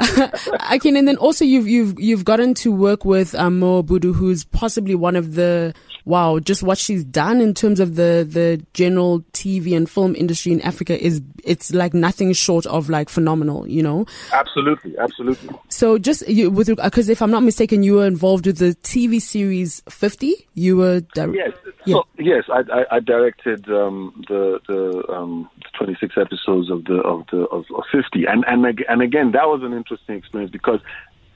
Akin. 0.70 0.96
And 0.96 1.06
then 1.06 1.16
also 1.16 1.44
you've 1.44 1.68
you've 1.68 1.98
you've 1.98 2.24
gotten 2.24 2.54
to 2.54 2.72
work 2.72 3.04
with 3.04 3.34
um, 3.34 3.58
Mo 3.60 3.82
Abudu, 3.82 4.14
who's 4.14 4.44
possibly 4.44 4.94
one 4.94 5.16
of 5.16 5.34
the 5.34 5.74
wow, 6.04 6.38
just 6.38 6.62
what 6.62 6.76
she's 6.76 7.02
done 7.04 7.40
in 7.40 7.54
terms 7.54 7.80
of 7.80 7.94
the 7.96 8.26
the 8.28 8.64
general 8.74 9.20
TV 9.32 9.76
and 9.76 9.88
film 9.88 10.14
industry 10.14 10.52
in 10.52 10.60
Africa 10.62 11.02
is 11.02 11.22
it's 11.44 11.72
like 11.72 11.94
nothing 11.94 12.32
short 12.32 12.66
of 12.66 12.90
like 12.90 13.08
phenomenal. 13.08 13.66
You 13.68 13.82
know. 13.82 14.06
Absolutely, 14.32 14.96
absolutely. 14.98 15.50
So 15.68 15.98
just 15.98 16.26
you 16.28 16.50
with 16.50 16.74
because 16.76 17.08
if 17.08 17.22
I'm 17.22 17.30
not 17.30 17.42
mistaken, 17.42 17.82
you 17.82 17.94
were 17.94 18.06
involved 18.06 18.46
with 18.46 18.58
the 18.58 18.74
TV 18.82 19.20
series 19.20 19.82
50. 19.88 20.34
You 20.54 20.76
were 20.76 21.00
dir- 21.14 21.34
Yes. 21.34 21.52
Yeah. 21.86 21.94
So, 21.94 22.06
yes, 22.18 22.44
I, 22.48 22.62
I, 22.72 22.96
I 22.96 23.00
directed 23.00 23.68
um, 23.70 24.24
the 24.28 24.60
the 24.66 25.12
um, 25.12 25.48
26 25.78 26.14
episodes 26.16 26.70
of 26.70 26.84
the 26.84 26.96
of 27.02 27.26
the 27.30 27.44
of, 27.46 27.64
of 27.74 27.84
50, 27.92 28.24
and 28.26 28.44
and 28.46 28.64
and 28.88 29.02
again 29.02 29.32
that 29.32 29.46
was 29.46 29.62
an 29.62 29.72
interesting 29.72 30.16
experience 30.16 30.50
because, 30.50 30.80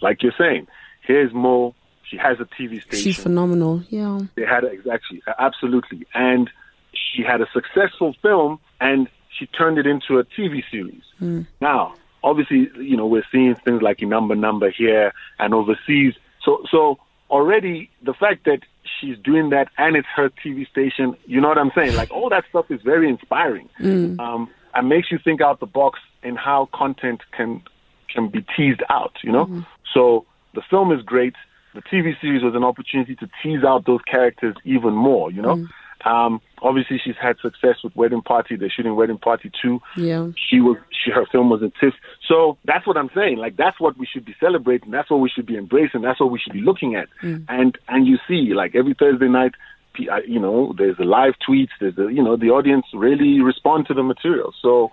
like 0.01 0.23
you're 0.23 0.33
saying, 0.39 0.67
here's 1.03 1.33
Mo. 1.33 1.75
She 2.11 2.17
has 2.17 2.41
a 2.41 2.45
TV 2.45 2.81
station. 2.83 3.05
she's 3.05 3.23
phenomenal. 3.23 3.83
Yeah. 3.91 4.21
They 4.35 4.47
had 4.47 4.65
a, 4.65 4.69
exactly, 4.69 5.23
absolutely, 5.39 6.07
and 6.15 6.51
she 6.93 7.23
had 7.23 7.43
a 7.43 7.47
successful 7.53 8.15
film, 8.23 8.61
and 8.81 9.09
she 9.39 9.47
turned 9.47 9.79
it 9.79 9.87
into 9.87 10.19
a 10.19 10.25
TV 10.25 10.63
series. 10.71 11.03
Now, 11.61 11.95
obviously, 12.23 12.71
you 12.77 12.97
know, 12.97 13.07
we're 13.07 13.27
seeing 13.31 13.55
things 13.57 13.83
like 13.83 14.01
number 14.03 14.35
number 14.35 14.71
here 14.71 15.13
and 15.39 15.55
overseas. 15.55 16.15
So, 16.43 16.65
so 16.71 16.99
already 17.31 17.91
the 18.03 18.15
fact 18.15 18.45
that 18.45 18.61
she's 19.01 19.19
doing 19.19 19.51
that 19.51 19.69
and 19.79 19.97
it's 19.97 20.09
her 20.15 20.31
TV 20.45 20.69
station, 20.69 21.17
you 21.27 21.41
know 21.41 21.49
what 21.49 21.59
I'm 21.59 21.73
saying? 21.75 21.97
Like 21.97 22.11
all 22.11 22.29
that 22.31 22.45
stuff 22.49 22.71
is 22.71 22.81
very 22.83 23.09
inspiring, 23.09 23.69
mm. 23.81 24.19
um, 24.19 24.51
and 24.75 24.89
makes 24.89 25.11
you 25.11 25.19
think 25.23 25.41
out 25.41 25.61
the 25.61 25.67
box 25.67 25.99
in 26.23 26.37
how 26.37 26.69
content 26.75 27.23
can 27.33 27.63
can 28.13 28.29
be 28.29 28.45
teased 28.57 28.83
out. 28.89 29.17
You 29.23 29.33
know, 29.33 29.47
mm-hmm. 29.47 29.61
so 29.93 30.27
the 30.55 30.63
film 30.69 30.93
is 30.93 31.03
great. 31.03 31.35
The 31.75 31.83
TV 31.83 32.19
series 32.21 32.43
was 32.43 32.55
an 32.55 32.65
opportunity 32.65 33.15
to 33.17 33.29
tease 33.43 33.63
out 33.65 33.87
those 33.87 34.01
characters 34.03 34.57
even 34.65 34.95
more. 34.95 35.31
You 35.31 35.43
know. 35.43 35.57
Mm. 35.57 35.69
Um, 36.05 36.41
obviously, 36.63 37.01
she's 37.03 37.17
had 37.21 37.37
success 37.41 37.77
with 37.83 37.95
Wedding 37.97 38.23
Party. 38.23 38.57
They're 38.57 38.71
shooting 38.71 38.95
Wedding 38.97 39.19
Party 39.19 39.51
2 39.63 39.81
Yeah. 39.97 40.29
she 40.49 40.61
was 40.61 40.77
she 41.05 41.11
her 41.11 41.27
film 41.31 41.51
was 41.51 41.63
in 41.63 41.73
TIFF. 41.81 41.95
So 42.29 42.59
that's 42.65 42.87
what 42.87 42.97
I'm 42.97 43.11
saying. 43.15 43.39
Like 43.39 43.57
that's 43.57 43.81
what 43.81 43.97
we 43.99 44.07
should 44.07 44.25
be 44.25 44.35
celebrating. 44.41 44.91
That's 44.91 45.11
what 45.11 45.21
we 45.21 45.29
should 45.29 45.47
be 45.47 45.57
embracing. 45.57 46.03
That's 46.03 46.21
what 46.21 46.31
we 46.31 46.39
should 46.39 46.53
be 46.53 46.61
looking 46.61 46.95
at. 46.95 47.09
And 47.49 47.77
and 47.89 48.07
you 48.07 48.19
see, 48.29 48.55
like 48.55 48.75
every 48.75 48.95
Thursday 48.95 49.29
night, 49.29 49.53
you 49.97 50.39
know, 50.39 50.75
there's 50.79 50.97
the 50.97 51.05
live 51.05 51.35
tweets. 51.49 51.71
There's 51.81 51.97
the 51.97 52.07
you 52.09 52.23
know 52.23 52.37
the 52.37 52.51
audience 52.51 52.87
really 52.95 53.41
respond 53.41 53.87
to 53.89 53.95
the 53.95 54.03
material. 54.03 54.55
So 54.63 54.91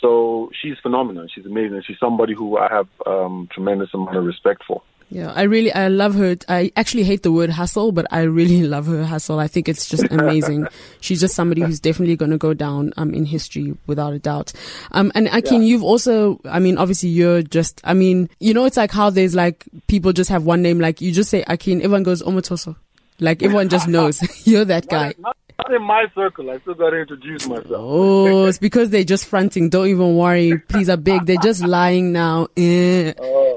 so 0.00 0.50
she's 0.60 0.78
phenomenal. 0.82 1.26
She's 1.32 1.46
amazing. 1.46 1.82
She's 1.86 1.98
somebody 1.98 2.34
who 2.34 2.56
I 2.58 2.68
have 2.70 2.88
um, 3.06 3.48
tremendous 3.52 3.90
amount 3.94 4.16
of 4.16 4.24
respect 4.24 4.62
for. 4.66 4.82
Yeah, 5.10 5.32
I 5.32 5.42
really, 5.42 5.72
I 5.72 5.88
love 5.88 6.14
her. 6.16 6.36
I 6.48 6.70
actually 6.76 7.04
hate 7.04 7.22
the 7.22 7.32
word 7.32 7.48
hustle, 7.50 7.92
but 7.92 8.06
I 8.10 8.22
really 8.22 8.62
love 8.66 8.86
her 8.86 9.04
hustle. 9.04 9.38
I 9.38 9.48
think 9.48 9.68
it's 9.68 9.88
just 9.88 10.04
amazing. 10.10 10.66
She's 11.00 11.20
just 11.20 11.34
somebody 11.34 11.62
who's 11.62 11.80
definitely 11.80 12.16
going 12.16 12.30
to 12.30 12.38
go 12.38 12.52
down, 12.52 12.92
um, 12.96 13.14
in 13.14 13.24
history 13.24 13.74
without 13.86 14.12
a 14.12 14.18
doubt. 14.18 14.52
Um, 14.92 15.10
and 15.14 15.28
Akin, 15.28 15.62
you've 15.62 15.82
also, 15.82 16.40
I 16.44 16.58
mean, 16.58 16.76
obviously 16.76 17.08
you're 17.08 17.42
just, 17.42 17.80
I 17.84 17.94
mean, 17.94 18.28
you 18.38 18.52
know, 18.52 18.66
it's 18.66 18.76
like 18.76 18.92
how 18.92 19.08
there's 19.08 19.34
like, 19.34 19.64
people 19.86 20.12
just 20.12 20.30
have 20.30 20.44
one 20.44 20.60
name, 20.60 20.78
like 20.78 21.00
you 21.00 21.10
just 21.10 21.30
say 21.30 21.42
Akin, 21.46 21.78
everyone 21.80 22.02
goes 22.02 22.22
Omotoso. 22.22 22.76
Like 23.20 23.42
everyone 23.42 23.68
just 23.68 23.88
knows 23.88 24.22
you're 24.46 24.64
that 24.66 24.88
guy. 24.88 25.14
Not, 25.18 25.36
not 25.58 25.74
in 25.74 25.82
my 25.82 26.06
circle. 26.14 26.50
I 26.50 26.58
still 26.60 26.74
got 26.74 26.90
to 26.90 26.98
introduce 26.98 27.48
myself. 27.48 27.66
Oh, 27.70 28.46
it's 28.46 28.58
because 28.58 28.90
they're 28.90 29.02
just 29.02 29.26
fronting. 29.26 29.70
Don't 29.70 29.88
even 29.88 30.16
worry. 30.16 30.58
Please, 30.68 30.88
are 30.88 30.96
big. 30.96 31.26
They're 31.26 31.36
just 31.42 31.64
lying 31.64 32.12
now. 32.12 32.46
Eh. 32.56 33.12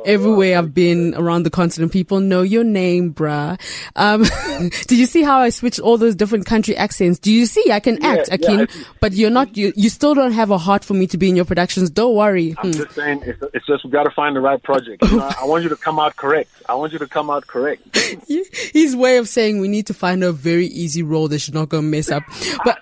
Everywhere 0.06 0.58
I've 0.58 0.74
been 0.74 1.14
around 1.16 1.44
the 1.44 1.50
continent, 1.50 1.92
people 1.92 2.20
know 2.20 2.42
your 2.42 2.64
name, 2.64 3.14
bruh. 3.14 3.60
Um, 3.96 4.24
did 4.88 4.98
you 4.98 5.06
see 5.06 5.24
how 5.24 5.40
I 5.40 5.50
switched 5.50 5.80
all 5.80 5.98
those 5.98 6.16
different 6.16 6.46
country 6.46 6.76
accents? 6.76 7.20
Do 7.20 7.32
you 7.32 7.46
see? 7.46 7.72
I 7.72 7.80
can 7.80 8.04
act, 8.04 8.30
yeah, 8.30 8.36
Akin, 8.36 8.60
I 8.62 8.66
see. 8.68 8.86
but 9.00 9.14
you're 9.14 9.30
not, 9.30 9.56
you, 9.58 9.74
you 9.76 9.90
still 9.90 10.14
don't 10.14 10.32
have 10.32 10.50
a 10.52 10.58
heart 10.58 10.84
for 10.84 10.94
me 10.94 11.08
to 11.08 11.18
be 11.18 11.30
in 11.30 11.36
your 11.36 11.46
productions. 11.46 11.90
Don't 11.90 12.16
worry. 12.16 12.56
I'm 12.58 12.72
just 12.72 12.92
saying, 12.92 13.22
it's, 13.26 13.42
it's 13.54 13.66
just 13.66 13.86
we 13.86 13.92
got 13.92 14.04
to 14.04 14.12
find 14.12 14.36
the 14.36 14.42
right 14.42 14.62
project. 14.62 15.04
You 15.04 15.18
know, 15.18 15.32
I 15.40 15.46
want 15.46 15.64
you 15.64 15.70
to 15.70 15.76
come 15.76 16.00
out 16.00 16.16
correct. 16.16 16.50
I 16.68 16.76
want 16.76 16.94
you 16.94 17.00
to 17.00 17.08
come 17.08 17.30
out 17.30 17.48
correct. 17.48 17.82
his 18.28 18.96
way 18.96 19.18
of 19.18 19.28
saying 19.28 19.60
we 19.60 19.68
need 19.68 19.88
to 19.88 19.94
find 19.94 20.24
a 20.24 20.32
very 20.32 20.68
easy 20.68 21.04
role 21.04 21.28
that 21.28 21.40
she's 21.40 21.54
not 21.54 21.70
to 21.70 21.82
mess 21.82 22.12
up. 22.12 22.24
But 22.64 22.80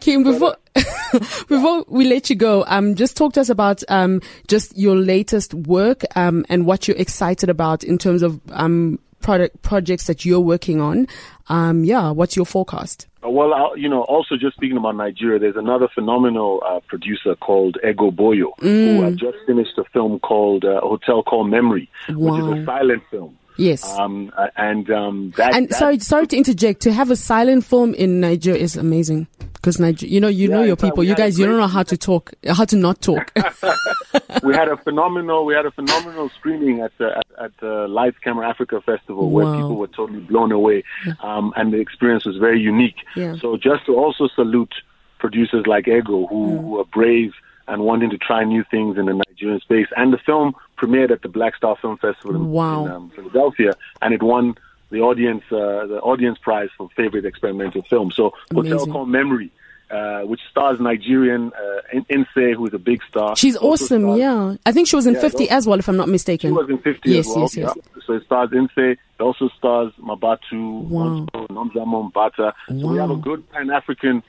Came 0.00 0.22
before 0.22 0.56
before 1.48 1.84
we 1.88 2.04
let 2.06 2.30
you 2.30 2.36
go. 2.36 2.64
Um, 2.66 2.94
just 2.94 3.16
talk 3.16 3.34
to 3.34 3.40
us 3.40 3.48
about 3.48 3.82
um 3.88 4.20
just 4.46 4.76
your 4.78 4.96
latest 4.96 5.52
work 5.54 6.04
um 6.16 6.44
and 6.48 6.64
what 6.66 6.88
you're 6.88 6.96
excited 6.96 7.50
about 7.50 7.84
in 7.84 7.98
terms 7.98 8.22
of 8.22 8.40
um 8.50 8.98
product 9.20 9.60
projects 9.62 10.06
that 10.06 10.24
you're 10.24 10.40
working 10.40 10.80
on. 10.80 11.06
Um, 11.48 11.84
yeah, 11.84 12.10
what's 12.10 12.36
your 12.36 12.46
forecast? 12.46 13.06
Uh, 13.24 13.30
Well, 13.30 13.52
i 13.54 13.74
you 13.76 13.88
know, 13.88 14.02
also 14.02 14.36
just 14.36 14.56
speaking 14.56 14.76
about 14.76 14.96
Nigeria, 14.96 15.38
there's 15.38 15.56
another 15.56 15.88
phenomenal 15.94 16.62
uh, 16.64 16.80
producer 16.86 17.34
called 17.34 17.76
Ego 17.86 18.10
Boyo, 18.10 18.52
who 18.60 19.04
uh, 19.04 19.10
just 19.10 19.38
finished 19.46 19.76
a 19.78 19.84
film 19.92 20.18
called 20.20 20.64
uh, 20.64 20.80
Hotel 20.80 21.22
Called 21.22 21.50
Memory, 21.50 21.90
which 22.08 22.40
is 22.40 22.62
a 22.62 22.64
silent 22.64 23.02
film. 23.10 23.36
Yes. 23.58 23.84
Um, 23.98 24.32
uh, 24.36 24.46
and 24.56 24.90
um, 24.90 25.32
that, 25.36 25.54
and 25.54 25.68
that- 25.68 25.76
sorry, 25.76 25.98
sorry 25.98 26.26
to 26.28 26.36
interject. 26.36 26.80
To 26.82 26.92
have 26.92 27.10
a 27.10 27.16
silent 27.16 27.64
film 27.64 27.92
in 27.94 28.20
Nigeria 28.20 28.62
is 28.62 28.76
amazing 28.76 29.26
because 29.54 29.78
Niger, 29.80 30.06
you 30.06 30.20
know, 30.20 30.28
you 30.28 30.48
know 30.48 30.62
your 30.62 30.76
people. 30.76 31.02
You 31.04 31.14
guys, 31.16 31.38
you 31.38 31.44
don't 31.46 31.58
know 31.58 31.66
how 31.66 31.82
to 31.82 31.96
talk, 31.96 32.32
how 32.48 32.64
to 32.64 32.76
not 32.76 33.02
talk. 33.02 33.32
we 34.42 34.54
had 34.54 34.68
a 34.68 34.76
phenomenal 34.78 35.44
we 35.44 35.54
had 35.54 35.66
a 35.66 35.70
phenomenal 35.72 36.30
screening 36.38 36.80
at 36.80 36.92
the 36.98 37.16
at, 37.18 37.44
at 37.44 37.56
the 37.60 37.86
Lights 37.88 38.16
Camera 38.22 38.48
Africa 38.48 38.80
Festival 38.80 39.30
where 39.30 39.44
Wow. 39.46 39.56
people 39.56 39.76
were 39.76 39.88
totally 39.88 40.20
blown 40.20 40.52
away, 40.52 40.84
um, 41.22 41.52
and 41.56 41.72
the 41.72 41.78
experience 41.78 42.24
was 42.24 42.36
very 42.36 42.60
unique. 42.60 42.96
Yeah. 43.16 43.34
So 43.40 43.56
just 43.56 43.86
to 43.86 43.96
also 43.96 44.28
salute 44.34 44.72
producers 45.18 45.66
like 45.66 45.88
Ego 45.88 46.26
who, 46.28 46.46
Mm. 46.46 46.60
who 46.60 46.78
are 46.80 46.84
brave 46.84 47.32
and 47.66 47.82
wanting 47.82 48.08
to 48.10 48.18
try 48.18 48.44
new 48.44 48.64
things 48.70 48.96
in 48.96 49.06
the 49.06 49.14
Nigerian 49.28 49.60
space. 49.60 49.88
And 49.96 50.12
the 50.12 50.18
film 50.18 50.54
premiered 50.78 51.10
at 51.10 51.22
the 51.22 51.28
Black 51.28 51.54
Star 51.56 51.76
Film 51.82 51.96
Festival 51.98 52.34
in, 52.36 52.50
Wow. 52.50 52.86
in 52.86 52.92
um, 52.92 53.10
Philadelphia, 53.16 53.72
and 54.02 54.14
it 54.14 54.22
won 54.22 54.56
the 54.90 55.00
audience 55.00 55.44
uh, 55.52 55.86
the 55.86 56.00
audience 56.02 56.38
prize 56.38 56.70
for 56.76 56.88
favorite 56.96 57.24
experimental 57.26 57.82
film. 57.82 58.10
So 58.10 58.32
Hotel 58.54 58.72
Amazing. 58.72 58.92
Called 58.92 59.08
Memory. 59.10 59.50
Uh, 59.90 60.20
which 60.24 60.40
stars 60.50 60.78
Nigerian 60.78 61.50
uh, 61.54 61.98
Nse, 62.10 62.54
who 62.54 62.66
is 62.66 62.74
a 62.74 62.78
big 62.78 63.00
star. 63.08 63.34
She's 63.36 63.56
Also 63.56 63.84
awesome, 63.86 64.02
stars- 64.02 64.18
yeah. 64.18 64.54
I 64.66 64.70
think 64.70 64.86
she 64.86 64.96
was 64.96 65.06
in 65.06 65.14
Yeah, 65.14 65.20
50 65.22 65.38
those- 65.44 65.48
as 65.48 65.66
well, 65.66 65.78
if 65.78 65.88
I'm 65.88 65.96
not 65.96 66.10
mistaken. 66.10 66.50
she 66.50 66.52
was 66.52 66.68
in 66.68 66.76
50 66.76 67.08
yes, 67.10 67.20
as 67.20 67.26
well. 67.34 67.40
yes, 67.44 67.56
yes. 67.56 67.72
yeah. 67.74 68.02
So 68.06 68.12
it 68.12 68.22
stars 68.26 68.50
Nse. 68.50 68.86
It 68.92 68.98
also 69.18 69.48
stars 69.56 69.90
Mabatu, 69.98 70.82
Wow. 70.90 71.24
Nomzamo 71.48 72.12
Mbatha. 72.12 72.52
So 72.68 72.86
we 72.86 72.98
have 72.98 73.10
a 73.10 73.16
good 73.16 73.50
Pan 73.50 73.70
African 73.70 74.22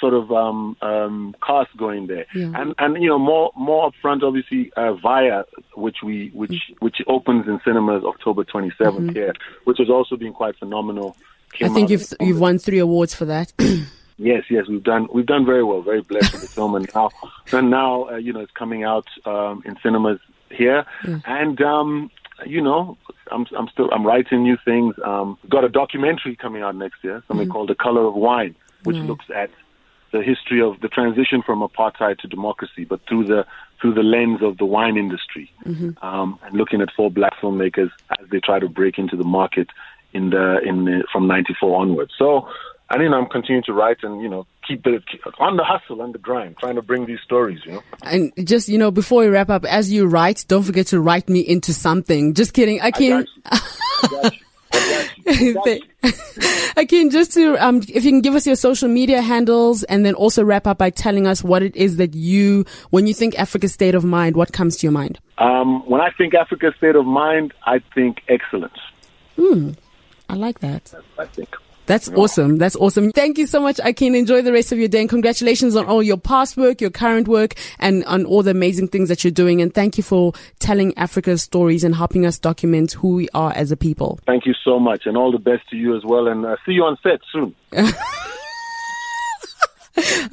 sort 0.00 0.14
of 0.14 0.32
um, 0.32 0.76
um, 0.82 1.32
cast 1.46 1.70
going 1.76 2.08
there. 2.08 2.26
Yeah. 2.34 2.50
And 2.60 2.74
and 2.78 3.00
you 3.00 3.08
know 3.08 3.18
more 3.20 3.52
more 3.56 3.92
upfront, 3.92 4.24
obviously 4.24 4.72
uh, 4.76 4.94
Vaya, 4.94 5.44
which 5.76 5.98
we 6.02 6.30
which 6.34 6.72
which 6.80 6.96
opens 7.06 7.46
in 7.46 7.60
cinemas 7.64 8.04
October 8.04 8.44
27th 8.44 9.12
here, 9.12 9.34
which 9.64 9.78
has 9.78 9.90
also 9.90 10.16
been 10.16 10.32
quite 10.32 10.56
phenomenal. 10.58 11.16
Mm-hmm. 11.54 11.64
I 11.64 11.68
think 11.68 11.90
you've 11.90 12.12
you've 12.20 12.40
won 12.40 12.58
three 12.58 12.78
awards 12.78 13.14
for 13.14 13.24
that. 13.26 13.52
Yes, 14.16 14.44
yes, 14.48 14.66
we've 14.68 14.82
done 14.82 15.08
we've 15.12 15.26
done 15.26 15.44
very 15.44 15.64
well. 15.64 15.82
Very 15.82 16.00
blessed 16.00 16.32
with 16.32 16.42
the 16.42 16.48
film, 16.48 16.76
and 16.76 16.88
now 16.94 17.10
and 17.52 17.68
now 17.68 18.08
uh, 18.10 18.16
you 18.16 18.32
know 18.32 18.40
it's 18.40 18.52
coming 18.52 18.84
out 18.84 19.08
um, 19.26 19.62
in 19.64 19.76
cinemas 19.82 20.20
here, 20.50 20.86
and 21.26 21.60
um, 21.60 22.10
you 22.46 22.60
know 22.60 22.96
I'm 23.32 23.44
I'm 23.58 23.68
still 23.68 23.90
I'm 23.90 24.06
writing 24.06 24.44
new 24.44 24.56
things. 24.64 24.94
Um, 25.04 25.36
got 25.48 25.64
a 25.64 25.68
documentary 25.68 26.36
coming 26.36 26.62
out 26.62 26.76
next 26.76 27.02
year, 27.02 27.24
something 27.26 27.48
called 27.48 27.70
The 27.70 27.74
Color 27.74 28.06
of 28.06 28.14
Wine, 28.14 28.54
which 28.84 28.96
looks 28.96 29.24
at 29.34 29.50
the 30.14 30.22
history 30.22 30.62
of 30.62 30.80
the 30.80 30.86
transition 30.88 31.42
from 31.42 31.60
apartheid 31.60 32.18
to 32.20 32.28
democracy, 32.28 32.84
but 32.84 33.00
through 33.08 33.24
the 33.24 33.44
through 33.80 33.94
the 33.94 34.02
lens 34.02 34.40
of 34.42 34.56
the 34.58 34.64
wine 34.64 34.96
industry, 34.96 35.52
um, 36.02 36.38
and 36.44 36.54
looking 36.54 36.80
at 36.80 36.88
four 36.96 37.10
black 37.10 37.32
filmmakers 37.42 37.90
as 38.18 38.28
they 38.30 38.38
try 38.38 38.60
to 38.60 38.68
break 38.68 38.96
into 38.96 39.16
the 39.16 39.24
market 39.24 39.68
in 40.12 40.30
the 40.30 40.60
in 40.64 40.84
the, 40.84 41.04
from 41.12 41.26
'94 41.26 41.80
onwards. 41.80 42.12
So, 42.16 42.48
I 42.88 42.96
mean, 42.96 43.12
I'm 43.12 43.26
continuing 43.26 43.64
to 43.64 43.72
write 43.72 43.98
and 44.04 44.22
you 44.22 44.28
know 44.28 44.46
keep 44.66 44.84
keep, 44.84 45.20
on 45.40 45.56
the 45.56 45.64
hustle 45.64 46.00
and 46.00 46.14
the 46.14 46.18
grind, 46.18 46.58
trying 46.58 46.76
to 46.76 46.82
bring 46.82 47.06
these 47.06 47.20
stories. 47.24 47.58
You 47.66 47.72
know, 47.72 47.82
and 48.04 48.32
just, 48.44 48.68
you 48.68 48.78
know, 48.78 48.92
before 48.92 49.22
we 49.22 49.28
wrap 49.28 49.50
up, 49.50 49.64
as 49.64 49.92
you 49.92 50.06
write, 50.06 50.44
don't 50.46 50.62
forget 50.62 50.86
to 50.88 51.00
write 51.00 51.28
me 51.28 51.40
into 51.40 51.74
something. 51.74 52.34
Just 52.34 52.54
kidding. 52.54 52.80
I 52.80 52.86
I 52.86 52.90
can. 52.92 53.26
I 53.46 54.30
Akin, 56.76 57.10
just 57.10 57.32
to, 57.32 57.56
um, 57.64 57.78
if 57.88 58.04
you 58.04 58.10
can 58.10 58.20
give 58.20 58.34
us 58.34 58.46
your 58.46 58.56
social 58.56 58.88
media 58.88 59.22
handles 59.22 59.82
and 59.84 60.04
then 60.04 60.14
also 60.14 60.44
wrap 60.44 60.66
up 60.66 60.78
by 60.78 60.90
telling 60.90 61.26
us 61.26 61.42
what 61.42 61.62
it 61.62 61.74
is 61.76 61.96
that 61.96 62.14
you, 62.14 62.64
when 62.90 63.06
you 63.06 63.14
think 63.14 63.38
Africa's 63.38 63.72
state 63.72 63.94
of 63.94 64.04
mind, 64.04 64.36
what 64.36 64.52
comes 64.52 64.76
to 64.78 64.86
your 64.86 64.92
mind? 64.92 65.18
Um, 65.38 65.88
when 65.88 66.00
I 66.00 66.10
think 66.10 66.34
Africa's 66.34 66.74
state 66.76 66.96
of 66.96 67.06
mind, 67.06 67.54
I 67.64 67.80
think 67.94 68.22
excellence. 68.28 68.78
Hmm. 69.36 69.70
I 70.28 70.34
like 70.34 70.60
that. 70.60 70.94
I 71.18 71.26
think. 71.26 71.54
That's 71.86 72.08
awesome. 72.10 72.56
That's 72.58 72.76
awesome. 72.76 73.12
Thank 73.12 73.36
you 73.38 73.46
so 73.46 73.60
much, 73.60 73.78
Akin. 73.84 74.14
Enjoy 74.14 74.40
the 74.42 74.52
rest 74.52 74.72
of 74.72 74.78
your 74.78 74.88
day 74.88 75.00
and 75.00 75.08
congratulations 75.08 75.76
on 75.76 75.86
all 75.86 76.02
your 76.02 76.16
past 76.16 76.56
work, 76.56 76.80
your 76.80 76.90
current 76.90 77.28
work, 77.28 77.54
and 77.78 78.04
on 78.04 78.24
all 78.24 78.42
the 78.42 78.52
amazing 78.52 78.88
things 78.88 79.08
that 79.08 79.22
you're 79.22 79.30
doing. 79.30 79.60
And 79.60 79.72
thank 79.74 79.96
you 79.96 80.02
for 80.02 80.32
telling 80.60 80.96
Africa's 80.96 81.42
stories 81.42 81.84
and 81.84 81.94
helping 81.94 82.24
us 82.24 82.38
document 82.38 82.92
who 82.92 83.16
we 83.16 83.28
are 83.34 83.52
as 83.52 83.70
a 83.70 83.76
people. 83.76 84.18
Thank 84.26 84.46
you 84.46 84.54
so 84.64 84.78
much, 84.78 85.02
and 85.06 85.16
all 85.16 85.30
the 85.30 85.38
best 85.38 85.68
to 85.70 85.76
you 85.76 85.96
as 85.96 86.04
well. 86.04 86.26
And 86.26 86.46
uh, 86.46 86.56
see 86.64 86.72
you 86.72 86.84
on 86.84 86.96
set 87.02 87.20
soon. 87.30 87.54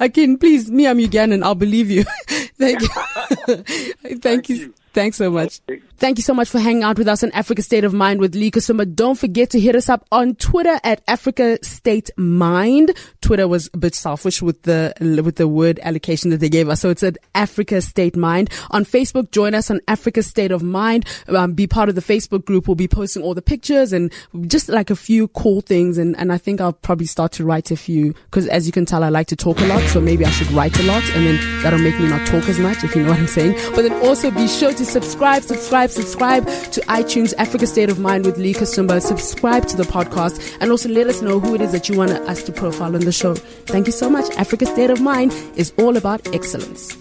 Akin, 0.00 0.38
please, 0.38 0.70
me, 0.70 0.88
I'm 0.88 0.98
Ugandan. 0.98 1.42
I'll 1.44 1.54
believe 1.54 1.90
you. 1.90 2.04
Thank 2.58 2.82
you. 2.82 2.88
Thank, 3.46 4.22
Thank 4.22 4.48
you. 4.48 4.56
you. 4.56 4.74
Thanks 4.92 5.16
so 5.16 5.30
much. 5.30 5.60
Thank 5.96 6.18
you 6.18 6.22
so 6.22 6.34
much 6.34 6.48
for 6.48 6.58
hanging 6.58 6.82
out 6.82 6.98
with 6.98 7.08
us 7.08 7.22
on 7.22 7.30
Africa 7.32 7.62
State 7.62 7.84
of 7.84 7.94
Mind 7.94 8.20
with 8.20 8.34
Lee 8.34 8.50
Kasumba. 8.50 8.92
Don't 8.92 9.16
forget 9.16 9.50
to 9.50 9.60
hit 9.60 9.74
us 9.74 9.88
up 9.88 10.04
on 10.12 10.34
Twitter 10.34 10.78
at 10.84 11.00
Africa 11.08 11.58
State 11.62 12.10
Mind. 12.16 12.90
Twitter 13.20 13.46
was 13.48 13.70
a 13.72 13.78
bit 13.78 13.94
selfish 13.94 14.42
with 14.42 14.62
the 14.62 14.92
with 15.24 15.36
the 15.36 15.48
word 15.48 15.78
allocation 15.82 16.30
that 16.30 16.38
they 16.38 16.48
gave 16.48 16.68
us, 16.68 16.80
so 16.80 16.90
it's 16.90 17.02
at 17.02 17.16
Africa 17.34 17.80
State 17.80 18.16
Mind. 18.16 18.50
On 18.70 18.84
Facebook, 18.84 19.30
join 19.30 19.54
us 19.54 19.70
on 19.70 19.80
Africa 19.88 20.22
State 20.22 20.50
of 20.50 20.62
Mind. 20.62 21.06
Um, 21.28 21.52
be 21.52 21.66
part 21.66 21.88
of 21.88 21.94
the 21.94 22.00
Facebook 22.02 22.44
group. 22.44 22.66
We'll 22.66 22.74
be 22.74 22.88
posting 22.88 23.22
all 23.22 23.32
the 23.32 23.40
pictures 23.40 23.92
and 23.92 24.12
just 24.48 24.68
like 24.68 24.90
a 24.90 24.96
few 24.96 25.28
cool 25.28 25.60
things. 25.60 25.98
And 25.98 26.16
and 26.18 26.32
I 26.32 26.38
think 26.38 26.60
I'll 26.60 26.72
probably 26.72 27.06
start 27.06 27.32
to 27.32 27.44
write 27.44 27.70
a 27.70 27.76
few 27.76 28.12
because 28.24 28.46
as 28.48 28.66
you 28.66 28.72
can 28.72 28.84
tell, 28.84 29.04
I 29.04 29.08
like 29.08 29.28
to 29.28 29.36
talk 29.36 29.60
a 29.60 29.66
lot, 29.66 29.82
so 29.88 30.00
maybe 30.00 30.26
I 30.26 30.30
should 30.30 30.50
write 30.50 30.78
a 30.80 30.82
lot, 30.82 31.04
and 31.14 31.24
then 31.24 31.62
that'll 31.62 31.78
make 31.78 31.98
me 31.98 32.08
not 32.08 32.26
talk 32.26 32.48
as 32.48 32.58
much, 32.58 32.82
if 32.82 32.94
you 32.96 33.04
know 33.04 33.10
what 33.10 33.20
I'm 33.20 33.28
saying. 33.28 33.56
But 33.74 33.82
then 33.82 33.92
also 34.04 34.30
be 34.30 34.48
sure 34.48 34.72
to 34.84 34.90
subscribe, 34.90 35.42
subscribe 35.44 35.90
subscribe 35.90 36.44
to 36.72 36.80
iTunes 36.82 37.32
Africa 37.38 37.68
State 37.68 37.88
of 37.88 38.00
Mind 38.00 38.24
with 38.26 38.36
Lee 38.36 38.52
Kasumba. 38.52 39.00
Subscribe 39.00 39.66
to 39.68 39.76
the 39.76 39.84
podcast 39.84 40.56
and 40.60 40.72
also 40.72 40.88
let 40.88 41.06
us 41.06 41.22
know 41.22 41.38
who 41.38 41.54
it 41.54 41.60
is 41.60 41.70
that 41.70 41.88
you 41.88 41.96
want 41.96 42.10
us 42.10 42.42
to 42.42 42.52
profile 42.52 42.96
on 42.96 43.02
the 43.02 43.12
show. 43.12 43.34
Thank 43.34 43.86
you 43.86 43.92
so 43.92 44.10
much. 44.10 44.28
Africa 44.36 44.66
State 44.66 44.90
of 44.90 45.00
Mind 45.00 45.32
is 45.54 45.72
all 45.78 45.96
about 45.96 46.34
excellence. 46.34 46.96